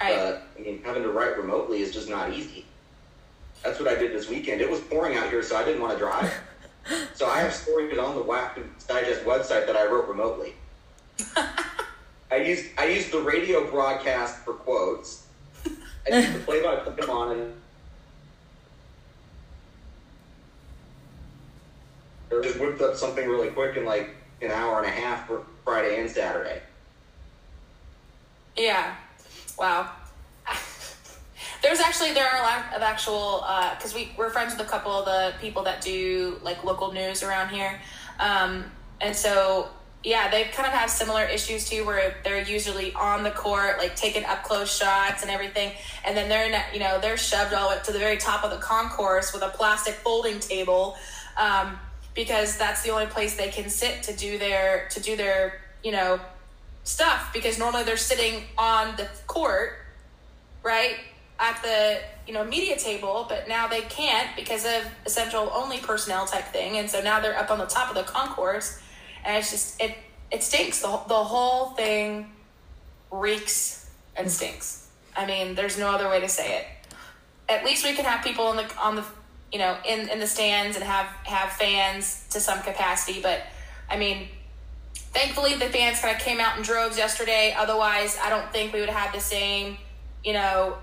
right. 0.00 0.16
But 0.16 0.48
I 0.58 0.62
mean, 0.62 0.82
having 0.84 1.02
to 1.02 1.10
write 1.10 1.36
remotely 1.36 1.80
is 1.82 1.92
just 1.92 2.08
not 2.08 2.32
easy. 2.32 2.66
That's 3.62 3.78
what 3.78 3.88
I 3.88 3.94
did 3.94 4.12
this 4.12 4.28
weekend. 4.28 4.60
It 4.60 4.70
was 4.70 4.80
pouring 4.80 5.16
out 5.16 5.30
here, 5.30 5.42
so 5.42 5.56
I 5.56 5.64
didn't 5.64 5.80
want 5.80 5.94
to 5.94 5.98
drive. 5.98 6.32
so 7.14 7.26
I 7.26 7.38
have 7.38 7.54
stories 7.54 7.96
on 7.96 8.14
the 8.14 8.22
WAC 8.22 8.62
Digest 8.86 9.24
website 9.24 9.66
that 9.66 9.76
I 9.76 9.86
wrote 9.86 10.06
remotely. 10.08 10.54
I 12.30 12.36
used 12.36 12.66
I 12.76 12.86
use 12.86 13.10
the 13.10 13.20
radio 13.20 13.70
broadcast 13.70 14.38
for 14.38 14.54
quotes. 14.54 15.26
I 16.10 16.18
use 16.18 16.32
the 16.32 16.40
play 16.40 16.62
by 16.62 16.76
play 16.76 17.06
on 17.06 17.38
and 17.38 17.54
just 22.42 22.58
whipped 22.58 22.80
up 22.80 22.96
something 22.96 23.28
really 23.28 23.48
quick 23.48 23.76
in 23.76 23.84
like 23.84 24.10
an 24.42 24.50
hour 24.50 24.78
and 24.82 24.86
a 24.86 24.90
half 24.90 25.26
for 25.26 25.44
Friday 25.64 26.00
and 26.00 26.10
Saturday. 26.10 26.60
Yeah. 28.56 28.94
Wow. 29.58 29.90
There's 31.62 31.80
actually 31.80 32.12
there 32.12 32.26
are 32.26 32.38
a 32.38 32.42
lot 32.42 32.74
of 32.74 32.82
actual 32.82 33.44
because 33.76 33.94
we 33.94 34.12
we're 34.16 34.30
friends 34.30 34.56
with 34.56 34.66
a 34.66 34.70
couple 34.70 34.92
of 34.92 35.06
the 35.06 35.32
people 35.40 35.62
that 35.64 35.80
do 35.80 36.38
like 36.42 36.62
local 36.62 36.92
news 36.92 37.22
around 37.22 37.48
here, 37.48 37.80
um, 38.20 38.64
and 39.00 39.16
so 39.16 39.70
yeah, 40.04 40.30
they 40.30 40.44
kind 40.44 40.66
of 40.68 40.74
have 40.74 40.90
similar 40.90 41.24
issues 41.24 41.68
too, 41.68 41.86
where 41.86 42.16
they're 42.24 42.42
usually 42.42 42.92
on 42.92 43.22
the 43.22 43.30
court, 43.30 43.78
like 43.78 43.96
taking 43.96 44.22
up 44.26 44.42
close 44.42 44.76
shots 44.76 45.22
and 45.22 45.30
everything, 45.30 45.72
and 46.04 46.14
then 46.14 46.28
they're 46.28 46.62
you 46.74 46.80
know 46.80 47.00
they're 47.00 47.16
shoved 47.16 47.54
all 47.54 47.70
up 47.70 47.82
to 47.84 47.92
the 47.92 47.98
very 47.98 48.18
top 48.18 48.44
of 48.44 48.50
the 48.50 48.58
concourse 48.58 49.32
with 49.32 49.42
a 49.42 49.48
plastic 49.48 49.94
folding 49.94 50.40
table, 50.40 50.96
um, 51.38 51.78
because 52.14 52.56
that's 52.56 52.82
the 52.82 52.90
only 52.90 53.06
place 53.06 53.36
they 53.36 53.48
can 53.48 53.68
sit 53.68 54.02
to 54.04 54.16
do 54.16 54.38
their 54.38 54.88
to 54.90 55.00
do 55.00 55.16
their 55.16 55.60
you 55.82 55.92
know 55.92 56.20
stuff 56.84 57.30
because 57.32 57.58
normally 57.58 57.82
they're 57.82 57.96
sitting 57.96 58.44
on 58.56 58.94
the 58.96 59.08
court, 59.26 59.78
right? 60.62 60.96
At 61.38 61.60
the 61.62 61.98
you 62.26 62.32
know 62.32 62.44
media 62.44 62.78
table, 62.78 63.26
but 63.28 63.48
now 63.48 63.66
they 63.66 63.80
can't 63.82 64.34
because 64.36 64.64
of 64.64 64.86
essential 65.04 65.50
only 65.52 65.78
personnel 65.78 66.26
type 66.26 66.44
thing, 66.44 66.78
and 66.78 66.88
so 66.88 67.02
now 67.02 67.20
they're 67.20 67.36
up 67.36 67.50
on 67.50 67.58
the 67.58 67.66
top 67.66 67.88
of 67.88 67.96
the 67.96 68.10
concourse, 68.10 68.80
and 69.24 69.36
it's 69.36 69.50
just 69.50 69.80
it 69.80 69.96
it 70.30 70.42
stinks. 70.42 70.80
The 70.80 70.88
the 71.08 71.14
whole 71.14 71.70
thing 71.70 72.30
reeks 73.10 73.90
and 74.16 74.30
stinks. 74.30 74.88
I 75.16 75.26
mean, 75.26 75.54
there's 75.54 75.78
no 75.78 75.88
other 75.90 76.08
way 76.08 76.20
to 76.20 76.28
say 76.28 76.58
it. 76.58 76.66
At 77.48 77.64
least 77.64 77.84
we 77.84 77.94
can 77.94 78.04
have 78.04 78.24
people 78.24 78.46
on 78.46 78.56
the 78.56 78.78
on 78.78 78.96
the 78.96 79.04
you 79.54 79.58
know 79.58 79.78
in 79.86 80.08
in 80.10 80.18
the 80.18 80.26
stands 80.26 80.76
and 80.76 80.84
have 80.84 81.06
have 81.24 81.50
fans 81.52 82.26
to 82.30 82.40
some 82.40 82.60
capacity, 82.60 83.22
but 83.22 83.40
I 83.88 83.96
mean 83.96 84.28
thankfully 84.94 85.54
the 85.54 85.66
fans 85.66 86.00
kind 86.00 86.14
of 86.14 86.20
came 86.20 86.40
out 86.40 86.58
in 86.58 86.62
droves 86.62 86.98
yesterday. 86.98 87.54
Otherwise 87.56 88.18
i 88.22 88.28
don't 88.28 88.52
think 88.52 88.72
we 88.72 88.80
would 88.80 88.90
have 88.90 89.14
the 89.14 89.20
same 89.20 89.78
you 90.24 90.32
know 90.32 90.76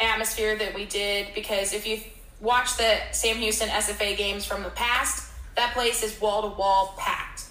atmosphere 0.00 0.56
that 0.56 0.74
we 0.74 0.86
did 0.86 1.34
because 1.34 1.72
if 1.72 1.86
you 1.86 2.00
watch 2.40 2.76
the 2.76 2.98
sam 3.12 3.36
houston 3.36 3.68
sfa 3.68 4.16
games 4.16 4.44
from 4.44 4.62
the 4.62 4.68
past 4.70 5.32
that 5.56 5.72
place 5.72 6.02
is 6.02 6.20
wall 6.20 6.42
to 6.42 6.56
wall 6.58 6.94
packed 6.98 7.44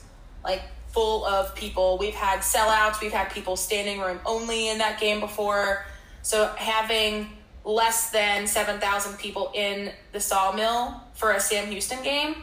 like 0.44 0.62
full 0.96 1.26
of 1.26 1.54
people. 1.56 1.98
We've 1.98 2.16
had 2.16 2.40
sellouts. 2.40 3.02
We've 3.02 3.12
had 3.12 3.30
people 3.30 3.58
standing 3.58 4.00
room 4.00 4.20
only 4.26 4.70
in 4.70 4.78
that 4.78 4.98
game 4.98 5.20
before. 5.20 5.86
So 6.22 6.56
having 6.58 7.30
less 7.66 8.12
than 8.12 8.48
7000 8.48 9.18
people 9.18 9.52
in 9.54 9.92
the 10.14 10.20
sawmill 10.20 11.02
for 11.16 11.32
a 11.34 11.40
sam 11.40 11.68
houston 11.68 12.02
game 12.04 12.36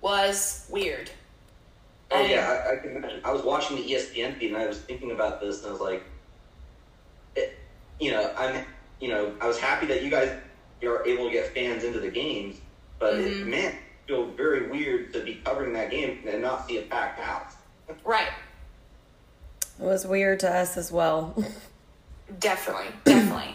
was 0.00 0.66
weird 0.70 1.10
Oh 2.10 2.24
yeah, 2.24 2.64
I, 2.68 2.74
I 2.74 2.76
can 2.76 2.96
imagine. 2.96 3.20
I 3.24 3.32
was 3.32 3.42
watching 3.42 3.76
the 3.76 3.82
ESPN 3.82 4.38
feed 4.38 4.52
and 4.52 4.56
I 4.62 4.66
was 4.68 4.78
thinking 4.78 5.10
about 5.10 5.40
this 5.40 5.60
and 5.60 5.68
I 5.70 5.72
was 5.72 5.80
like, 5.80 6.04
it, 7.34 7.58
you 7.98 8.12
know, 8.12 8.30
I'm, 8.36 8.64
you 9.00 9.08
know, 9.08 9.34
I 9.40 9.48
was 9.48 9.58
happy 9.58 9.86
that 9.86 10.02
you 10.04 10.10
guys 10.10 10.30
are 10.84 11.04
able 11.06 11.24
to 11.26 11.32
get 11.32 11.52
fans 11.54 11.82
into 11.82 11.98
the 11.98 12.10
games, 12.10 12.60
but 13.00 13.14
it, 13.14 13.32
Mhm. 13.32 13.46
man, 13.46 13.72
it 13.72 13.78
feel 14.06 14.26
very 14.26 14.68
weird 14.68 15.12
to 15.14 15.24
be 15.24 15.36
covering 15.44 15.72
that 15.72 15.90
game 15.90 16.22
and 16.28 16.42
not 16.42 16.68
see 16.68 16.78
a 16.78 16.82
packed 16.82 17.18
house. 17.18 17.54
right 18.04 18.28
It 19.80 19.84
was 19.84 20.06
weird 20.06 20.38
to 20.40 20.50
us 20.54 20.76
as 20.76 20.92
well. 20.92 21.34
Definitely, 22.38 22.88
definitely. 23.04 23.54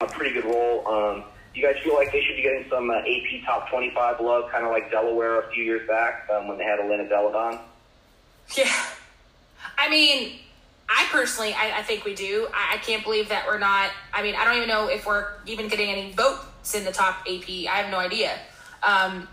A 0.00 0.06
pretty 0.06 0.34
good 0.34 0.44
role. 0.44 0.86
Um, 0.86 1.24
do 1.54 1.60
you 1.60 1.66
guys 1.66 1.76
feel 1.82 1.94
like 1.94 2.12
they 2.12 2.22
should 2.22 2.36
be 2.36 2.42
getting 2.42 2.64
some 2.70 2.90
uh, 2.90 2.98
AP 2.98 3.44
top 3.44 3.68
25 3.70 4.20
love, 4.20 4.50
kind 4.50 4.64
of 4.64 4.70
like 4.70 4.90
Delaware 4.90 5.40
a 5.40 5.50
few 5.52 5.64
years 5.64 5.86
back 5.88 6.28
um, 6.32 6.46
when 6.48 6.58
they 6.58 6.64
had 6.64 6.78
Elena 6.80 7.08
Delle 7.08 7.32
Donne? 7.32 7.58
Yeah. 8.56 8.72
I 9.76 9.88
mean, 9.90 10.32
I 10.88 11.06
personally, 11.10 11.52
I, 11.52 11.78
I 11.78 11.82
think 11.82 12.04
we 12.04 12.14
do. 12.14 12.48
I, 12.54 12.74
I 12.74 12.78
can't 12.78 13.02
believe 13.02 13.28
that 13.28 13.46
we're 13.46 13.58
not. 13.58 13.90
I 14.14 14.22
mean, 14.22 14.34
I 14.36 14.44
don't 14.44 14.56
even 14.56 14.68
know 14.68 14.88
if 14.88 15.04
we're 15.06 15.26
even 15.46 15.68
getting 15.68 15.90
any 15.90 16.12
votes 16.12 16.74
in 16.74 16.84
the 16.84 16.92
top 16.92 17.20
AP. 17.28 17.48
I 17.48 17.76
have 17.82 17.90
no 17.90 17.98
idea. 17.98 18.32
Um, 18.82 19.26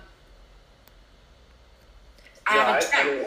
I 2.47 2.55
No, 2.55 2.59
haven't 2.61 2.73
I, 2.73 2.77
I, 2.77 2.81
checked. 2.81 3.05
mean, 3.05 3.25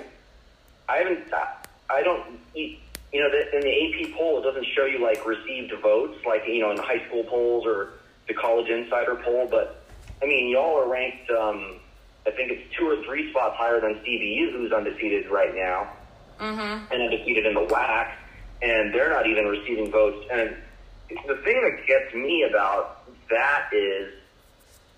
I 0.88 0.96
haven't. 0.98 1.32
I- 1.32 1.54
I 1.90 2.02
don't. 2.02 2.38
You 3.12 3.20
know, 3.20 3.30
the, 3.30 3.56
in 3.56 3.62
the 3.62 4.06
AP 4.06 4.14
poll, 4.16 4.38
it 4.38 4.42
doesn't 4.42 4.66
show 4.76 4.84
you 4.84 5.02
like 5.02 5.24
received 5.26 5.72
votes, 5.82 6.18
like 6.26 6.42
you 6.46 6.60
know, 6.60 6.70
in 6.70 6.76
the 6.76 6.82
high 6.82 7.04
school 7.06 7.24
polls 7.24 7.64
or 7.66 7.94
the 8.26 8.34
College 8.34 8.68
Insider 8.68 9.16
poll. 9.24 9.48
But 9.50 9.82
I 10.22 10.26
mean, 10.26 10.50
y'all 10.50 10.76
are 10.78 10.88
ranked. 10.88 11.30
Um, 11.30 11.76
I 12.26 12.30
think 12.30 12.52
it's 12.52 12.76
two 12.76 12.86
or 12.86 13.02
three 13.04 13.30
spots 13.30 13.56
higher 13.56 13.80
than 13.80 13.94
CBU, 14.04 14.52
who's 14.52 14.72
undefeated 14.72 15.28
right 15.30 15.54
now, 15.54 15.92
Mm-hmm. 16.38 16.92
and 16.92 17.02
undefeated 17.02 17.46
in 17.46 17.54
the 17.54 17.66
WAC, 17.66 18.12
and 18.62 18.94
they're 18.94 19.10
not 19.10 19.26
even 19.26 19.46
receiving 19.46 19.90
votes. 19.90 20.24
And 20.30 20.54
the 21.26 21.34
thing 21.42 21.60
that 21.62 21.84
gets 21.84 22.14
me 22.14 22.44
about 22.48 23.02
that 23.28 23.70
is, 23.72 24.12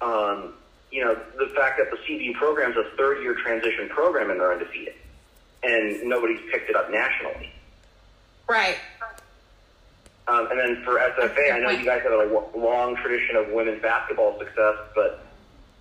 um, 0.03 0.53
you 0.91 1.03
know, 1.03 1.15
the 1.39 1.47
fact 1.55 1.79
that 1.79 1.91
the 1.91 1.97
CBU 1.97 2.35
program 2.35 2.73
is 2.73 2.77
a 2.77 2.95
third-year 2.97 3.37
transition 3.37 3.89
program 3.89 4.31
and 4.31 4.39
they're 4.39 4.53
undefeated, 4.53 4.95
and 5.63 6.03
nobody's 6.03 6.41
picked 6.53 6.69
it 6.69 6.77
up 6.77 6.91
nationally. 6.91 7.51
Right. 8.51 8.77
Um, 10.27 10.49
and 10.51 10.59
then 10.59 10.83
for 10.85 10.99
SFA, 10.99 11.53
I 11.55 11.59
know 11.61 11.71
you 11.71 11.85
guys 11.85 12.03
have 12.03 12.13
a 12.13 12.59
long 12.59 12.97
tradition 12.97 13.37
of 13.37 13.49
women's 13.51 13.81
basketball 13.81 14.39
success, 14.41 14.75
but 14.95 15.25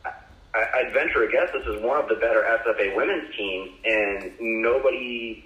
I, 0.05 0.65
I'd 0.75 0.93
venture 0.93 1.23
a 1.23 1.31
guess 1.31 1.49
this 1.51 1.65
is 1.65 1.81
one 1.81 1.99
of 1.99 2.07
the 2.09 2.15
better 2.15 2.41
SFA 2.63 2.95
women's 2.95 3.35
teams, 3.35 3.71
and 3.85 4.31
nobody. 4.39 5.43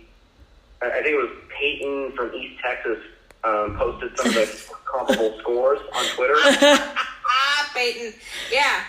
I 0.82 0.90
think 1.02 1.08
it 1.08 1.16
was 1.16 1.32
Peyton 1.58 2.12
from 2.14 2.34
East 2.36 2.60
Texas 2.62 2.98
um, 3.46 3.78
posted 3.78 4.18
some 4.18 4.28
of 4.28 4.34
the 4.34 4.74
comparable 4.86 5.38
scores 5.40 5.80
on 5.96 6.06
Twitter 6.16 6.36
Ah, 6.38 7.72
Peyton. 7.76 8.14
Yeah. 8.52 8.84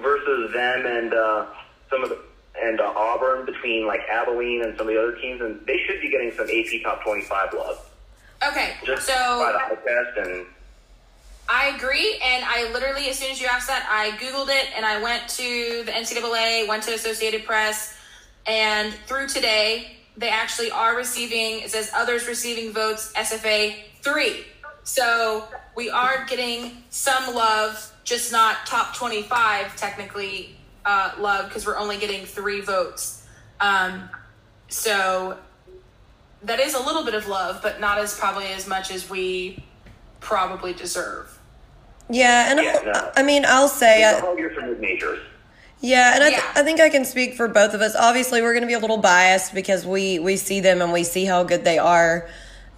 versus 0.00 0.52
them 0.54 0.86
and 0.86 1.12
uh, 1.12 1.46
some 1.90 2.02
of 2.02 2.08
the 2.08 2.18
and 2.62 2.80
uh, 2.80 2.92
Auburn 2.96 3.46
between 3.46 3.86
like 3.86 4.00
Abilene 4.10 4.62
and 4.62 4.76
some 4.76 4.88
of 4.88 4.94
the 4.94 5.00
other 5.00 5.16
teams, 5.16 5.40
and 5.40 5.64
they 5.66 5.78
should 5.86 6.00
be 6.00 6.10
getting 6.10 6.32
some 6.32 6.46
AP 6.48 6.82
top 6.82 7.02
twenty 7.02 7.22
five 7.22 7.52
love 7.54 7.78
Okay. 8.46 8.74
just 8.84 9.06
So 9.06 9.12
by 9.14 9.52
the 9.52 9.58
eye 9.58 9.78
test 9.84 10.28
and. 10.28 10.46
I 11.50 11.68
agree, 11.74 12.20
and 12.22 12.44
I 12.44 12.70
literally, 12.74 13.08
as 13.08 13.18
soon 13.18 13.30
as 13.30 13.40
you 13.40 13.46
asked 13.46 13.68
that, 13.68 13.86
I 13.90 14.10
Googled 14.18 14.48
it 14.50 14.66
and 14.76 14.84
I 14.84 15.02
went 15.02 15.26
to 15.30 15.82
the 15.86 15.90
NCAA, 15.92 16.68
went 16.68 16.82
to 16.82 16.92
Associated 16.92 17.46
Press, 17.46 17.96
and 18.46 18.92
through 19.06 19.28
today, 19.28 19.96
they 20.18 20.28
actually 20.28 20.70
are 20.70 20.94
receiving, 20.94 21.60
it 21.60 21.70
says 21.70 21.90
others 21.94 22.28
receiving 22.28 22.70
votes, 22.74 23.14
SFA 23.16 23.76
3. 24.02 24.44
So 24.84 25.48
we 25.74 25.88
are 25.88 26.26
getting 26.26 26.82
some 26.90 27.34
love, 27.34 27.94
just 28.04 28.30
not 28.30 28.66
top 28.66 28.94
25 28.94 29.74
technically 29.76 30.54
uh, 30.88 31.12
love, 31.18 31.48
because 31.48 31.66
we're 31.66 31.76
only 31.76 31.98
getting 31.98 32.24
three 32.24 32.62
votes. 32.62 33.22
Um, 33.60 34.08
so 34.68 35.36
that 36.42 36.60
is 36.60 36.74
a 36.74 36.80
little 36.80 37.04
bit 37.04 37.14
of 37.14 37.28
love, 37.28 37.60
but 37.62 37.78
not 37.80 37.98
as 37.98 38.16
probably 38.18 38.46
as 38.46 38.66
much 38.66 38.90
as 38.90 39.10
we 39.10 39.62
probably 40.20 40.72
deserve. 40.72 41.38
Yeah, 42.08 42.50
and 42.50 42.60
Yeah, 42.60 42.78
I- 42.80 42.84
no. 43.00 43.12
I 43.16 43.22
mean, 43.22 43.44
I'll 43.46 43.68
say, 43.68 44.02
It's 44.02 44.16
I, 44.16 44.18
a 44.18 44.20
whole 44.22 44.38
year 44.38 44.50
for 44.50 44.62
mid 44.62 44.80
majors. 44.80 45.20
yeah, 45.80 46.14
and 46.14 46.24
I, 46.24 46.28
th- 46.30 46.40
Yeah. 46.40 46.52
I 46.56 46.62
think 46.62 46.80
I 46.80 46.88
can 46.88 47.04
speak 47.04 47.34
for 47.34 47.48
both 47.48 47.74
of 47.74 47.80
us. 47.82 47.94
Obviously, 47.94 48.40
we're 48.40 48.52
going 48.54 48.62
to 48.62 48.66
be 48.68 48.72
a 48.74 48.78
little 48.78 48.96
biased 48.98 49.52
because 49.54 49.84
we 49.86 50.18
we 50.18 50.36
see 50.36 50.60
them 50.60 50.80
and 50.80 50.90
we 50.92 51.04
see 51.04 51.24
how 51.26 51.44
good 51.44 51.64
they 51.64 51.78
are 51.78 52.28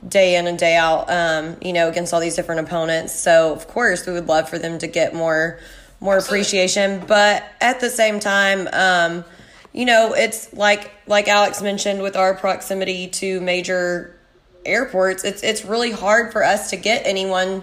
day 0.08 0.34
in 0.36 0.46
and 0.48 0.58
day 0.58 0.74
out. 0.76 1.08
Um, 1.10 1.56
you 1.62 1.72
know, 1.72 1.88
against 1.88 2.12
all 2.12 2.20
these 2.20 2.34
different 2.34 2.66
opponents. 2.66 3.14
So 3.14 3.52
of 3.52 3.68
course, 3.68 4.04
we 4.06 4.12
would 4.14 4.26
love 4.26 4.48
for 4.48 4.58
them 4.58 4.78
to 4.78 4.86
get 4.88 5.14
more 5.14 5.60
more 6.00 6.16
Absolutely. 6.16 6.40
appreciation, 6.40 7.04
but 7.06 7.44
at 7.60 7.80
the 7.80 7.90
same 7.90 8.20
time, 8.20 8.68
um, 8.72 9.24
you 9.72 9.84
know, 9.84 10.14
it's 10.14 10.52
like 10.52 10.90
like 11.06 11.28
Alex 11.28 11.62
mentioned 11.62 12.02
with 12.02 12.16
our 12.16 12.34
proximity 12.34 13.06
to 13.08 13.40
major 13.40 14.16
airports. 14.64 15.24
It's 15.24 15.42
it's 15.42 15.64
really 15.64 15.92
hard 15.92 16.32
for 16.32 16.42
us 16.42 16.70
to 16.70 16.76
get 16.76 17.06
anyone 17.06 17.62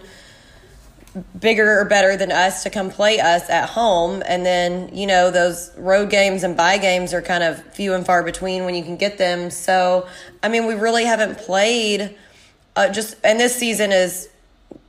bigger 1.40 1.80
or 1.80 1.86
better 1.86 2.16
than 2.16 2.32
us 2.32 2.64
to 2.64 2.70
come 2.70 2.90
play 2.90 3.20
us 3.20 3.50
at 3.50 3.70
home 3.70 4.22
and 4.26 4.46
then 4.46 4.96
you 4.96 5.08
know 5.08 5.32
those 5.32 5.72
road 5.78 6.10
games 6.10 6.44
and 6.44 6.56
bye 6.56 6.78
games 6.78 7.14
are 7.14 7.22
kind 7.22 7.44
of 7.44 7.62
few 7.74 7.94
and 7.94 8.06
far 8.06 8.24
between 8.24 8.66
when 8.66 8.76
you 8.76 8.84
can 8.84 8.98
get 8.98 9.18
them 9.18 9.50
so 9.50 10.08
i 10.44 10.48
mean 10.48 10.68
we 10.68 10.76
really 10.76 11.06
haven't 11.06 11.38
played 11.38 12.16
uh, 12.76 12.90
just 12.90 13.16
and 13.24 13.40
this 13.40 13.56
season 13.56 13.92
is 13.92 14.30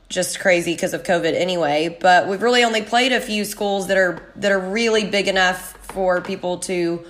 just 0.09 0.41
crazy 0.41 0.75
because 0.75 0.95
of 0.95 1.03
covid 1.03 1.35
anyway 1.35 1.95
but 2.01 2.29
we've 2.29 2.43
really 2.43 2.65
only 2.65 2.83
played 2.83 3.13
a 3.13 3.21
few 3.21 3.45
schools 3.45 3.89
that 3.89 3.97
are 3.97 4.33
that 4.37 4.53
are 4.53 4.59
really 4.61 5.05
big 5.05 5.29
enough 5.29 5.73
for 5.83 6.21
people 6.21 6.59
to 6.59 7.05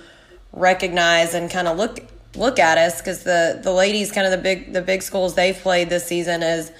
recognize 0.51 1.33
and 1.33 1.49
kind 1.49 1.67
of 1.67 1.77
look 1.77 1.99
look 2.35 2.59
at 2.59 2.77
us 2.77 2.99
because 2.99 3.23
the 3.23 3.59
the 3.63 3.71
ladies 3.71 4.11
kind 4.11 4.25
of 4.25 4.31
the 4.31 4.37
big 4.37 4.73
the 4.73 4.81
big 4.81 5.01
schools 5.01 5.35
they've 5.35 5.57
played 5.57 5.89
this 5.89 6.05
season 6.05 6.43
is 6.43 6.71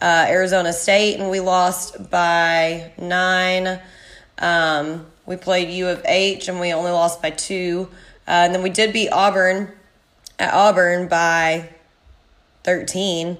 uh, 0.00 0.26
Arizona 0.28 0.72
State 0.72 1.20
and 1.20 1.30
we 1.30 1.40
lost 1.40 2.10
by 2.10 2.92
nine. 2.98 3.80
Um, 4.38 5.06
we 5.26 5.36
played 5.36 5.70
U 5.70 5.88
of 5.88 6.04
H 6.04 6.48
and 6.48 6.60
we 6.60 6.72
only 6.72 6.90
lost 6.90 7.22
by 7.22 7.30
two, 7.30 7.88
uh, 8.26 8.30
and 8.30 8.54
then 8.54 8.62
we 8.62 8.70
did 8.70 8.92
beat 8.92 9.10
Auburn 9.10 9.72
at 10.38 10.52
Auburn 10.52 11.08
by 11.08 11.70
thirteen. 12.64 13.38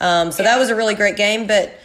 Um, 0.00 0.32
so 0.32 0.42
that 0.42 0.58
was 0.58 0.70
a 0.70 0.76
really 0.76 0.94
great 0.94 1.16
game, 1.16 1.46
but 1.46 1.78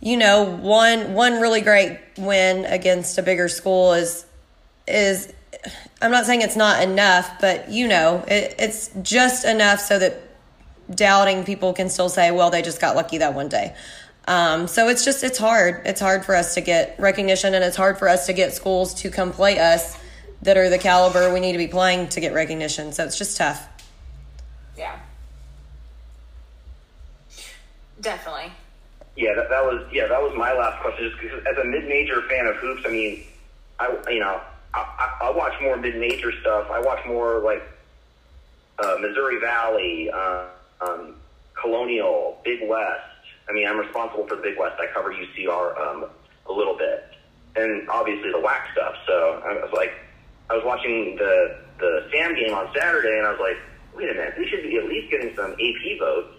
you 0.00 0.16
know, 0.16 0.44
one 0.44 1.14
one 1.14 1.40
really 1.40 1.60
great 1.60 1.98
win 2.18 2.64
against 2.64 3.18
a 3.18 3.22
bigger 3.22 3.48
school 3.48 3.94
is 3.94 4.26
is 4.86 5.32
I'm 6.02 6.10
not 6.10 6.26
saying 6.26 6.42
it's 6.42 6.56
not 6.56 6.82
enough, 6.82 7.40
but 7.40 7.70
you 7.70 7.88
know, 7.88 8.24
it, 8.28 8.54
it's 8.58 8.90
just 9.02 9.44
enough 9.44 9.80
so 9.80 9.98
that 9.98 10.20
doubting 10.94 11.44
people 11.44 11.72
can 11.72 11.88
still 11.88 12.08
say, 12.08 12.30
well, 12.30 12.50
they 12.50 12.62
just 12.62 12.80
got 12.80 12.96
lucky 12.96 13.18
that 13.18 13.34
one 13.34 13.48
day. 13.48 13.74
Um, 14.26 14.68
so 14.68 14.88
it's 14.88 15.04
just 15.04 15.22
it's 15.22 15.38
hard. 15.38 15.82
It's 15.86 16.00
hard 16.00 16.24
for 16.24 16.34
us 16.34 16.54
to 16.54 16.60
get 16.60 16.96
recognition, 16.98 17.54
and 17.54 17.64
it's 17.64 17.76
hard 17.76 17.98
for 17.98 18.08
us 18.08 18.26
to 18.26 18.32
get 18.32 18.52
schools 18.52 18.94
to 19.02 19.10
come 19.10 19.32
play 19.32 19.58
us 19.58 19.98
that 20.42 20.56
are 20.56 20.68
the 20.68 20.78
caliber 20.78 21.32
we 21.32 21.40
need 21.40 21.52
to 21.52 21.58
be 21.58 21.66
playing 21.66 22.08
to 22.08 22.20
get 22.20 22.32
recognition. 22.32 22.92
So 22.92 23.04
it's 23.04 23.18
just 23.18 23.36
tough. 23.36 23.66
Yeah. 24.76 24.98
Definitely. 28.04 28.52
Yeah, 29.16 29.34
that, 29.34 29.48
that 29.48 29.64
was 29.64 29.82
yeah 29.90 30.06
that 30.08 30.20
was 30.20 30.36
my 30.36 30.52
last 30.52 30.80
question. 30.82 31.08
Just 31.08 31.20
because 31.20 31.40
as 31.46 31.56
a 31.56 31.64
mid-major 31.64 32.22
fan 32.28 32.46
of 32.46 32.56
hoops, 32.56 32.82
I 32.84 32.90
mean, 32.90 33.24
I 33.80 33.96
you 34.10 34.20
know 34.20 34.40
I, 34.74 34.80
I, 35.22 35.26
I 35.28 35.30
watch 35.30 35.54
more 35.62 35.76
mid-major 35.78 36.30
stuff. 36.42 36.70
I 36.70 36.80
watch 36.80 36.98
more 37.06 37.38
like 37.38 37.62
uh, 38.78 38.96
Missouri 39.00 39.40
Valley, 39.40 40.10
uh, 40.10 40.48
um, 40.82 41.14
Colonial, 41.54 42.38
Big 42.44 42.68
West. 42.68 43.00
I 43.48 43.52
mean, 43.52 43.66
I'm 43.66 43.78
responsible 43.78 44.26
for 44.26 44.36
the 44.36 44.42
Big 44.42 44.58
West. 44.58 44.78
I 44.78 44.86
cover 44.92 45.14
UCR 45.14 45.78
um, 45.80 46.06
a 46.46 46.52
little 46.52 46.76
bit, 46.76 47.06
and 47.56 47.88
obviously 47.88 48.32
the 48.32 48.38
WAC 48.38 48.70
stuff. 48.72 48.96
So 49.06 49.42
I 49.46 49.54
was 49.54 49.72
like, 49.72 49.92
I 50.50 50.56
was 50.56 50.64
watching 50.64 51.16
the 51.16 51.56
the 51.78 52.06
Sam 52.12 52.34
game 52.34 52.52
on 52.52 52.68
Saturday, 52.76 53.16
and 53.16 53.26
I 53.26 53.30
was 53.30 53.40
like, 53.40 53.56
wait 53.96 54.10
a 54.10 54.14
minute, 54.14 54.34
they 54.36 54.46
should 54.46 54.62
be 54.62 54.76
at 54.76 54.84
least 54.84 55.10
getting 55.10 55.34
some 55.34 55.52
AP 55.52 55.98
votes. 55.98 56.33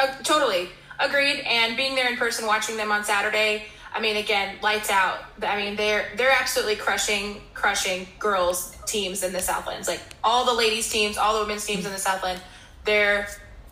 Uh, 0.00 0.14
totally 0.22 0.70
agreed. 0.98 1.40
And 1.40 1.76
being 1.76 1.94
there 1.94 2.10
in 2.10 2.16
person, 2.16 2.46
watching 2.46 2.76
them 2.76 2.90
on 2.90 3.04
Saturday, 3.04 3.64
I 3.92 4.00
mean, 4.00 4.16
again, 4.16 4.56
lights 4.62 4.90
out. 4.90 5.18
I 5.42 5.56
mean, 5.56 5.76
they're 5.76 6.06
they're 6.16 6.30
absolutely 6.30 6.76
crushing 6.76 7.40
crushing 7.54 8.06
girls 8.18 8.76
teams 8.86 9.22
in 9.22 9.32
the 9.32 9.40
Southlands. 9.40 9.88
Like 9.88 10.00
all 10.22 10.44
the 10.44 10.54
ladies 10.54 10.90
teams, 10.90 11.18
all 11.18 11.34
the 11.34 11.40
women's 11.40 11.66
teams 11.66 11.84
in 11.84 11.92
the 11.92 11.98
Southland, 11.98 12.40
they're 12.84 13.28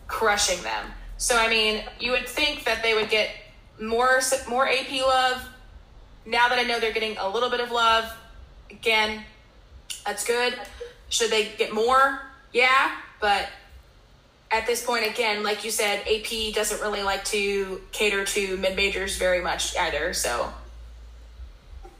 crushing 0.07 0.61
them. 0.61 0.87
So 1.17 1.37
I 1.37 1.49
mean, 1.49 1.83
you 1.99 2.11
would 2.11 2.27
think 2.27 2.65
that 2.65 2.83
they 2.83 2.93
would 2.93 3.09
get 3.09 3.29
more 3.81 4.19
more 4.47 4.67
AP 4.67 4.91
love. 5.01 5.47
Now 6.25 6.49
that 6.49 6.59
I 6.59 6.63
know 6.63 6.79
they're 6.79 6.93
getting 6.93 7.17
a 7.17 7.27
little 7.27 7.49
bit 7.49 7.59
of 7.59 7.71
love, 7.71 8.13
again, 8.69 9.23
that's 10.05 10.25
good. 10.25 10.53
Should 11.07 11.31
they 11.31 11.53
get 11.57 11.73
more? 11.73 12.21
Yeah, 12.53 12.91
but 13.19 13.47
at 14.51 14.65
this 14.65 14.83
point, 14.83 15.05
again, 15.05 15.43
like 15.43 15.63
you 15.63 15.71
said, 15.71 16.07
AP 16.07 16.53
doesn't 16.53 16.81
really 16.81 17.03
like 17.03 17.23
to 17.25 17.81
cater 17.91 18.25
to 18.25 18.57
mid 18.57 18.75
majors 18.75 19.17
very 19.17 19.41
much 19.41 19.75
either. 19.77 20.13
So, 20.13 20.51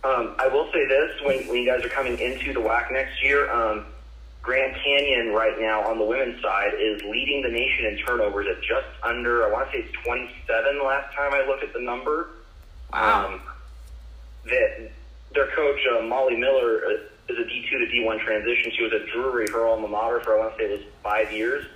um, 0.04 0.36
I 0.40 0.48
will 0.52 0.72
say 0.72 0.88
this: 0.88 1.12
when, 1.24 1.48
when 1.48 1.62
you 1.62 1.66
guys 1.66 1.86
are 1.86 1.90
coming 1.90 2.18
into 2.18 2.54
the 2.54 2.60
WAC 2.60 2.92
next 2.92 3.24
year, 3.24 3.52
um, 3.52 3.86
Grand 4.42 4.76
Canyon 4.84 5.34
right 5.34 5.60
now 5.60 5.88
on 5.88 6.00
the 6.00 6.06
women's 6.06 6.42
side 6.42 6.74
is 6.80 7.02
leading 7.04 7.44
the 7.44 7.50
nation 7.50 7.86
in 7.86 7.98
turnovers 8.00 8.48
at 8.50 8.64
just 8.64 8.88
under, 9.04 9.46
I 9.46 9.52
want 9.52 9.72
to 9.72 9.78
say 9.78 9.84
it's 9.84 9.94
27 10.04 10.84
last 10.84 11.14
time 11.14 11.34
I 11.34 11.46
looked 11.46 11.64
at 11.64 11.74
the 11.74 11.82
number. 11.82 12.30
Wow. 12.92 13.28
Um, 13.28 13.42
that 14.46 14.92
their 15.36 15.48
coach, 15.56 15.80
uh, 15.96 16.02
Molly 16.02 16.36
Miller, 16.36 16.82
uh, 16.86 17.32
is 17.32 17.38
a 17.38 17.44
D2 17.44 17.70
to 17.70 17.94
D1 17.94 18.20
transition. 18.22 18.72
She 18.76 18.82
was 18.82 18.92
at 18.94 19.06
Drury, 19.14 19.46
her 19.52 19.68
alma 19.68 19.88
mater, 19.88 20.20
for 20.22 20.36
I 20.36 20.40
want 20.40 20.58
to 20.58 20.64
say 20.64 20.74
it 20.74 20.80
was 20.80 20.88
five 21.04 21.32
years 21.32 21.68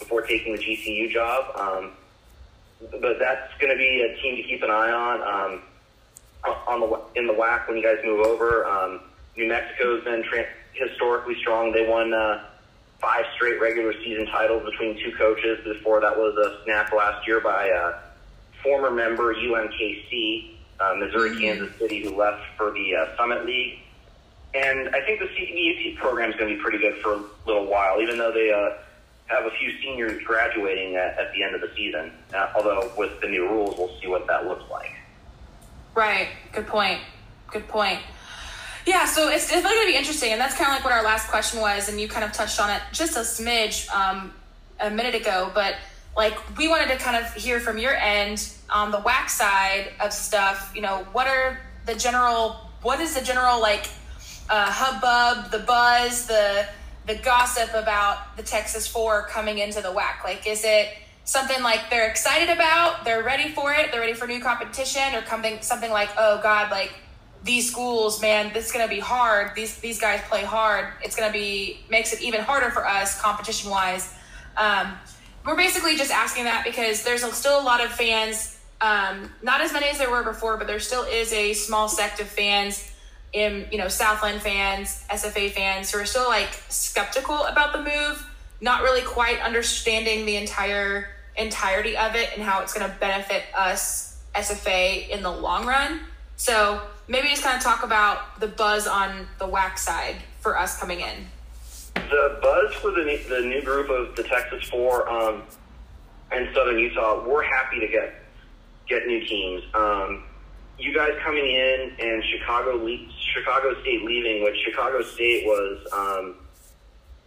before 0.00 0.22
taking 0.22 0.56
the 0.56 0.58
GCU 0.58 1.12
job. 1.12 1.56
Um, 1.56 1.92
but 3.00 3.18
that's 3.20 3.52
going 3.60 3.72
to 3.72 3.78
be 3.78 4.02
a 4.02 4.20
team 4.20 4.36
to 4.36 4.42
keep 4.42 4.62
an 4.62 4.70
eye 4.70 4.90
on. 4.90 5.22
Um, 5.22 5.62
on 6.66 6.80
the 6.80 7.20
in 7.20 7.26
the 7.26 7.34
WAC 7.34 7.68
when 7.68 7.76
you 7.76 7.82
guys 7.82 7.98
move 8.04 8.26
over, 8.26 8.66
um, 8.66 9.00
New 9.36 9.46
Mexico's 9.46 10.02
been 10.04 10.22
tra- 10.22 10.46
historically 10.72 11.34
strong. 11.40 11.72
They 11.72 11.86
won 11.86 12.14
uh, 12.14 12.44
five 13.00 13.26
straight 13.34 13.60
regular 13.60 13.92
season 14.02 14.26
titles 14.26 14.64
between 14.64 14.96
two 15.02 15.12
coaches. 15.16 15.58
Before 15.64 16.00
that 16.00 16.16
was 16.16 16.34
a 16.36 16.64
snap 16.64 16.92
last 16.92 17.26
year 17.26 17.40
by 17.40 17.70
uh, 17.70 17.98
former 18.62 18.90
member 18.90 19.34
UMKC, 19.34 20.54
uh, 20.80 20.94
Missouri 20.96 21.38
Kansas 21.38 21.76
City, 21.78 22.02
who 22.02 22.16
left 22.16 22.42
for 22.56 22.70
the 22.70 22.96
uh, 22.96 23.16
Summit 23.16 23.44
League. 23.44 23.80
And 24.52 24.88
I 24.94 25.00
think 25.04 25.20
the 25.20 25.26
CBUT 25.26 25.96
program 25.96 26.30
is 26.30 26.36
going 26.36 26.50
to 26.50 26.56
be 26.56 26.62
pretty 26.62 26.78
good 26.78 26.96
for 27.02 27.14
a 27.14 27.22
little 27.46 27.66
while, 27.66 28.00
even 28.00 28.18
though 28.18 28.32
they 28.32 28.50
uh, 28.50 28.82
have 29.30 29.46
a 29.46 29.50
few 29.52 29.72
seniors 29.80 30.22
graduating 30.24 30.96
at, 30.96 31.18
at 31.18 31.32
the 31.32 31.42
end 31.42 31.54
of 31.54 31.60
the 31.60 31.70
season. 31.76 32.12
Uh, 32.34 32.50
although 32.54 32.90
with 32.98 33.20
the 33.20 33.28
new 33.28 33.48
rules, 33.48 33.78
we'll 33.78 33.96
see 34.00 34.08
what 34.08 34.26
that 34.26 34.46
looks 34.46 34.68
like. 34.70 34.92
Right. 35.94 36.28
Good 36.52 36.66
point. 36.66 37.00
Good 37.50 37.66
point. 37.68 38.00
Yeah, 38.86 39.04
so 39.04 39.28
it's 39.28 39.48
definitely 39.48 39.76
going 39.76 39.86
to 39.88 39.92
be 39.92 39.98
interesting, 39.98 40.32
and 40.32 40.40
that's 40.40 40.56
kind 40.56 40.68
of 40.68 40.74
like 40.74 40.84
what 40.84 40.92
our 40.92 41.04
last 41.04 41.28
question 41.28 41.60
was, 41.60 41.88
and 41.88 42.00
you 42.00 42.08
kind 42.08 42.24
of 42.24 42.32
touched 42.32 42.58
on 42.60 42.70
it 42.70 42.80
just 42.92 43.16
a 43.16 43.20
smidge 43.20 43.88
um, 43.94 44.32
a 44.80 44.90
minute 44.90 45.14
ago. 45.14 45.50
But 45.54 45.76
like, 46.16 46.56
we 46.56 46.66
wanted 46.66 46.88
to 46.88 46.96
kind 46.96 47.16
of 47.16 47.32
hear 47.34 47.60
from 47.60 47.78
your 47.78 47.94
end 47.94 48.52
on 48.70 48.90
the 48.90 48.98
WAC 48.98 49.28
side 49.28 49.92
of 50.00 50.12
stuff. 50.12 50.72
You 50.74 50.82
know, 50.82 51.06
what 51.12 51.26
are 51.26 51.60
the 51.86 51.94
general? 51.94 52.70
What 52.82 53.00
is 53.00 53.14
the 53.14 53.20
general 53.20 53.60
like 53.60 53.86
uh, 54.48 54.70
hubbub, 54.70 55.50
the 55.50 55.60
buzz, 55.60 56.26
the 56.26 56.66
the 57.06 57.14
gossip 57.16 57.70
about 57.74 58.36
the 58.36 58.42
Texas 58.42 58.86
Four 58.86 59.26
coming 59.26 59.58
into 59.58 59.80
the 59.80 59.92
WAC? 59.92 60.24
Like, 60.24 60.46
is 60.46 60.62
it 60.64 60.88
something 61.24 61.62
like 61.62 61.90
they're 61.90 62.08
excited 62.08 62.50
about, 62.50 63.04
they're 63.04 63.22
ready 63.22 63.50
for 63.50 63.72
it, 63.72 63.92
they're 63.92 64.00
ready 64.00 64.14
for 64.14 64.26
new 64.26 64.40
competition, 64.40 65.14
or 65.14 65.24
something 65.26 65.60
something 65.62 65.90
like, 65.90 66.10
oh 66.18 66.40
God, 66.42 66.70
like 66.70 66.92
these 67.42 67.70
schools, 67.70 68.20
man, 68.20 68.52
this 68.52 68.66
is 68.66 68.72
gonna 68.72 68.88
be 68.88 69.00
hard. 69.00 69.54
These 69.54 69.76
these 69.78 70.00
guys 70.00 70.20
play 70.28 70.44
hard. 70.44 70.88
It's 71.02 71.16
gonna 71.16 71.32
be 71.32 71.80
makes 71.88 72.12
it 72.12 72.20
even 72.20 72.40
harder 72.40 72.70
for 72.70 72.86
us 72.86 73.20
competition 73.20 73.70
wise. 73.70 74.12
Um, 74.56 74.98
we're 75.46 75.56
basically 75.56 75.96
just 75.96 76.10
asking 76.10 76.44
that 76.44 76.64
because 76.64 77.02
there's 77.02 77.22
still 77.32 77.60
a 77.60 77.62
lot 77.62 77.82
of 77.82 77.90
fans. 77.90 78.58
Um, 78.82 79.30
not 79.42 79.60
as 79.60 79.72
many 79.72 79.86
as 79.86 79.98
there 79.98 80.10
were 80.10 80.22
before, 80.22 80.56
but 80.56 80.66
there 80.66 80.80
still 80.80 81.04
is 81.04 81.32
a 81.32 81.52
small 81.52 81.88
sect 81.88 82.20
of 82.20 82.26
fans 82.26 82.89
in 83.32 83.66
you 83.70 83.78
know 83.78 83.88
Southland 83.88 84.42
fans, 84.42 85.04
SFA 85.10 85.50
fans 85.50 85.92
who 85.92 85.98
are 85.98 86.06
still 86.06 86.28
like 86.28 86.48
skeptical 86.68 87.44
about 87.44 87.72
the 87.72 87.78
move, 87.78 88.26
not 88.60 88.82
really 88.82 89.02
quite 89.02 89.40
understanding 89.40 90.26
the 90.26 90.36
entire 90.36 91.08
entirety 91.36 91.96
of 91.96 92.14
it 92.14 92.30
and 92.34 92.42
how 92.42 92.60
it's 92.60 92.74
going 92.74 92.88
to 92.88 92.96
benefit 92.98 93.44
us 93.56 94.18
SFA 94.34 95.08
in 95.08 95.22
the 95.22 95.30
long 95.30 95.66
run. 95.66 96.00
So 96.36 96.82
maybe 97.08 97.28
just 97.28 97.42
kind 97.42 97.56
of 97.56 97.62
talk 97.62 97.84
about 97.84 98.40
the 98.40 98.48
buzz 98.48 98.86
on 98.86 99.26
the 99.38 99.46
WAC 99.46 99.78
side 99.78 100.16
for 100.40 100.58
us 100.58 100.78
coming 100.78 101.00
in. 101.00 101.26
The 101.94 102.38
buzz 102.42 102.74
for 102.74 102.90
the 102.90 103.04
new, 103.04 103.18
the 103.28 103.40
new 103.40 103.62
group 103.62 103.90
of 103.90 104.16
the 104.16 104.22
Texas 104.22 104.68
Four 104.68 105.08
um, 105.08 105.42
and 106.30 106.48
Southern 106.54 106.78
Utah, 106.78 107.26
we're 107.26 107.42
happy 107.42 107.80
to 107.80 107.88
get 107.88 108.14
get 108.88 109.06
new 109.06 109.24
teams. 109.24 109.62
Um, 109.74 110.24
you 110.80 110.94
guys 110.94 111.10
coming 111.24 111.44
in 111.44 111.92
and 111.98 112.22
Chicago 112.24 112.76
le- 112.76 113.06
Chicago 113.34 113.80
State 113.82 114.02
leaving, 114.04 114.42
which 114.42 114.56
Chicago 114.64 115.02
State 115.02 115.44
was 115.46 115.86
um, 115.92 116.36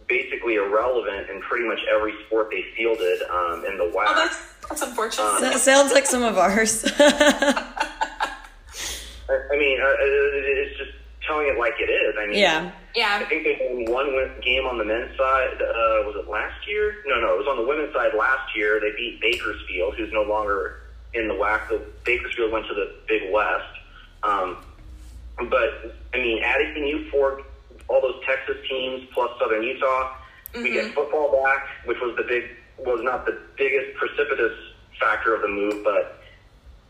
basically 0.08 0.56
irrelevant 0.56 1.30
in 1.30 1.40
pretty 1.42 1.66
much 1.66 1.78
every 1.94 2.12
sport 2.26 2.48
they 2.50 2.64
fielded 2.76 3.22
um, 3.30 3.64
in 3.64 3.78
the 3.78 3.84
WAC. 3.84 4.04
Oh, 4.08 4.14
that's 4.16 4.38
that's 4.68 4.82
unfortunate. 4.82 5.24
Um, 5.26 5.40
That 5.42 5.60
sounds 5.60 5.92
like 5.92 6.06
some 6.06 6.22
of 6.22 6.36
ours. 6.38 6.84
I 6.98 7.62
I 9.28 9.56
mean, 9.56 9.80
uh, 9.80 9.94
it's 10.00 10.78
just 10.78 10.90
telling 11.26 11.46
it 11.48 11.58
like 11.58 11.74
it 11.80 11.90
is. 11.90 12.14
I 12.18 12.26
mean, 12.26 12.38
yeah. 12.38 12.70
yeah. 12.94 13.20
I 13.22 13.24
think 13.28 13.44
they 13.44 13.56
won 13.88 13.90
one 13.92 14.14
win- 14.14 14.40
game 14.42 14.66
on 14.66 14.76
the 14.78 14.84
men's 14.84 15.16
side. 15.16 15.56
Uh, 15.60 16.04
was 16.04 16.16
it 16.22 16.28
last 16.30 16.66
year? 16.68 16.96
No, 17.06 17.20
no, 17.20 17.34
it 17.34 17.38
was 17.38 17.46
on 17.48 17.56
the 17.56 17.64
women's 17.66 17.94
side 17.94 18.12
last 18.18 18.54
year. 18.56 18.80
They 18.80 18.92
beat 18.96 19.20
Bakersfield, 19.22 19.94
who's 19.96 20.12
no 20.12 20.22
longer 20.22 20.80
in 21.14 21.28
the 21.28 21.34
WAC. 21.34 21.68
The 21.68 21.82
Bakersfield 22.04 22.52
went 22.52 22.66
to 22.66 22.74
the 22.74 22.94
Big 23.08 23.32
West. 23.32 23.64
Um, 24.22 24.58
but 25.50 25.96
I 26.12 26.18
mean, 26.18 26.42
adding 26.42 26.86
you 26.86 27.10
four, 27.10 27.42
all 27.88 28.00
those 28.00 28.22
Texas 28.26 28.56
teams 28.68 29.08
plus 29.12 29.30
Southern 29.38 29.62
Utah, 29.62 30.16
we 30.54 30.72
get 30.72 30.94
football 30.94 31.42
back, 31.42 31.66
which 31.84 31.98
was 32.00 32.16
the 32.16 32.22
big, 32.22 32.44
was 32.78 33.00
not 33.02 33.26
the 33.26 33.38
biggest 33.56 33.96
precipitous 33.96 34.56
factor 35.00 35.34
of 35.34 35.42
the 35.42 35.48
move, 35.48 35.82
but 35.82 36.22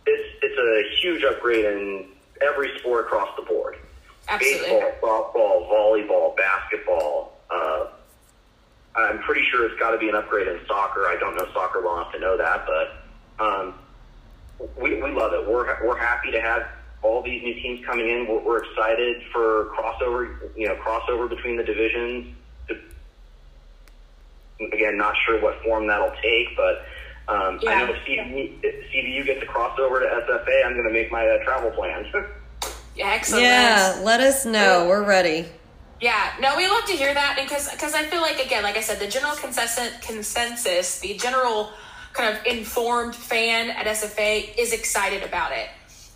it's 0.07 0.39
it's 0.43 0.59
a 0.59 1.01
huge 1.01 1.25
upgrade 1.25 1.64
in 1.64 2.07
every 2.43 2.79
sport 2.79 3.07
across 3.07 3.35
the 3.37 3.43
board 3.43 3.77
absolutely. 4.29 4.68
baseball, 4.68 5.33
softball, 5.35 5.70
volleyball, 5.70 6.37
basketball, 6.37 7.33
uh, 7.51 7.87
I'm 8.97 9.18
pretty 9.20 9.43
sure 9.51 9.66
it's 9.68 9.79
got 9.79 9.91
to 9.91 9.99
be 9.99 10.09
an 10.09 10.14
upgrade 10.14 10.47
in 10.47 10.61
soccer. 10.66 11.07
I 11.07 11.16
don't 11.18 11.37
know 11.37 11.47
soccer 11.53 11.83
well 11.83 11.97
enough 11.97 12.12
to 12.12 12.20
know 12.20 12.37
that, 12.37 12.66
but 12.66 13.45
um, 13.45 13.75
we, 14.81 15.03
we 15.03 15.11
love 15.11 15.33
it. 15.33 15.49
We're, 15.49 15.87
we're 15.87 15.99
happy 15.99 16.31
to 16.33 16.41
have 16.41 16.67
all 17.03 17.23
these 17.23 17.43
new 17.43 17.55
teams 17.55 17.85
coming 17.85 18.09
in. 18.09 18.27
We're, 18.27 18.41
we're 18.41 18.65
excited 18.65 19.23
for 19.33 19.71
crossover, 19.77 20.37
you 20.57 20.67
know, 20.69 20.75
crossover 20.77 21.29
between 21.29 21.57
the 21.57 21.65
divisions. 21.65 22.35
Again, 24.61 24.97
not 24.97 25.15
sure 25.27 25.41
what 25.43 25.61
form 25.62 25.87
that'll 25.89 26.15
take, 26.23 26.57
but 26.57 26.87
um, 27.29 27.59
Yeah. 27.62 27.71
I 27.71 27.85
know 27.85 27.93
if 27.93 27.97
CBU, 28.05 28.59
if 28.62 28.91
CBU 28.91 29.27
gets 29.27 29.43
a 29.43 29.47
crossover 29.47 30.01
to 30.01 30.07
SFA, 30.07 30.65
I'm 30.65 30.73
going 30.75 30.87
to 30.87 30.93
make 30.93 31.11
my 31.11 31.27
uh, 31.27 31.43
travel 31.45 31.71
plans. 31.71 32.07
Yeah, 32.95 33.07
excellent. 33.12 33.45
Yeah, 33.45 34.01
let 34.03 34.21
us 34.21 34.47
know. 34.47 34.87
We're 34.89 35.05
ready. 35.05 35.47
Yeah, 36.01 36.33
no, 36.41 36.57
we 36.57 36.69
love 36.69 36.85
to 36.87 36.93
hear 36.93 37.15
that 37.15 37.39
because 37.41 37.71
because 37.71 37.95
I 37.95 38.05
feel 38.05 38.21
like 38.21 38.45
again, 38.45 38.62
like 38.62 38.77
I 38.77 38.81
said, 38.81 38.99
the 39.01 39.07
general 39.07 39.35
consensus, 39.37 39.91
consensus, 40.07 40.99
the 41.01 41.17
general 41.17 41.71
kind 42.15 42.35
of 42.35 42.47
informed 42.47 43.15
fan 43.15 43.71
at 43.71 43.87
SFA 43.87 44.49
is 44.57 44.73
excited 44.73 45.23
about 45.23 45.53
it. 45.53 45.69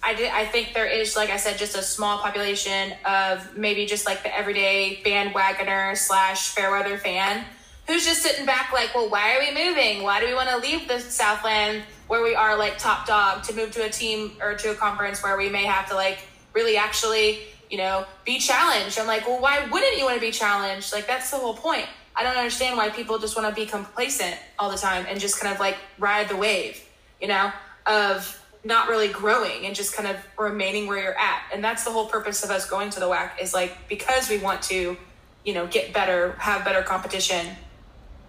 I 0.02 0.14
did, 0.14 0.30
I 0.30 0.46
think 0.46 0.72
there 0.72 0.86
is, 0.86 1.16
like 1.16 1.28
I 1.28 1.36
said, 1.36 1.58
just 1.58 1.76
a 1.76 1.82
small 1.82 2.18
population 2.18 2.94
of 3.04 3.56
maybe 3.56 3.84
just 3.84 4.06
like 4.06 4.22
the 4.22 4.34
everyday 4.34 5.02
bandwagoner 5.04 5.96
slash 5.96 6.50
fair 6.50 6.70
weather 6.70 6.96
fan 6.96 7.44
who's 7.88 8.04
just 8.04 8.22
sitting 8.22 8.46
back 8.46 8.72
like, 8.72 8.94
well, 8.94 9.08
why 9.08 9.34
are 9.34 9.40
we 9.40 9.52
moving? 9.52 10.02
Why 10.02 10.20
do 10.20 10.26
we 10.26 10.34
want 10.34 10.50
to 10.50 10.58
leave 10.58 10.86
the 10.86 11.00
Southland 11.00 11.82
where 12.06 12.22
we 12.22 12.34
are 12.34 12.56
like 12.56 12.78
top 12.78 13.06
dog 13.06 13.42
to 13.44 13.54
move 13.54 13.72
to 13.72 13.84
a 13.84 13.88
team 13.88 14.32
or 14.40 14.54
to 14.54 14.70
a 14.70 14.74
conference 14.74 15.22
where 15.22 15.36
we 15.36 15.48
may 15.48 15.64
have 15.64 15.88
to 15.88 15.94
like 15.94 16.18
really 16.52 16.76
actually, 16.76 17.40
you 17.70 17.78
know, 17.78 18.04
be 18.24 18.38
challenged? 18.38 19.00
I'm 19.00 19.06
like, 19.06 19.26
well, 19.26 19.40
why 19.40 19.66
wouldn't 19.68 19.96
you 19.96 20.04
want 20.04 20.14
to 20.14 20.20
be 20.20 20.30
challenged? 20.30 20.92
Like 20.92 21.06
that's 21.06 21.30
the 21.30 21.38
whole 21.38 21.54
point. 21.54 21.86
I 22.18 22.24
don't 22.24 22.36
understand 22.36 22.76
why 22.76 22.90
people 22.90 23.20
just 23.20 23.36
want 23.36 23.48
to 23.48 23.54
be 23.54 23.64
complacent 23.64 24.36
all 24.58 24.70
the 24.70 24.76
time 24.76 25.06
and 25.08 25.20
just 25.20 25.40
kind 25.40 25.54
of 25.54 25.60
like 25.60 25.76
ride 26.00 26.28
the 26.28 26.36
wave, 26.36 26.84
you 27.20 27.28
know, 27.28 27.52
of 27.86 28.44
not 28.64 28.88
really 28.88 29.06
growing 29.06 29.66
and 29.66 29.74
just 29.74 29.94
kind 29.94 30.08
of 30.08 30.16
remaining 30.36 30.88
where 30.88 31.00
you're 31.00 31.18
at. 31.18 31.42
And 31.52 31.62
that's 31.62 31.84
the 31.84 31.90
whole 31.90 32.06
purpose 32.06 32.42
of 32.42 32.50
us 32.50 32.68
going 32.68 32.90
to 32.90 33.00
the 33.00 33.06
WAC 33.06 33.40
is 33.40 33.54
like 33.54 33.88
because 33.88 34.28
we 34.28 34.38
want 34.38 34.62
to, 34.62 34.96
you 35.44 35.54
know, 35.54 35.68
get 35.68 35.92
better, 35.92 36.32
have 36.40 36.64
better 36.64 36.82
competition, 36.82 37.46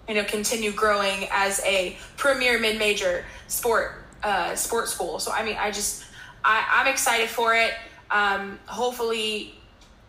you 0.08 0.14
know, 0.14 0.24
continue 0.24 0.70
growing 0.70 1.26
as 1.32 1.60
a 1.64 1.96
premier 2.16 2.60
mid-major 2.60 3.24
sport 3.48 4.04
uh, 4.22 4.54
sports 4.54 4.92
school. 4.92 5.18
So 5.18 5.32
I 5.32 5.44
mean, 5.44 5.56
I 5.58 5.72
just 5.72 6.04
I, 6.44 6.64
I'm 6.70 6.86
excited 6.86 7.28
for 7.28 7.56
it. 7.56 7.72
Um, 8.10 8.60
hopefully, 8.66 9.54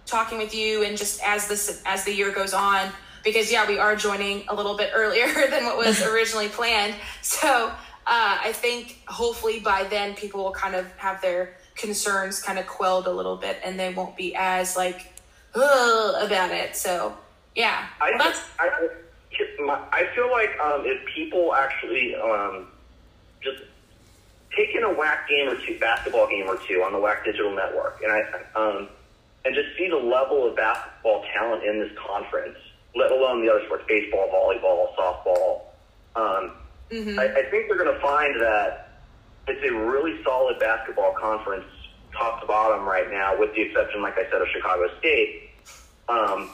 talking 0.05 0.38
with 0.38 0.53
you 0.53 0.84
and 0.84 0.97
just 0.97 1.19
as 1.23 1.47
this 1.47 1.82
as 1.86 2.03
the 2.03 2.13
year 2.13 2.32
goes 2.32 2.53
on, 2.53 2.91
because 3.24 3.51
yeah, 3.51 3.67
we 3.67 3.80
are 3.80 3.95
joining 3.95 4.47
a 4.47 4.55
little 4.55 4.78
bit 4.78 4.91
earlier 4.93 5.28
than 5.49 5.65
what 5.65 5.78
was 5.78 6.01
originally 6.13 6.49
planned. 6.49 6.95
So 7.22 7.67
uh, 7.67 7.74
I 8.07 8.51
think 8.53 9.01
hopefully 9.07 9.59
by 9.59 9.84
then 9.84 10.15
people 10.15 10.43
will 10.43 10.51
kind 10.51 10.76
of 10.76 10.91
have 10.97 11.22
their 11.22 11.55
concerns 11.76 12.41
kind 12.41 12.59
of 12.59 12.67
quelled 12.67 13.07
a 13.07 13.11
little 13.11 13.38
bit, 13.38 13.59
and 13.63 13.80
they 13.80 13.93
won't 13.93 14.15
be 14.17 14.36
as 14.36 14.76
like 14.76 15.11
Ugh, 15.53 16.26
about 16.26 16.51
it. 16.51 16.76
So 16.76 17.15
yeah, 17.55 17.88
I, 17.99 18.11
well, 18.11 18.19
that's 18.19 18.39
I, 18.59 18.88
I 19.91 20.07
feel 20.15 20.32
like 20.32 20.57
um, 20.59 20.84
if 20.86 21.05
people 21.13 21.53
actually 21.53 22.15
um, 22.15 22.67
just 23.43 23.63
take 24.55 24.76
in 24.76 24.84
a 24.84 24.89
WAC 24.89 25.28
game 25.28 25.49
or 25.49 25.55
two, 25.55 25.78
basketball 25.80 26.28
game 26.28 26.47
or 26.47 26.57
two 26.67 26.84
on 26.84 26.93
the 26.93 26.99
WAC 26.99 27.26
digital 27.26 27.53
network, 27.53 28.01
and 28.03 28.11
I 28.11 28.22
um, 28.55 28.89
and 29.43 29.55
just 29.55 29.78
see 29.78 29.89
the 29.89 29.97
level 29.97 30.47
of 30.47 30.55
basketball 30.55 31.24
talent 31.34 31.63
in 31.63 31.80
this 31.80 31.91
conference, 31.97 32.57
let 32.95 33.11
alone 33.11 33.45
the 33.45 33.51
other 33.51 33.63
sports, 33.65 33.83
baseball, 33.87 34.27
volleyball, 34.29 34.93
softball. 34.95 35.61
Um, 36.15 36.51
I, 37.19 37.27
I 37.27 37.43
think 37.49 37.67
they're 37.67 37.77
going 37.77 37.93
to 37.93 38.01
find 38.01 38.39
that 38.41 38.89
it's 39.47 39.63
a 39.63 39.73
really 39.73 40.21
solid 40.23 40.59
basketball 40.59 41.13
conference, 41.13 41.65
top 42.11 42.41
to 42.41 42.47
bottom 42.47 42.85
right 42.85 43.09
now, 43.09 43.37
with 43.39 43.53
the 43.55 43.61
exception, 43.61 44.01
like 44.01 44.17
I 44.17 44.23
said, 44.29 44.41
of 44.41 44.47
Chicago 44.53 44.87
State. 44.99 45.49
Um, 46.09 46.49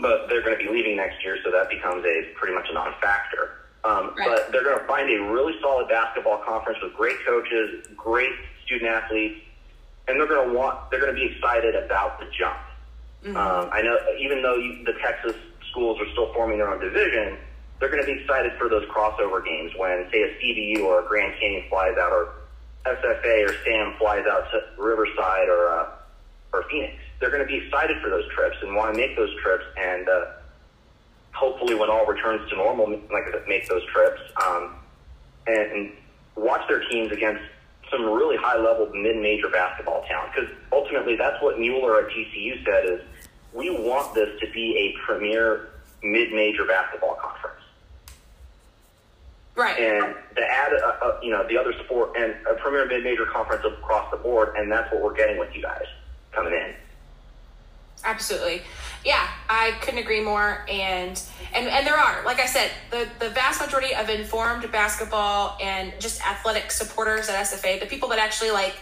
but 0.00 0.26
they're 0.28 0.42
going 0.42 0.58
to 0.58 0.64
be 0.64 0.68
leaving 0.70 0.96
next 0.96 1.22
year, 1.22 1.38
so 1.44 1.52
that 1.52 1.70
becomes 1.70 2.04
a 2.04 2.32
pretty 2.34 2.52
much 2.54 2.66
a 2.68 2.74
non-factor. 2.74 3.52
Um, 3.84 4.14
Right. 4.16 4.26
But 4.28 4.50
they're 4.50 4.64
going 4.64 4.78
to 4.78 4.86
find 4.86 5.08
a 5.10 5.30
really 5.32 5.54
solid 5.60 5.88
basketball 5.88 6.38
conference 6.38 6.78
with 6.82 6.94
great 6.94 7.16
coaches, 7.26 7.86
great 7.96 8.32
student 8.64 8.90
athletes, 8.90 9.40
and 10.08 10.18
they're 10.18 10.26
going 10.26 10.48
to 10.48 10.54
want 10.54 10.90
they're 10.90 11.00
going 11.00 11.14
to 11.14 11.20
be 11.20 11.32
excited 11.32 11.74
about 11.76 12.18
the 12.18 12.26
jump. 12.36 12.56
Um, 13.26 13.70
I 13.72 13.80
know 13.80 13.98
even 14.18 14.42
though 14.42 14.56
you, 14.56 14.84
the 14.84 14.92
Texas 15.00 15.34
schools 15.70 15.98
are 16.00 16.10
still 16.12 16.32
forming 16.34 16.58
their 16.58 16.68
own 16.68 16.80
division, 16.80 17.38
they're 17.80 17.90
going 17.90 18.02
to 18.02 18.06
be 18.06 18.20
excited 18.20 18.52
for 18.58 18.68
those 18.68 18.84
crossover 18.88 19.44
games 19.44 19.72
when, 19.76 20.06
say, 20.12 20.22
a 20.22 20.34
CBU 20.40 20.84
or 20.84 21.04
a 21.04 21.08
Grand 21.08 21.34
Canyon 21.40 21.64
flies 21.68 21.96
out, 21.98 22.12
or 22.12 22.28
SFA 22.86 23.48
or 23.48 23.54
Sam 23.64 23.94
flies 23.98 24.26
out 24.26 24.44
to 24.52 24.82
Riverside 24.82 25.48
or 25.48 25.68
uh, 25.68 25.90
or 26.52 26.64
Phoenix. 26.70 26.94
They're 27.18 27.30
going 27.30 27.42
to 27.42 27.48
be 27.48 27.64
excited 27.64 28.00
for 28.02 28.10
those 28.10 28.28
trips 28.28 28.56
and 28.62 28.74
want 28.74 28.94
to 28.94 29.00
make 29.00 29.16
those 29.16 29.34
trips, 29.42 29.64
and 29.78 30.08
uh, 30.08 30.24
hopefully, 31.32 31.74
when 31.74 31.90
all 31.90 32.06
returns 32.06 32.48
to 32.50 32.56
normal, 32.56 32.88
like 33.10 33.48
make 33.48 33.66
those 33.68 33.84
trips 33.86 34.20
um, 34.46 34.74
and, 35.46 35.72
and 35.72 35.92
watch 36.36 36.66
their 36.68 36.80
teams 36.88 37.10
against 37.10 37.42
some 37.90 38.04
really 38.04 38.36
high 38.36 38.58
level 38.58 38.90
mid 38.94 39.16
major 39.16 39.48
basketball 39.48 40.04
talent. 40.08 40.32
Because 40.34 40.50
ultimately, 40.72 41.16
that's 41.16 41.42
what 41.42 41.58
Mueller 41.58 42.00
at 42.00 42.10
GCU 42.10 42.64
said: 42.64 42.84
is 42.86 43.00
we 43.54 43.70
want 43.70 44.14
this 44.14 44.28
to 44.40 44.50
be 44.52 44.76
a 44.76 45.06
premier 45.06 45.70
mid 46.02 46.32
major 46.32 46.66
basketball 46.66 47.14
conference 47.14 47.54
right. 49.56 49.78
and 49.78 50.14
to 50.36 50.42
add, 50.42 50.72
you 51.22 51.30
know, 51.30 51.46
the 51.48 51.58
other 51.58 51.72
sport 51.84 52.16
and 52.16 52.34
a 52.46 52.54
premier 52.54 52.86
mid-major 52.86 53.26
conference 53.26 53.64
across 53.64 54.10
the 54.10 54.16
board, 54.16 54.54
and 54.56 54.70
that's 54.70 54.92
what 54.92 55.02
we're 55.02 55.14
getting 55.14 55.38
with 55.38 55.54
you 55.54 55.62
guys 55.62 55.84
coming 56.32 56.52
in. 56.52 56.74
Absolutely. 58.04 58.62
Yeah, 59.04 59.26
I 59.48 59.72
couldn't 59.80 60.00
agree 60.00 60.22
more. 60.22 60.66
And 60.68 61.20
and 61.54 61.68
and 61.68 61.86
there 61.86 61.96
are, 61.96 62.22
like 62.24 62.38
I 62.38 62.46
said, 62.46 62.70
the 62.90 63.08
the 63.18 63.30
vast 63.30 63.60
majority 63.60 63.94
of 63.94 64.10
informed 64.10 64.70
basketball 64.70 65.56
and 65.62 65.92
just 66.00 66.20
athletic 66.26 66.70
supporters 66.70 67.28
at 67.28 67.46
SFA, 67.46 67.80
the 67.80 67.86
people 67.86 68.08
that 68.10 68.18
actually 68.18 68.50
like 68.50 68.74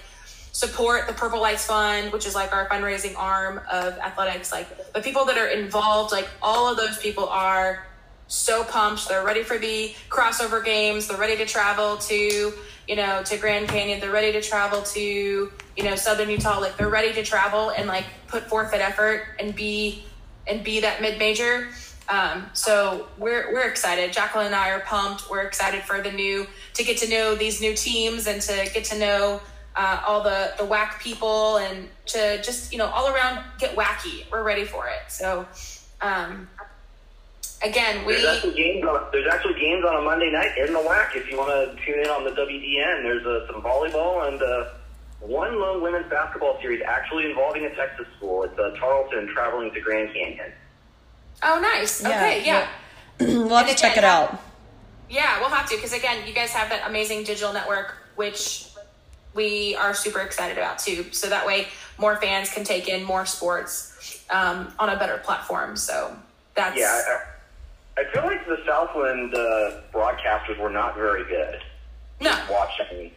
support 0.53 1.07
the 1.07 1.15
Purple 1.15 1.41
Lights 1.41 1.67
Fund, 1.67 2.13
which 2.13 2.27
is 2.27 2.35
like 2.35 2.53
our 2.53 2.69
fundraising 2.69 3.17
arm 3.17 3.61
of 3.71 3.99
athletics, 3.99 4.53
like 4.53 4.93
the 4.93 5.01
people 5.01 5.25
that 5.25 5.39
are 5.39 5.49
involved, 5.49 6.13
like 6.13 6.29
all 6.43 6.71
of 6.71 6.77
those 6.77 6.99
people 6.99 7.27
are 7.29 7.87
so 8.29 8.63
pumped. 8.65 9.09
They're 9.09 9.25
ready 9.25 9.43
for 9.43 9.59
the 9.59 9.95
crossover 10.09 10.65
games. 10.65 11.09
They're 11.09 11.19
ready 11.19 11.37
to 11.39 11.47
travel 11.47 11.97
to, 11.97 12.53
you 12.89 12.97
know, 12.97 13.23
to 13.25 13.37
Grand 13.39 13.69
Canyon. 13.69 14.01
They're 14.01 14.13
ready 14.13 14.33
to 14.33 14.43
travel 14.43 14.83
to, 14.83 15.01
you 15.01 15.85
know, 15.85 15.97
Southern 15.97 16.31
Utah. 16.31 16.59
Like 16.61 16.77
they're 16.77 16.89
ready 16.89 17.13
to 17.15 17.23
travel 17.23 17.71
and 17.71 17.89
like 17.89 18.05
put 18.29 18.49
forth 18.49 18.71
that 18.73 18.81
effort 18.81 19.25
and 19.41 19.55
be 19.55 20.05
and 20.47 20.63
be 20.63 20.81
that 20.81 21.01
mid 21.01 21.19
major. 21.19 21.69
Um, 22.09 22.51
so 22.53 23.09
we're 23.19 23.53
we're 23.53 23.69
excited. 23.69 24.13
Jacqueline 24.13 24.47
and 24.47 24.55
I 24.55 24.71
are 24.71 24.81
pumped. 24.81 25.31
We're 25.31 25.43
excited 25.43 25.83
for 25.83 26.01
the 26.03 26.13
new 26.13 26.47
to 26.75 26.85
get 26.85 26.99
to 26.99 27.09
know 27.09 27.35
these 27.35 27.61
new 27.61 27.75
teams 27.75 28.27
and 28.27 28.43
to 28.43 28.71
get 28.73 28.85
to 28.87 28.99
know 28.99 29.41
uh, 29.77 30.03
all 30.07 30.23
the 30.23 30.53
the 30.59 30.65
WAC 30.65 31.01
people 31.01 31.57
and 31.59 31.89
to 32.07 32.43
just 32.43 32.73
you 32.73 32.79
know 32.79 32.87
all 32.87 33.09
around 33.09 33.45
get 33.59 33.77
wacky. 33.77 34.31
We're 34.31 34.43
ready 34.43 34.65
for 34.65 34.89
it. 34.89 35.11
So. 35.11 35.47
Um, 36.01 36.49
Again, 37.65 38.05
we 38.05 38.15
There's 38.15 38.27
actually 38.27 38.55
games 38.55 38.85
on, 38.85 39.07
there's 39.13 39.33
actually 39.33 39.55
games 39.55 39.85
on 39.85 39.95
a 39.95 40.03
Monday 40.03 40.33
night 40.33 40.59
in 40.59 40.73
the 40.73 40.81
WAC 40.81 41.15
if 41.15 41.31
you 41.31 41.39
want 41.39 41.51
to 41.51 41.85
tune 41.85 42.01
in 42.01 42.09
on 42.09 42.25
the 42.25 42.31
WDN. 42.31 43.05
There's 43.05 43.25
uh, 43.25 43.47
some 43.47 43.63
volleyball 43.63 44.27
and 44.27 44.43
uh, 44.43 44.71
one 45.21 45.61
lone 45.61 45.81
women's 45.81 46.11
basketball 46.11 46.59
series 46.61 46.83
actually 46.85 47.27
involving 47.27 47.65
a 47.65 47.75
Texas 47.77 48.07
school. 48.17 48.43
It's 48.43 48.59
uh, 48.59 48.75
Tarleton 48.81 49.29
traveling 49.29 49.73
to 49.75 49.81
Grand 49.81 50.13
Canyon. 50.13 50.53
Oh, 51.45 51.61
nice. 51.61 52.03
Yeah, 52.03 52.09
okay, 52.09 52.45
yeah. 52.45 52.69
We'll 53.21 53.49
have 53.51 53.67
to 53.67 53.71
And 53.71 53.79
check 53.79 53.97
it 53.97 54.05
out. 54.05 54.43
Yeah, 55.09 55.39
we'll 55.39 55.51
have 55.51 55.69
to 55.69 55.77
because 55.77 55.93
again, 55.93 56.27
you 56.27 56.35
guys 56.35 56.51
have 56.51 56.69
that 56.71 56.89
amazing 56.89 57.23
digital 57.23 57.53
network, 57.53 57.95
which 58.17 58.67
we 59.35 59.75
are 59.77 59.95
super 59.95 60.21
excited 60.21 60.59
about 60.59 60.79
too. 60.79 61.05
So 61.13 61.29
that 61.29 61.47
way, 61.47 61.69
more 61.99 62.17
fans 62.17 62.51
can 62.53 62.65
take 62.65 62.89
in 62.89 63.05
more 63.05 63.27
sports 63.27 64.25
um, 64.31 64.73
on 64.79 64.89
a 64.89 64.97
better 64.97 65.19
platform. 65.19 65.77
So 65.77 66.17
that's 66.55 66.79
Yeah, 66.79 66.87
I, 66.87 67.13
I 68.01 68.03
I 68.03 68.13
feel 68.13 68.23
like 68.25 68.47
the 68.47 68.59
Southland 68.67 69.35
uh, 69.35 69.81
broadcasters 69.93 70.59
were 70.59 70.71
not 70.71 70.95
very 70.97 71.25
good. 71.25 71.61
no, 72.21 72.35
Watching 72.51 73.11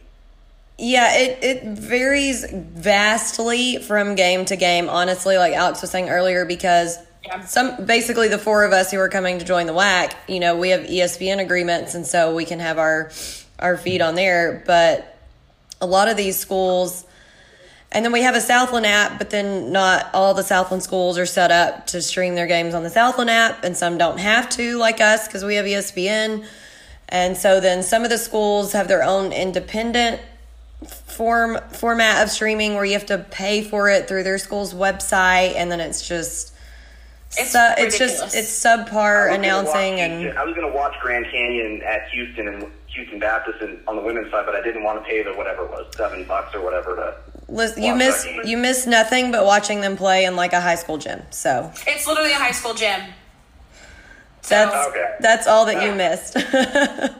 Yeah, 0.78 1.16
it, 1.18 1.44
it 1.44 1.64
varies 1.64 2.46
vastly 2.52 3.78
from 3.78 4.16
game 4.16 4.44
to 4.46 4.56
game, 4.58 4.90
honestly, 4.90 5.38
like 5.38 5.54
Alex 5.54 5.82
was 5.82 5.92
saying 5.92 6.10
earlier, 6.10 6.44
because 6.46 6.98
Yeah. 7.26 7.44
some 7.46 7.86
basically 7.86 8.28
the 8.28 8.38
four 8.38 8.66
of 8.66 8.74
us 8.74 8.92
who 8.92 9.00
are 9.00 9.10
coming 9.10 9.40
to 9.40 9.46
join 9.46 9.66
the 9.66 9.74
WAC, 9.74 10.12
you 10.28 10.40
know, 10.42 10.58
we 10.58 10.70
have 10.70 10.82
ESPN 10.82 11.40
agreements 11.40 11.96
and 11.96 12.06
so 12.06 12.36
we 12.36 12.44
can 12.46 12.60
have 12.60 12.78
our 12.78 13.12
our 13.60 13.78
feed 13.78 14.02
on 14.02 14.16
there. 14.16 14.62
But 14.68 15.15
a 15.82 15.86
lot 15.86 16.08
of 16.08 16.18
these 16.18 16.38
schools 16.38 17.06
And 17.92 18.04
then 18.04 18.12
we 18.12 18.24
have 18.24 18.36
a 18.36 18.42
Southland 18.42 18.86
app, 18.86 19.18
but 19.18 19.30
then 19.30 19.72
not 19.72 20.10
all 20.14 20.34
the 20.34 20.44
Southland 20.44 20.84
schools 20.84 21.18
are 21.18 21.26
set 21.26 21.50
up 21.52 21.88
to 21.88 22.02
stream 22.02 22.36
their 22.36 22.48
games 22.48 22.74
on 22.74 22.84
the 22.84 22.90
Southland 22.90 23.30
app, 23.30 23.64
and 23.64 23.78
some 23.78 23.98
don't 23.98 24.18
have 24.20 24.50
to, 24.50 24.78
like 24.78 25.00
us, 25.00 25.28
because 25.28 25.46
we 25.46 25.56
have 25.56 25.66
ESPN. 25.66 26.46
And 27.08 27.38
so 27.38 27.62
then 27.62 27.84
some 27.84 28.04
of 28.04 28.10
the 28.10 28.18
schools 28.18 28.74
have 28.74 28.88
their 28.90 29.02
own 29.04 29.32
independent 29.32 30.20
form 30.88 31.58
format 31.72 32.22
of 32.24 32.30
streaming 32.30 32.74
where 32.74 32.84
you 32.84 32.94
have 32.94 33.06
to 33.06 33.20
pay 33.20 33.62
for 33.64 33.90
it 33.90 34.08
through 34.10 34.24
their 34.24 34.40
school's 34.40 34.74
website, 34.74 35.56
and 35.56 35.72
then 35.72 35.80
it's 35.80 36.06
just 36.06 36.54
It's 37.38 37.52
su- 37.54 37.74
it's 37.78 37.98
just 37.98 38.36
it's 38.36 38.52
subpar 38.64 39.30
I 39.30 39.38
was 39.38 39.38
gonna 39.38 39.48
announcing 39.48 39.92
watch 39.94 40.00
and 40.02 40.38
I 40.40 40.44
was 40.44 40.56
going 40.56 40.70
to 40.70 40.76
watch 40.76 40.96
Grand 41.02 41.26
Canyon 41.32 41.82
at 41.84 42.10
Houston 42.10 42.48
and 42.50 42.66
Houston 42.96 43.20
Baptist 43.20 43.62
and, 43.62 43.80
on 43.88 43.96
the 43.98 44.02
women's 44.02 44.32
side, 44.32 44.46
but 44.46 44.56
I 44.56 44.62
didn't 44.62 44.84
want 44.84 45.04
to 45.04 45.06
pay 45.10 45.22
the 45.24 45.34
whatever 45.34 45.66
it 45.66 45.72
was, 45.72 45.86
seven 45.96 46.24
bucks 46.24 46.56
or 46.56 46.62
whatever 46.62 46.96
to. 46.96 47.16
Listen, 47.48 47.84
you 47.84 47.92
watch 47.92 48.00
miss 48.00 48.28
you 48.46 48.58
miss 48.58 48.88
nothing 48.88 49.32
but 49.32 49.46
watching 49.46 49.82
them 49.82 49.96
play 49.98 50.26
in 50.26 50.36
like 50.36 50.54
a 50.54 50.62
high 50.62 50.76
school 50.76 50.98
gym. 50.98 51.22
So 51.30 51.72
It's 51.86 52.08
literally 52.08 52.32
a 52.32 52.36
high 52.36 52.52
school 52.52 52.74
gym. 52.74 53.02
that's 54.48 54.88
Okay. 54.90 55.16
that's 55.20 55.46
all 55.48 55.66
that 55.66 55.84
you 55.84 55.94
missed. 55.94 56.38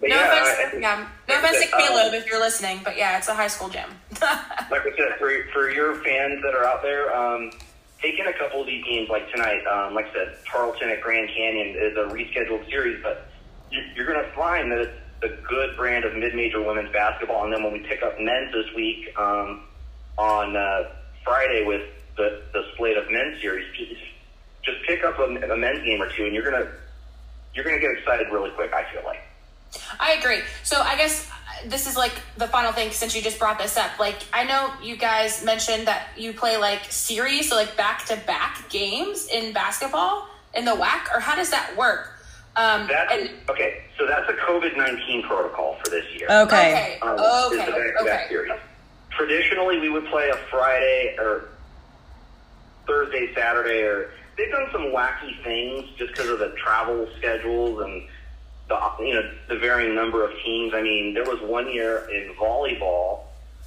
But 0.00 0.10
No 0.10 0.16
yeah, 0.16 0.42
offense, 0.42 0.74
I- 0.74 0.78
yeah, 0.80 1.06
no 1.28 1.34
like 1.34 1.44
offense 1.44 1.62
to 1.64 1.68
said, 1.70 1.80
um, 1.80 1.80
Caleb 1.88 2.12
if 2.14 2.26
you're 2.26 2.40
listening, 2.40 2.80
but 2.84 2.98
yeah, 2.98 3.16
it's 3.16 3.28
a 3.28 3.32
high 3.34 3.46
school 3.46 3.70
gym. 3.70 3.88
like 4.20 4.82
I 4.82 4.92
said, 4.98 5.16
for, 5.18 5.32
for 5.50 5.70
your 5.70 5.94
fans 6.02 6.42
that 6.42 6.52
are 6.54 6.64
out 6.66 6.82
there, 6.82 7.14
um, 7.16 7.50
take 8.02 8.18
in 8.18 8.26
a 8.26 8.32
couple 8.34 8.60
of 8.60 8.66
these 8.66 8.84
games 8.84 9.08
like 9.08 9.30
tonight. 9.32 9.64
Um, 9.66 9.94
like 9.94 10.08
I 10.08 10.12
said, 10.12 10.36
Tarleton 10.46 10.90
at 10.90 11.00
Grand 11.00 11.30
Canyon 11.34 11.68
is 11.78 11.96
a 11.96 12.12
rescheduled 12.12 12.68
series, 12.68 13.02
but 13.02 13.28
you're, 13.70 13.84
you're 13.96 14.06
going 14.06 14.22
to 14.22 14.30
find 14.32 14.70
that 14.72 14.80
it's 14.80 14.98
a 15.24 15.28
good 15.48 15.76
brand 15.76 16.04
of 16.04 16.14
mid-major 16.14 16.62
women's 16.62 16.92
basketball. 16.92 17.44
And 17.44 17.52
then 17.52 17.62
when 17.64 17.72
we 17.72 17.80
pick 17.80 18.02
up 18.02 18.20
men's 18.20 18.52
this 18.52 18.66
week 18.74 19.16
um, 19.18 19.62
on 20.18 20.54
uh, 20.54 20.90
Friday 21.24 21.64
with 21.64 21.82
the, 22.16 22.42
the 22.52 22.62
slate 22.76 22.96
of 22.96 23.10
men's 23.10 23.40
series, 23.40 23.66
just, 23.76 24.00
just 24.62 24.78
pick 24.86 25.02
up 25.02 25.18
a, 25.18 25.24
a 25.24 25.56
men's 25.56 25.84
game 25.84 26.00
or 26.00 26.10
two, 26.10 26.24
and 26.24 26.34
you're 26.34 26.48
gonna 26.48 26.68
you're 27.54 27.64
gonna 27.64 27.80
get 27.80 27.90
excited 27.92 28.26
really 28.30 28.50
quick. 28.50 28.72
I 28.72 28.84
feel 28.92 29.02
like. 29.04 29.22
I 29.98 30.12
agree. 30.12 30.40
So 30.62 30.80
I 30.80 30.96
guess 30.96 31.28
uh, 31.28 31.68
this 31.68 31.88
is 31.88 31.96
like 31.96 32.12
the 32.36 32.46
final 32.46 32.72
thing 32.72 32.92
since 32.92 33.16
you 33.16 33.22
just 33.22 33.38
brought 33.38 33.58
this 33.58 33.76
up. 33.76 33.98
Like 33.98 34.16
I 34.32 34.44
know 34.44 34.72
you 34.82 34.96
guys 34.96 35.44
mentioned 35.44 35.86
that 35.86 36.08
you 36.16 36.32
play 36.32 36.56
like 36.56 36.84
series, 36.90 37.48
so 37.48 37.56
like 37.56 37.76
back 37.76 38.04
to 38.06 38.16
back 38.26 38.68
games 38.68 39.28
in 39.28 39.52
basketball 39.52 40.28
in 40.54 40.64
the 40.64 40.72
WAC, 40.72 41.14
or 41.14 41.20
how 41.20 41.34
does 41.34 41.50
that 41.50 41.76
work? 41.76 42.13
Um, 42.56 42.86
That's 42.86 43.12
and, 43.12 43.30
okay. 43.48 43.82
So 43.98 44.06
that's 44.06 44.28
a 44.28 44.32
COVID 44.32 44.76
nineteen 44.76 45.22
protocol 45.22 45.76
for 45.82 45.90
this 45.90 46.04
year. 46.14 46.26
okay. 46.30 46.98
okay, 46.98 46.98
um, 47.02 47.18
okay, 47.18 47.60
is 47.60 47.66
the 47.66 47.72
back-to-back 47.72 48.00
okay. 48.00 48.26
series. 48.28 48.52
Traditionally, 49.10 49.78
we 49.78 49.88
would 49.88 50.06
play 50.06 50.28
a 50.30 50.36
Friday 50.50 51.16
or 51.18 51.48
Thursday, 52.86 53.32
Saturday, 53.34 53.82
or 53.82 54.10
they've 54.36 54.50
done 54.50 54.66
some 54.72 54.86
wacky 54.92 55.42
things 55.42 55.88
just 55.96 56.12
because 56.12 56.28
of 56.28 56.38
the 56.38 56.50
travel 56.56 57.08
schedules 57.16 57.80
and 57.82 58.02
the 58.68 58.78
you 59.00 59.14
know 59.14 59.30
the 59.48 59.56
varying 59.56 59.94
number 59.94 60.24
of 60.24 60.36
teams. 60.44 60.74
I 60.74 60.82
mean, 60.82 61.14
there 61.14 61.24
was 61.24 61.40
one 61.42 61.72
year 61.72 62.08
in 62.10 62.34
volleyball. 62.34 63.20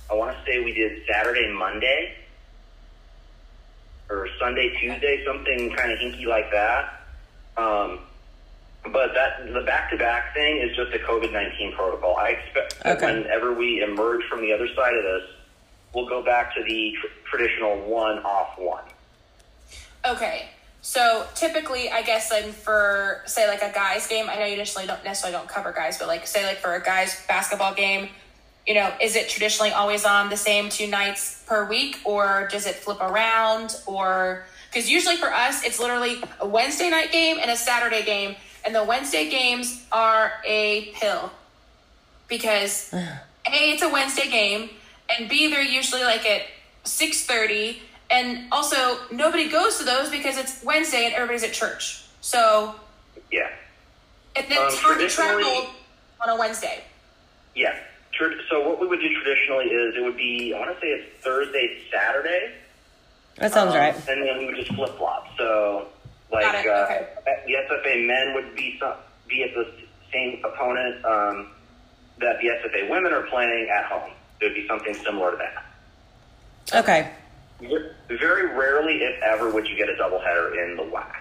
I 0.10 0.14
want 0.14 0.36
to 0.38 0.44
say 0.46 0.64
we 0.64 0.74
did 0.74 1.04
Saturday, 1.10 1.52
Monday, 1.52 2.16
or 4.10 4.28
Sunday, 4.40 4.70
Tuesday, 4.80 5.24
something 5.26 5.76
kind 5.76 5.92
of 5.92 6.00
hinky 6.00 6.26
like 6.26 6.50
that. 6.52 7.02
Um, 7.58 8.00
but 8.92 9.14
that 9.14 9.52
the 9.54 9.62
back-to-back 9.62 10.34
thing 10.34 10.58
is 10.58 10.76
just 10.76 10.94
a 10.94 11.00
COVID 11.00 11.32
nineteen 11.32 11.74
protocol. 11.74 12.16
I 12.18 12.30
expect 12.30 12.84
that 12.84 12.98
Okay. 12.98 13.22
whenever 13.22 13.54
we 13.54 13.82
emerge 13.82 14.24
from 14.30 14.42
the 14.42 14.54
other 14.54 14.68
side 14.76 14.94
of 14.94 15.04
this, 15.04 15.24
we'll 15.94 16.08
go 16.08 16.22
back 16.24 16.54
to 16.56 16.64
the 16.64 16.96
tr- 17.00 17.08
traditional 17.30 17.78
one-off 17.82 18.58
one. 18.58 18.84
Okay. 20.06 20.50
So 20.82 21.26
typically, 21.36 21.90
I 21.90 22.02
guess 22.02 22.30
then 22.30 22.52
for 22.54 23.22
say 23.26 23.48
like 23.48 23.62
a 23.62 23.74
guys 23.74 24.08
game, 24.08 24.30
I 24.30 24.36
know 24.36 24.46
you 24.46 24.56
necessarily 24.58 24.88
don't 24.88 25.04
necessarily 25.04 25.38
don't 25.38 25.50
cover 25.50 25.72
guys, 25.74 25.98
but 25.98 26.08
like 26.08 26.26
say 26.28 26.46
like 26.46 26.58
for 26.60 26.76
a 26.76 26.82
guys 26.82 27.26
basketball 27.28 27.74
game, 27.74 28.10
you 28.66 28.74
know, 28.74 28.94
is 29.02 29.16
it 29.16 29.28
traditionally 29.28 29.72
always 29.72 30.06
on 30.06 30.30
the 30.30 30.38
same 30.38 30.70
two 30.70 30.88
nights 30.88 31.44
per 31.48 31.68
week, 31.68 32.00
or 32.06 32.48
does 32.52 32.66
it 32.68 32.76
flip 32.76 33.02
around, 33.02 33.76
or 33.86 34.46
because 34.72 34.90
usually 34.90 35.18
for 35.18 35.34
us 35.34 35.64
it's 35.66 35.80
literally 35.80 36.22
a 36.40 36.48
Wednesday 36.48 36.90
night 36.90 37.12
game 37.12 37.38
and 37.42 37.52
a 37.52 37.58
Saturday 37.58 38.04
game, 38.04 38.36
and 38.68 38.76
the 38.76 38.84
Wednesday 38.84 39.30
games 39.30 39.82
are 39.94 40.34
a 40.46 40.92
pill 40.96 41.32
because 42.28 42.94
a 42.94 43.10
it's 43.48 43.82
a 43.82 43.90
Wednesday 43.90 44.30
game, 44.30 44.70
and 45.18 45.30
b 45.30 45.48
they're 45.50 45.62
usually 45.64 46.04
like 46.04 46.26
at 46.26 46.42
six 46.84 47.26
thirty, 47.26 47.82
and 48.12 48.52
also 48.52 48.98
nobody 49.10 49.50
goes 49.50 49.78
to 49.80 49.86
those 49.86 50.10
because 50.10 50.38
it's 50.38 50.62
Wednesday 50.64 51.06
and 51.06 51.14
everybody's 51.16 51.44
at 51.44 51.54
church. 51.54 52.04
So 52.22 52.76
Yeah, 53.32 53.50
and 54.36 54.46
then 54.50 54.58
Um, 54.58 54.68
it's 54.68 54.78
hard 54.80 55.00
to 55.00 55.08
traditionally- 55.08 55.44
travel 55.44 55.70
on 56.22 56.30
a 56.30 56.36
Wednesday. 56.36 56.84
yeah. 57.56 57.74
So 58.50 58.68
what 58.68 58.80
we 58.82 58.88
would 58.88 59.00
do 59.00 59.14
traditionally 59.22 59.66
is 59.66 59.96
it 59.96 60.02
would 60.02 60.18
be 60.18 60.52
I 60.54 60.60
want 60.60 60.74
to 60.74 60.82
say 60.82 60.88
it's 60.88 61.24
Thursday, 61.24 61.78
Saturday. 61.92 62.52
That 63.36 63.54
sounds 63.54 63.74
Um, 63.76 63.80
right. 63.80 63.94
And 64.10 64.24
then 64.24 64.40
we 64.40 64.46
would 64.48 64.56
just 64.56 64.74
flip 64.74 64.98
flop. 64.98 65.28
So, 65.38 65.88
like, 66.32 66.44
Got 66.44 66.68
uh, 66.68 66.84
okay. 66.86 67.08
the 67.46 67.54
SFA 67.54 68.08
men 68.08 68.34
would 68.34 68.56
be 68.56 68.78
some, 68.80 68.94
be 69.28 69.44
at 69.44 69.54
the 69.54 69.72
same 70.12 70.44
opponent 70.44 71.04
um, 71.06 71.52
that 72.20 72.40
the 72.42 72.48
SFA 72.48 72.90
women 72.90 73.14
are 73.14 73.24
playing 73.24 73.70
at 73.70 73.86
home. 73.86 74.12
It 74.42 74.46
would 74.46 74.54
be 74.54 74.68
something 74.68 74.94
similar 74.94 75.32
to 75.32 75.38
that. 75.38 76.80
Okay. 76.80 77.12
Very 78.10 78.56
rarely, 78.56 79.04
if 79.04 79.22
ever, 79.24 79.50
would 79.50 79.68
you 79.68 79.76
get 79.76 79.90
a 79.90 79.94
doubleheader 79.94 80.64
in 80.64 80.78
the 80.78 80.84
WAC. 80.84 81.16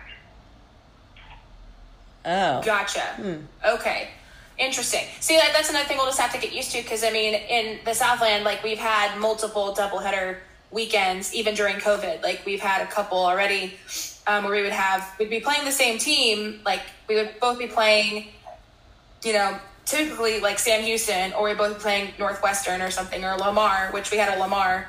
Oh. 2.27 2.63
Gotcha. 2.63 3.39
Okay. 3.65 4.09
Interesting. 4.59 5.05
See, 5.21 5.39
like, 5.39 5.53
that's 5.53 5.71
another 5.71 5.87
thing 5.87 5.97
we'll 5.97 6.07
just 6.07 6.19
have 6.19 6.33
to 6.33 6.41
get 6.41 6.55
used 6.55 6.73
to 6.73 6.83
because, 6.83 7.05
I 7.05 7.11
mean, 7.11 7.35
in 7.35 7.79
the 7.85 7.95
Southland, 7.95 8.45
like, 8.45 8.63
we've 8.65 8.79
had 8.79 9.19
multiple 9.19 9.75
doubleheader 9.75 10.39
weekends, 10.71 11.35
even 11.35 11.55
during 11.55 11.77
COVID. 11.77 12.23
Like, 12.23 12.43
we've 12.45 12.61
had 12.61 12.83
a 12.83 12.87
couple 12.87 13.19
already 13.19 13.77
um, 14.27 14.45
where 14.45 14.55
we 14.55 14.63
would 14.63 14.73
have, 14.73 15.15
we'd 15.19 15.31
be 15.31 15.41
playing 15.41 15.65
the 15.65 15.73
same 15.73 15.99
team. 15.99 16.61
Like, 16.65 16.83
we 17.09 17.17
would 17.17 17.39
both 17.41 17.59
be 17.59 17.67
playing, 17.67 18.29
you 19.25 19.33
know, 19.33 19.59
typically 19.85 20.41
like 20.41 20.59
Sam 20.59 20.83
Houston, 20.83 21.33
or 21.33 21.45
we'd 21.45 21.59
both 21.59 21.77
be 21.77 21.81
playing 21.81 22.13
Northwestern 22.19 22.83
or 22.83 22.91
something, 22.91 23.25
or 23.25 23.37
Lamar, 23.37 23.91
which 23.93 24.11
we 24.11 24.19
had 24.19 24.37
a 24.37 24.41
Lamar. 24.41 24.87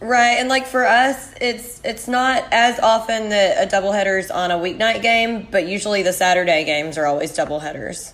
Right, 0.00 0.36
and 0.38 0.48
like 0.48 0.66
for 0.66 0.84
us, 0.84 1.32
it's 1.40 1.80
it's 1.84 2.08
not 2.08 2.44
as 2.52 2.78
often 2.80 3.30
that 3.30 3.66
a 3.66 3.74
doubleheader's 3.74 4.30
on 4.30 4.50
a 4.50 4.56
weeknight 4.56 5.00
game, 5.02 5.48
but 5.50 5.66
usually 5.66 6.02
the 6.02 6.12
Saturday 6.12 6.64
games 6.64 6.98
are 6.98 7.06
always 7.06 7.32
doubleheaders. 7.32 8.12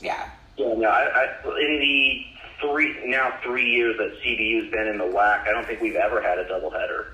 Yeah. 0.00 0.28
Yeah, 0.58 0.74
no, 0.74 0.88
I, 0.88 1.04
I, 1.44 1.58
in 1.58 1.80
the 1.80 2.26
three 2.60 2.94
now 3.06 3.38
three 3.42 3.70
years 3.70 3.96
that 3.96 4.20
CBU's 4.20 4.70
been 4.70 4.86
in 4.86 4.98
the 4.98 5.04
WAC, 5.04 5.48
I 5.48 5.52
don't 5.52 5.66
think 5.66 5.80
we've 5.80 5.96
ever 5.96 6.20
had 6.20 6.38
a 6.38 6.44
doubleheader. 6.44 7.06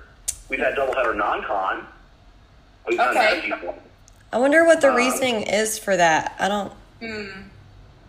We've 0.49 0.59
had 0.59 0.75
doubleheader 0.75 1.15
non-con. 1.15 1.85
We've 2.87 2.97
done 2.97 3.13
that 3.13 3.37
Okay. 3.37 3.49
before. 3.49 3.75
I 4.31 4.37
wonder 4.37 4.63
what 4.65 4.81
the 4.81 4.89
Um, 4.89 4.95
reasoning 4.95 5.43
is 5.43 5.77
for 5.79 5.95
that. 5.97 6.35
I 6.39 6.47
don't. 6.47 6.71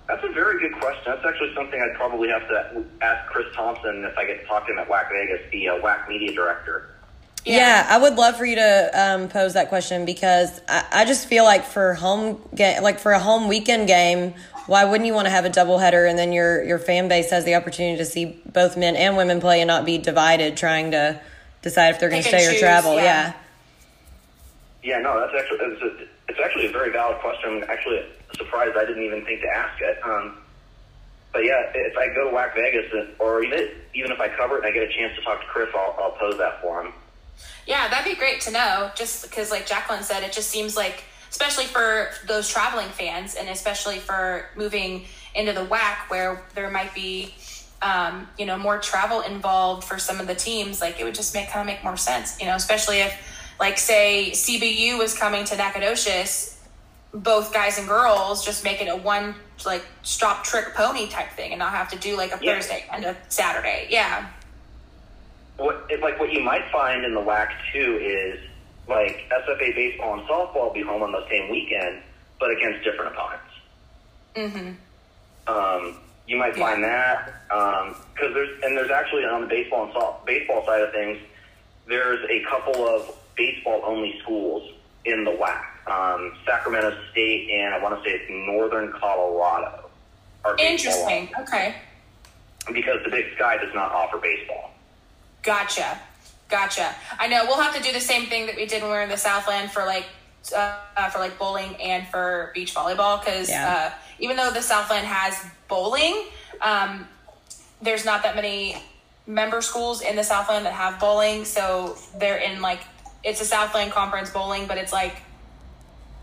That's 0.07 0.25
a 0.25 0.29
very 0.33 0.59
good 0.59 0.79
question. 0.81 1.03
That's 1.07 1.25
actually 1.25 1.55
something 1.55 1.81
I'd 1.81 1.95
probably 1.95 2.29
have 2.31 2.47
to 2.49 2.85
ask 3.01 3.31
Chris 3.31 3.47
Thompson 3.55 4.05
if 4.05 4.18
I 4.18 4.25
get 4.25 4.41
to 4.41 4.47
talk 4.47 4.66
to 4.66 4.73
him 4.73 4.79
at 4.81 4.89
WAC 4.89 5.09
Vegas, 5.11 5.41
the 5.53 5.68
uh, 5.68 5.75
WAC 5.81 6.09
media 6.09 6.33
director. 6.35 6.89
Yeah. 7.45 7.87
I 7.89 7.97
would 7.97 8.16
love 8.16 8.37
for 8.37 8.45
you 8.45 8.57
to 8.57 8.91
um, 8.93 9.29
pose 9.29 9.55
that 9.55 9.68
question 9.68 10.05
because 10.05 10.61
I, 10.68 10.85
I 10.93 11.05
just 11.05 11.27
feel 11.27 11.45
like 11.45 11.64
for 11.64 11.95
home 11.95 12.41
game, 12.55 12.83
like 12.83 12.99
for 12.99 13.12
a 13.12 13.21
home 13.21 13.47
weekend 13.49 13.87
game, 13.87 14.35
why 14.66 14.85
wouldn't 14.85 15.07
you 15.07 15.14
want 15.14 15.27
to 15.27 15.31
have 15.31 15.45
a 15.45 15.51
doubleheader 15.51 16.09
and 16.09 16.18
then 16.18 16.33
your 16.33 16.62
your 16.64 16.79
fan 16.79 17.09
base 17.09 17.31
has 17.31 17.45
the 17.45 17.55
opportunity 17.55 17.97
to 17.97 18.05
see 18.05 18.43
both 18.53 18.77
men 18.77 18.95
and 18.97 19.16
women 19.16 19.41
play 19.41 19.61
and 19.62 19.68
not 19.68 19.85
be 19.87 19.97
divided 19.97 20.57
trying 20.57 20.91
to 20.91 21.18
decide 21.62 21.91
if 21.95 22.01
they're 22.01 22.11
going 22.11 22.23
to 22.23 22.29
Pick 22.29 22.35
and 22.41 22.43
stay 22.49 22.57
or 22.57 22.59
travel? 22.61 22.97
yeah. 22.97 23.03
yeah. 23.03 23.33
Yeah, 24.83 24.99
no, 24.99 25.20
that's 25.20 25.35
actually 25.39 25.59
it's, 25.61 25.83
a, 25.83 26.07
it's 26.28 26.41
actually 26.43 26.66
a 26.66 26.72
very 26.72 26.91
valid 26.91 27.18
question. 27.18 27.62
I'm 27.62 27.70
actually 27.70 28.01
surprised 28.37 28.76
I 28.76 28.87
didn't 28.87 29.03
even 29.03 29.24
think 29.24 29.43
to 29.43 29.49
ask 29.49 29.81
it. 29.81 29.99
Um, 30.03 30.39
but 31.33 31.45
yeah, 31.45 31.70
if 31.74 31.97
I 31.97 32.09
go 32.09 32.31
to 32.31 32.37
WAC 32.37 32.55
Vegas, 32.55 33.14
or 33.18 33.43
even 33.45 33.68
even 33.95 34.11
if 34.11 34.20
I 34.20 34.28
cover 34.28 34.57
it 34.57 34.64
and 34.64 34.66
I 34.66 34.70
get 34.72 34.83
a 34.83 34.93
chance 34.93 35.14
to 35.16 35.22
talk 35.22 35.41
to 35.41 35.47
Chris, 35.47 35.68
I'll, 35.74 35.97
I'll 36.01 36.12
pose 36.12 36.39
that 36.39 36.61
for 36.62 36.83
him. 36.83 36.93
Yeah, 37.66 37.89
that'd 37.89 38.11
be 38.11 38.18
great 38.18 38.41
to 38.43 38.51
know. 38.51 38.91
Just 38.95 39.22
because, 39.22 39.51
like 39.51 39.66
Jacqueline 39.66 40.03
said, 40.03 40.22
it 40.22 40.33
just 40.33 40.51
seems 40.51 40.76
like, 40.76 41.05
especially 41.31 41.66
for 41.66 42.11
those 42.26 42.49
traveling 42.49 42.89
fans, 42.89 43.35
and 43.35 43.49
especially 43.49 43.99
for 43.99 44.47
moving 44.57 45.05
into 45.35 45.53
the 45.53 45.64
WAC, 45.64 46.09
where 46.09 46.43
there 46.55 46.70
might 46.70 46.93
be, 46.95 47.35
um, 47.83 48.26
you 48.39 48.47
know, 48.47 48.59
more 48.59 48.78
travel 48.78 49.20
involved 49.20 49.85
for 49.85 49.99
some 49.99 50.18
of 50.20 50.26
the 50.26 50.35
teams. 50.35 50.81
Like 50.81 50.99
it 50.99 51.05
would 51.05 51.14
just 51.14 51.35
make 51.35 51.49
kind 51.49 51.61
of 51.61 51.72
make 51.72 51.85
more 51.85 51.97
sense, 51.97 52.41
you 52.41 52.47
know, 52.47 52.57
especially 52.57 53.01
if, 53.01 53.14
like, 53.61 53.79
say 53.79 54.31
CBU 54.33 54.99
was 54.99 55.15
coming 55.17 55.45
to 55.45 55.57
Nacogdoches, 55.57 56.59
both 57.13 57.53
guys 57.53 57.79
and 57.79 57.87
girls, 57.87 58.45
just 58.45 58.65
make 58.65 58.81
it 58.81 58.87
a 58.89 58.97
one 58.97 59.35
like 59.67 59.85
stop 60.03 60.43
trick 60.43 60.75
pony 60.75 61.07
type 61.09 61.31
thing, 61.33 61.53
and 61.53 61.59
not 61.59 61.73
have 61.73 61.91
to 61.91 61.99
do 61.99 62.17
like 62.17 62.33
a 62.33 62.39
Yeah. 62.43 62.55
Thursday 62.55 62.85
and 62.91 63.05
a 63.05 63.17
Saturday. 63.29 63.87
Yeah. 63.91 64.27
what 65.59 65.91
like 66.01 66.19
what 66.19 66.33
you 66.33 66.41
might 66.41 66.65
find 66.73 67.05
in 67.05 67.13
the 67.15 67.21
WAC 67.21 67.51
too 67.71 67.99
is 68.01 68.41
like 68.89 69.29
SFA 69.31 69.75
baseball 69.75 70.15
and 70.19 70.27
softball 70.27 70.55
will 70.69 70.73
be 70.73 70.81
home 70.83 71.03
on 71.03 71.13
the 71.13 71.29
same 71.29 71.51
weekend, 71.51 72.01
but 72.41 72.51
against 72.51 72.83
different 72.83 73.15
opponents. 73.15 73.45
Mm-hmm. 74.37 75.53
Um, 75.55 75.97
you 76.27 76.39
might 76.39 76.57
Yeah. 76.57 76.65
find 76.67 76.83
that 76.85 77.35
because 78.15 78.33
there's 78.33 78.63
and 78.63 78.75
there's 78.75 78.91
actually 78.91 79.25
on 79.27 79.43
the 79.43 79.47
baseball 79.49 79.85
and 79.85 79.93
soft, 79.93 80.25
baseball 80.25 80.65
side 80.65 80.81
of 80.81 80.93
things, 80.93 81.19
there's 81.87 82.25
a 82.31 82.43
couple 82.49 82.89
of 82.89 83.15
baseball 83.45 83.82
only 83.86 84.18
schools 84.22 84.70
in 85.07 85.24
the 85.24 85.30
WAC. 85.30 85.64
Um, 85.91 86.34
Sacramento 86.45 86.95
State 87.11 87.49
and 87.51 87.74
I 87.74 87.82
want 87.82 87.97
to 87.97 88.05
say 88.09 88.16
it's 88.16 88.30
Northern 88.30 88.93
Colorado. 88.93 89.88
Are 90.45 90.55
baseball 90.57 91.09
Interesting. 91.09 91.30
Okay. 91.41 91.74
because 92.72 93.03
the 93.05 93.11
Big 93.11 93.34
Sky 93.34 93.57
does 93.57 93.74
not 93.74 93.91
offer 93.93 94.18
baseball. 94.18 94.72
Gotcha. 95.43 95.99
Gotcha. 96.51 96.95
I 97.18 97.28
know 97.28 97.45
we'll 97.47 97.61
have 97.61 97.74
to 97.76 97.82
do 97.82 97.93
the 97.93 98.01
same 98.01 98.26
thing 98.26 98.45
that 98.47 98.57
we 98.57 98.66
did 98.66 98.82
when 98.82 98.91
we 98.91 98.97
were 98.97 99.03
in 99.03 99.09
the 99.09 99.16
Southland 99.16 99.70
for 99.70 99.84
like 99.86 100.05
uh, 100.55 100.76
uh, 100.97 101.09
for 101.11 101.18
like 101.18 101.38
bowling 101.38 101.76
and 101.76 102.07
for 102.09 102.51
beach 102.55 102.74
volleyball 102.74 103.20
because 103.24 103.49
Yeah. 103.49 103.93
uh, 103.93 103.99
even 104.18 104.36
though 104.36 104.51
the 104.51 104.62
Southland 104.62 105.07
has 105.07 105.34
bowling, 105.68 106.24
um, 106.61 107.07
there's 107.80 108.05
not 108.05 108.22
that 108.22 108.34
many 108.34 108.76
member 109.26 109.61
schools 109.62 110.03
in 110.03 110.16
the 110.16 110.24
Southland 110.24 110.66
that 110.66 110.72
have 110.74 110.99
bowling. 111.01 111.45
So 111.45 111.97
they're 112.18 112.38
in 112.38 112.61
like 112.61 112.80
it's 113.25 113.41
a 113.41 113.45
Southland 113.45 113.93
Conference 113.93 114.31
bowling, 114.31 114.66
but 114.66 114.79
it's 114.79 114.93
like 114.93 115.16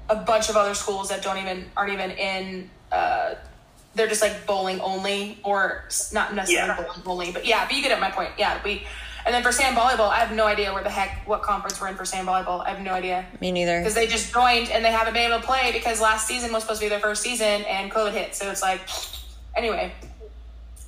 a 0.10 0.16
bunch 0.16 0.50
of 0.50 0.56
other 0.56 0.74
schools 0.74 1.10
that 1.10 1.22
don't 1.22 1.38
even 1.38 1.66
aren't 1.76 1.92
even 1.94 2.12
in. 2.12 2.70
Uh, 2.92 3.36
they're 3.96 4.08
just 4.08 4.22
like 4.22 4.46
bowling 4.46 4.80
only, 4.82 5.40
or 5.44 5.86
not 6.14 6.34
necessarily 6.36 6.70
Yeah. 6.70 6.84
bowling 6.84 7.02
only, 7.06 7.32
but 7.32 7.46
yeah. 7.46 7.66
But 7.66 7.76
you 7.76 7.82
get 7.82 7.92
at 7.92 8.00
my 8.00 8.12
point. 8.12 8.32
Yeah, 8.38 8.60
we. 8.64 8.86
And 9.26 9.34
then 9.36 9.44
for 9.44 9.52
sand 9.52 9.76
volleyball, 9.76 10.08
I 10.10 10.20
have 10.20 10.32
no 10.32 10.46
idea 10.46 10.72
where 10.74 10.84
the 10.84 10.90
heck 10.90 11.28
what 11.28 11.42
conference 11.42 11.82
we're 11.82 11.90
in 11.90 11.96
for 11.96 12.06
sand 12.06 12.28
volleyball. 12.30 12.66
I 12.66 12.70
have 12.70 12.80
no 12.82 12.94
idea 12.94 13.26
Me 13.42 13.52
neither. 13.52 13.80
because 13.80 13.94
they 13.94 14.08
just 14.08 14.32
joined 14.34 14.70
and 14.72 14.86
they 14.86 14.92
haven't 14.92 15.14
been 15.14 15.30
able 15.30 15.42
to 15.42 15.46
play 15.46 15.72
because 15.74 16.00
last 16.00 16.28
season 16.28 16.54
was 16.54 16.64
supposed 16.64 16.80
to 16.80 16.86
be 16.86 16.90
their 16.90 17.02
first 17.02 17.24
season 17.24 17.64
and 17.66 17.92
COVID 17.92 18.14
hit. 18.14 18.36
So 18.36 18.50
it's 18.50 18.62
like, 18.62 18.80
anyway, 19.58 19.92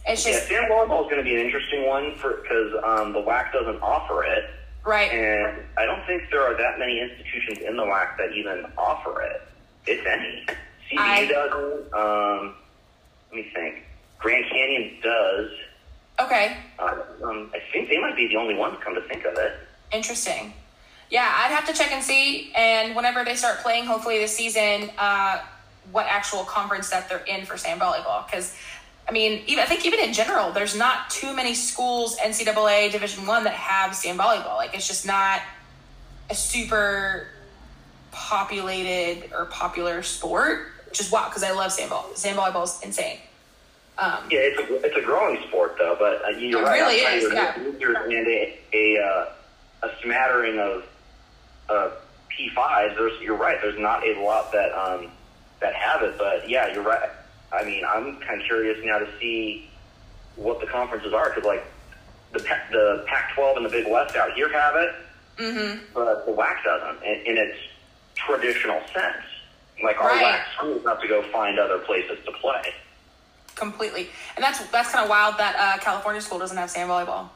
it's 0.07 0.25
Yeah, 0.25 0.31
just 0.33 0.47
sand 0.47 0.67
volleyball 0.71 1.01
is 1.03 1.11
going 1.11 1.17
to 1.17 1.23
be 1.23 1.35
an 1.35 1.41
interesting 1.45 1.85
one 1.85 2.15
for 2.15 2.35
because 2.41 2.73
um, 2.85 3.11
the 3.11 3.19
WAC 3.21 3.51
doesn't 3.51 3.81
offer 3.81 4.23
it, 4.23 4.45
right. 4.89 5.11
and 5.11 5.57
I 5.77 5.85
don't 5.85 6.05
think 6.07 6.23
there 6.31 6.41
are 6.41 6.57
that 6.57 6.79
many 6.79 6.99
institutions 6.99 7.59
in 7.59 7.77
the 7.77 7.83
WAC 7.83 8.17
that 8.17 8.31
even 8.35 8.65
offer 8.77 9.21
it, 9.21 9.41
if 9.87 10.05
any. 10.05 10.45
CBU 10.91 10.99
I- 10.99 11.25
doesn't. 11.27 11.93
Um, 11.93 12.55
let 13.31 13.35
me 13.45 13.51
think. 13.53 13.83
Grand 14.17 14.45
Canyon 14.49 14.97
does. 15.01 15.51
Okay, 16.19 16.57
Uh, 16.79 16.95
um, 17.23 17.49
I 17.53 17.59
think 17.71 17.87
they 17.89 17.97
might 17.97 18.15
be 18.17 18.27
the 18.27 18.35
only 18.35 18.55
ones. 18.55 18.77
Come 18.83 18.93
to 18.95 19.01
think 19.01 19.23
of 19.25 19.37
it. 19.37 19.53
interesting. 19.93 20.53
Yeah, 21.09 21.31
I'd 21.37 21.49
have 21.51 21.65
to 21.65 21.73
check 21.73 21.91
and 21.91 22.03
see. 22.03 22.51
And 22.55 22.95
whenever 22.95 23.23
they 23.23 23.35
start 23.35 23.59
playing, 23.61 23.85
hopefully 23.85 24.19
this 24.19 24.35
season, 24.35 24.91
uh, 24.99 25.41
what 25.91 26.05
actual 26.07 26.43
conference 26.43 26.89
that 26.91 27.09
they're 27.09 27.23
in 27.25 27.45
for 27.45 27.57
sand 27.57 27.81
volleyball. 27.81 28.25
Because, 28.27 28.55
I 29.09 29.11
mean, 29.11 29.41
even 29.47 29.63
I 29.63 29.65
think 29.65 29.85
even 29.87 29.99
in 29.99 30.13
general, 30.13 30.51
there's 30.51 30.75
not 30.75 31.09
too 31.09 31.35
many 31.35 31.55
schools 31.55 32.15
NCAA 32.17 32.91
Division 32.91 33.25
One 33.25 33.43
that 33.45 33.53
have 33.53 33.95
sand 33.95 34.19
volleyball. 34.19 34.55
Like 34.55 34.75
it's 34.75 34.87
just 34.87 35.05
not 35.05 35.41
a 36.29 36.35
super 36.35 37.27
populated 38.11 39.31
or 39.33 39.45
popular 39.45 40.03
sport. 40.03 40.67
Which 40.87 40.99
is 41.01 41.11
wow 41.11 41.25
because 41.27 41.43
I 41.43 41.51
love 41.51 41.71
sand 41.71 41.91
volleyball. 41.91 42.15
Sand 42.15 42.37
volleyball 42.37 42.63
is 42.65 42.79
insane. 42.83 43.17
Um, 43.97 44.23
Yeah, 44.29 44.39
it's 44.41 44.59
a, 44.69 44.85
it's 44.85 44.95
a 44.97 45.01
growing 45.01 45.41
sport 45.47 45.75
though, 45.79 45.95
but 45.99 46.23
uh, 46.23 46.29
you're 46.37 46.61
It 46.61 46.65
right. 46.65 46.79
really 46.79 46.95
is, 46.97 47.33
yeah. 47.33 47.55
A 47.57 48.59
a, 48.73 49.01
uh, 49.03 49.87
a 49.87 49.89
smattering 50.03 50.59
of 50.59 50.85
uh, 51.67 51.89
P5s. 52.31 52.95
There's 52.95 53.19
you're 53.21 53.35
right. 53.35 53.57
There's 53.61 53.79
not 53.79 54.05
a 54.07 54.19
lot 54.21 54.51
that 54.51 54.71
um, 54.73 55.07
that 55.61 55.73
have 55.73 56.03
it, 56.03 56.15
but 56.17 56.47
yeah, 56.47 56.71
you're 56.73 56.83
right. 56.83 57.09
I 57.51 57.63
mean, 57.63 57.83
I'm 57.85 58.17
kind 58.19 58.41
of 58.41 58.45
curious 58.47 58.77
now 58.83 58.99
to 58.99 59.07
see 59.19 59.69
what 60.35 60.59
the 60.61 60.67
conferences 60.67 61.13
are 61.13 61.29
because 61.29 61.45
like 61.45 61.65
the 62.31 62.39
the 62.71 63.03
Pac-12 63.07 63.57
and 63.57 63.65
the 63.65 63.69
Big 63.69 63.87
West 63.89 64.15
out 64.15 64.33
here 64.33 64.51
have 64.51 64.75
it, 64.75 64.95
mm-hmm. 65.37 65.79
but 65.93 66.25
the 66.25 66.31
WAC 66.31 66.63
doesn't 66.63 67.03
in, 67.03 67.25
in 67.25 67.37
its 67.37 67.57
traditional 68.15 68.79
sense. 68.93 69.23
Like 69.83 69.99
our 70.01 70.09
Right. 70.09 70.23
WAC 70.41 70.57
schools 70.57 70.83
have 70.85 71.01
to 71.01 71.07
go 71.07 71.21
find 71.31 71.57
other 71.57 71.79
places 71.79 72.19
to 72.25 72.31
play. 72.33 72.73
completely. 73.55 74.09
And 74.35 74.43
that's 74.43 74.59
that's 74.67 74.91
kind 74.91 75.03
of 75.03 75.09
wild 75.09 75.37
that 75.37 75.55
uh, 75.57 75.77
California 75.83 76.21
school 76.21 76.39
doesn't 76.39 76.57
have 76.57 76.69
sand 76.69 76.89
volleyball. 76.89 77.29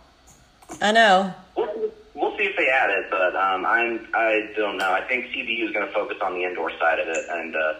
I 0.81 0.91
know. 0.91 1.33
We'll, 1.57 1.91
we'll 2.13 2.37
see 2.37 2.43
if 2.43 2.55
they 2.55 2.67
add 2.69 2.89
it, 2.89 3.07
but 3.09 3.35
um, 3.35 3.65
I'm 3.65 4.07
I 4.13 4.51
don't 4.55 4.77
know. 4.77 4.91
I 4.91 5.01
think 5.01 5.25
CBU 5.27 5.65
is 5.67 5.71
going 5.71 5.85
to 5.85 5.93
focus 5.93 6.17
on 6.21 6.33
the 6.35 6.43
indoor 6.43 6.69
side 6.79 6.99
of 6.99 7.07
it, 7.07 7.25
and 7.29 7.55
uh, 7.55 7.73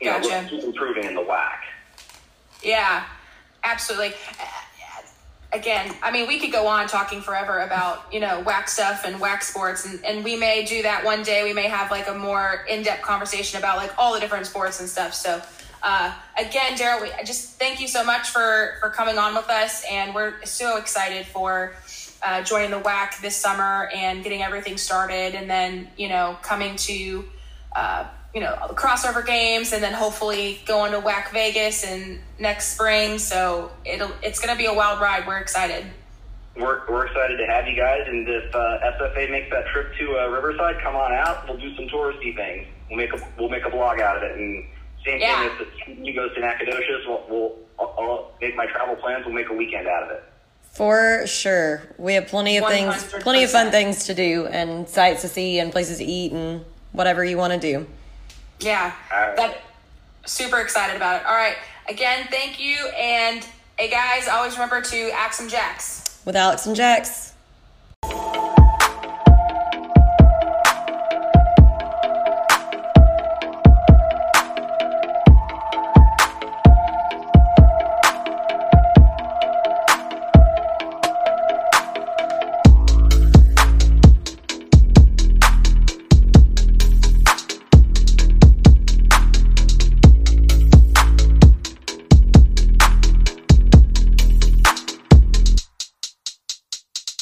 you 0.00 0.06
know, 0.06 0.20
Gotcha. 0.20 0.48
we'll 0.50 0.60
keep 0.60 0.64
improving 0.68 1.04
in 1.04 1.14
the 1.14 1.22
WAC. 1.22 1.58
Yeah, 2.62 3.04
absolutely. 3.64 4.14
Again, 5.52 5.94
I 6.02 6.10
mean, 6.10 6.26
we 6.26 6.38
could 6.38 6.52
go 6.52 6.66
on 6.66 6.88
talking 6.88 7.20
forever 7.20 7.60
about 7.60 8.12
you 8.12 8.20
know 8.20 8.42
WAC 8.44 8.68
stuff 8.68 9.04
and 9.06 9.16
WAC 9.16 9.42
sports, 9.42 9.86
and, 9.86 10.04
and 10.04 10.24
we 10.24 10.36
may 10.36 10.64
do 10.64 10.82
that 10.82 11.04
one 11.04 11.22
day. 11.22 11.44
We 11.44 11.52
may 11.52 11.68
have 11.68 11.90
like 11.90 12.08
a 12.08 12.14
more 12.14 12.64
in 12.68 12.82
depth 12.82 13.02
conversation 13.02 13.58
about 13.58 13.76
like 13.76 13.92
all 13.96 14.12
the 14.12 14.20
different 14.20 14.46
sports 14.46 14.80
and 14.80 14.88
stuff. 14.88 15.14
So, 15.14 15.40
uh, 15.82 16.12
again, 16.36 16.76
Derryl, 16.76 17.00
we 17.00 17.12
I 17.12 17.22
just 17.22 17.58
thank 17.58 17.80
you 17.80 17.88
so 17.88 18.04
much 18.04 18.28
for 18.30 18.74
for 18.80 18.90
coming 18.90 19.18
on 19.18 19.34
with 19.34 19.48
us, 19.48 19.84
and 19.90 20.14
we're 20.14 20.44
so 20.44 20.78
excited 20.78 21.26
for 21.26 21.74
uh, 22.22 22.42
joining 22.42 22.70
the 22.70 22.80
WAC 22.80 23.20
this 23.22 23.36
summer 23.36 23.88
and 23.94 24.24
getting 24.24 24.42
everything 24.42 24.76
started, 24.76 25.34
and 25.34 25.48
then 25.48 25.88
you 25.96 26.08
know 26.08 26.36
coming 26.42 26.76
to 26.76 27.24
uh, 27.74 28.06
you 28.36 28.42
know 28.42 28.54
the 28.68 28.74
crossover 28.74 29.24
games, 29.24 29.72
and 29.72 29.82
then 29.82 29.94
hopefully 29.94 30.60
going 30.66 30.92
to 30.92 31.00
WAC 31.00 31.32
Vegas 31.32 31.84
and 31.84 32.20
next 32.38 32.74
spring. 32.74 33.18
So 33.18 33.70
it'll 33.86 34.10
it's 34.22 34.38
going 34.38 34.54
to 34.54 34.58
be 34.58 34.66
a 34.66 34.74
wild 34.74 35.00
ride. 35.00 35.26
We're 35.26 35.38
excited. 35.38 35.86
We're, 36.54 36.82
we're 36.86 37.06
excited 37.06 37.38
to 37.38 37.46
have 37.46 37.66
you 37.66 37.74
guys, 37.76 38.02
and 38.06 38.28
if 38.28 38.54
uh, 38.54 38.58
SFA 38.98 39.30
makes 39.30 39.50
that 39.50 39.66
trip 39.68 39.94
to 39.98 40.18
uh, 40.18 40.28
Riverside, 40.28 40.82
come 40.82 40.94
on 40.96 41.12
out. 41.12 41.48
We'll 41.48 41.56
do 41.56 41.74
some 41.76 41.86
touristy 41.86 42.36
things. 42.36 42.66
We'll 42.90 42.98
make 42.98 43.14
a 43.14 43.26
we'll 43.38 43.48
make 43.48 43.64
a 43.64 43.70
blog 43.70 44.00
out 44.00 44.18
of 44.18 44.22
it, 44.22 44.36
and 44.36 44.66
same 45.02 45.18
Yeah. 45.18 45.48
thing 45.56 45.66
if 45.88 46.06
you 46.06 46.14
goes 46.14 46.34
to 46.34 46.40
Nacogdoches, 46.40 47.06
we'll, 47.06 47.24
we'll 47.30 47.56
I'll, 47.78 47.94
I'll 47.98 48.32
make 48.42 48.54
my 48.54 48.66
travel 48.66 48.96
plans. 48.96 49.24
We'll 49.24 49.34
make 49.34 49.48
a 49.48 49.54
weekend 49.54 49.88
out 49.88 50.02
of 50.02 50.10
it. 50.10 50.24
For 50.72 51.26
sure. 51.26 51.80
We 51.96 52.12
have 52.14 52.26
plenty 52.26 52.58
of 52.58 52.68
things, 52.68 52.92
100%. 52.94 53.22
plenty 53.22 53.44
of 53.44 53.50
fun 53.50 53.70
things 53.70 54.04
to 54.06 54.14
do 54.14 54.46
and 54.46 54.86
sights 54.86 55.22
to 55.22 55.28
see 55.28 55.58
and 55.58 55.72
places 55.72 55.98
to 55.98 56.04
eat 56.04 56.32
and 56.32 56.66
whatever 56.92 57.24
you 57.24 57.38
want 57.38 57.54
to 57.54 57.58
do. 57.58 57.86
Yeah, 58.60 58.92
All 59.12 59.20
right. 59.20 59.36
that 59.36 59.58
super 60.24 60.60
excited 60.60 60.96
about 60.96 61.20
it. 61.20 61.26
All 61.26 61.34
right, 61.34 61.56
again, 61.88 62.26
thank 62.30 62.58
you, 62.60 62.76
and 62.96 63.46
hey 63.78 63.90
guys, 63.90 64.28
always 64.28 64.54
remember 64.54 64.80
to 64.80 65.10
axe 65.12 65.36
some 65.38 65.48
jacks. 65.48 66.20
With 66.24 66.36
Alex 66.36 66.66
and 66.66 66.74
Jax. 66.74 67.25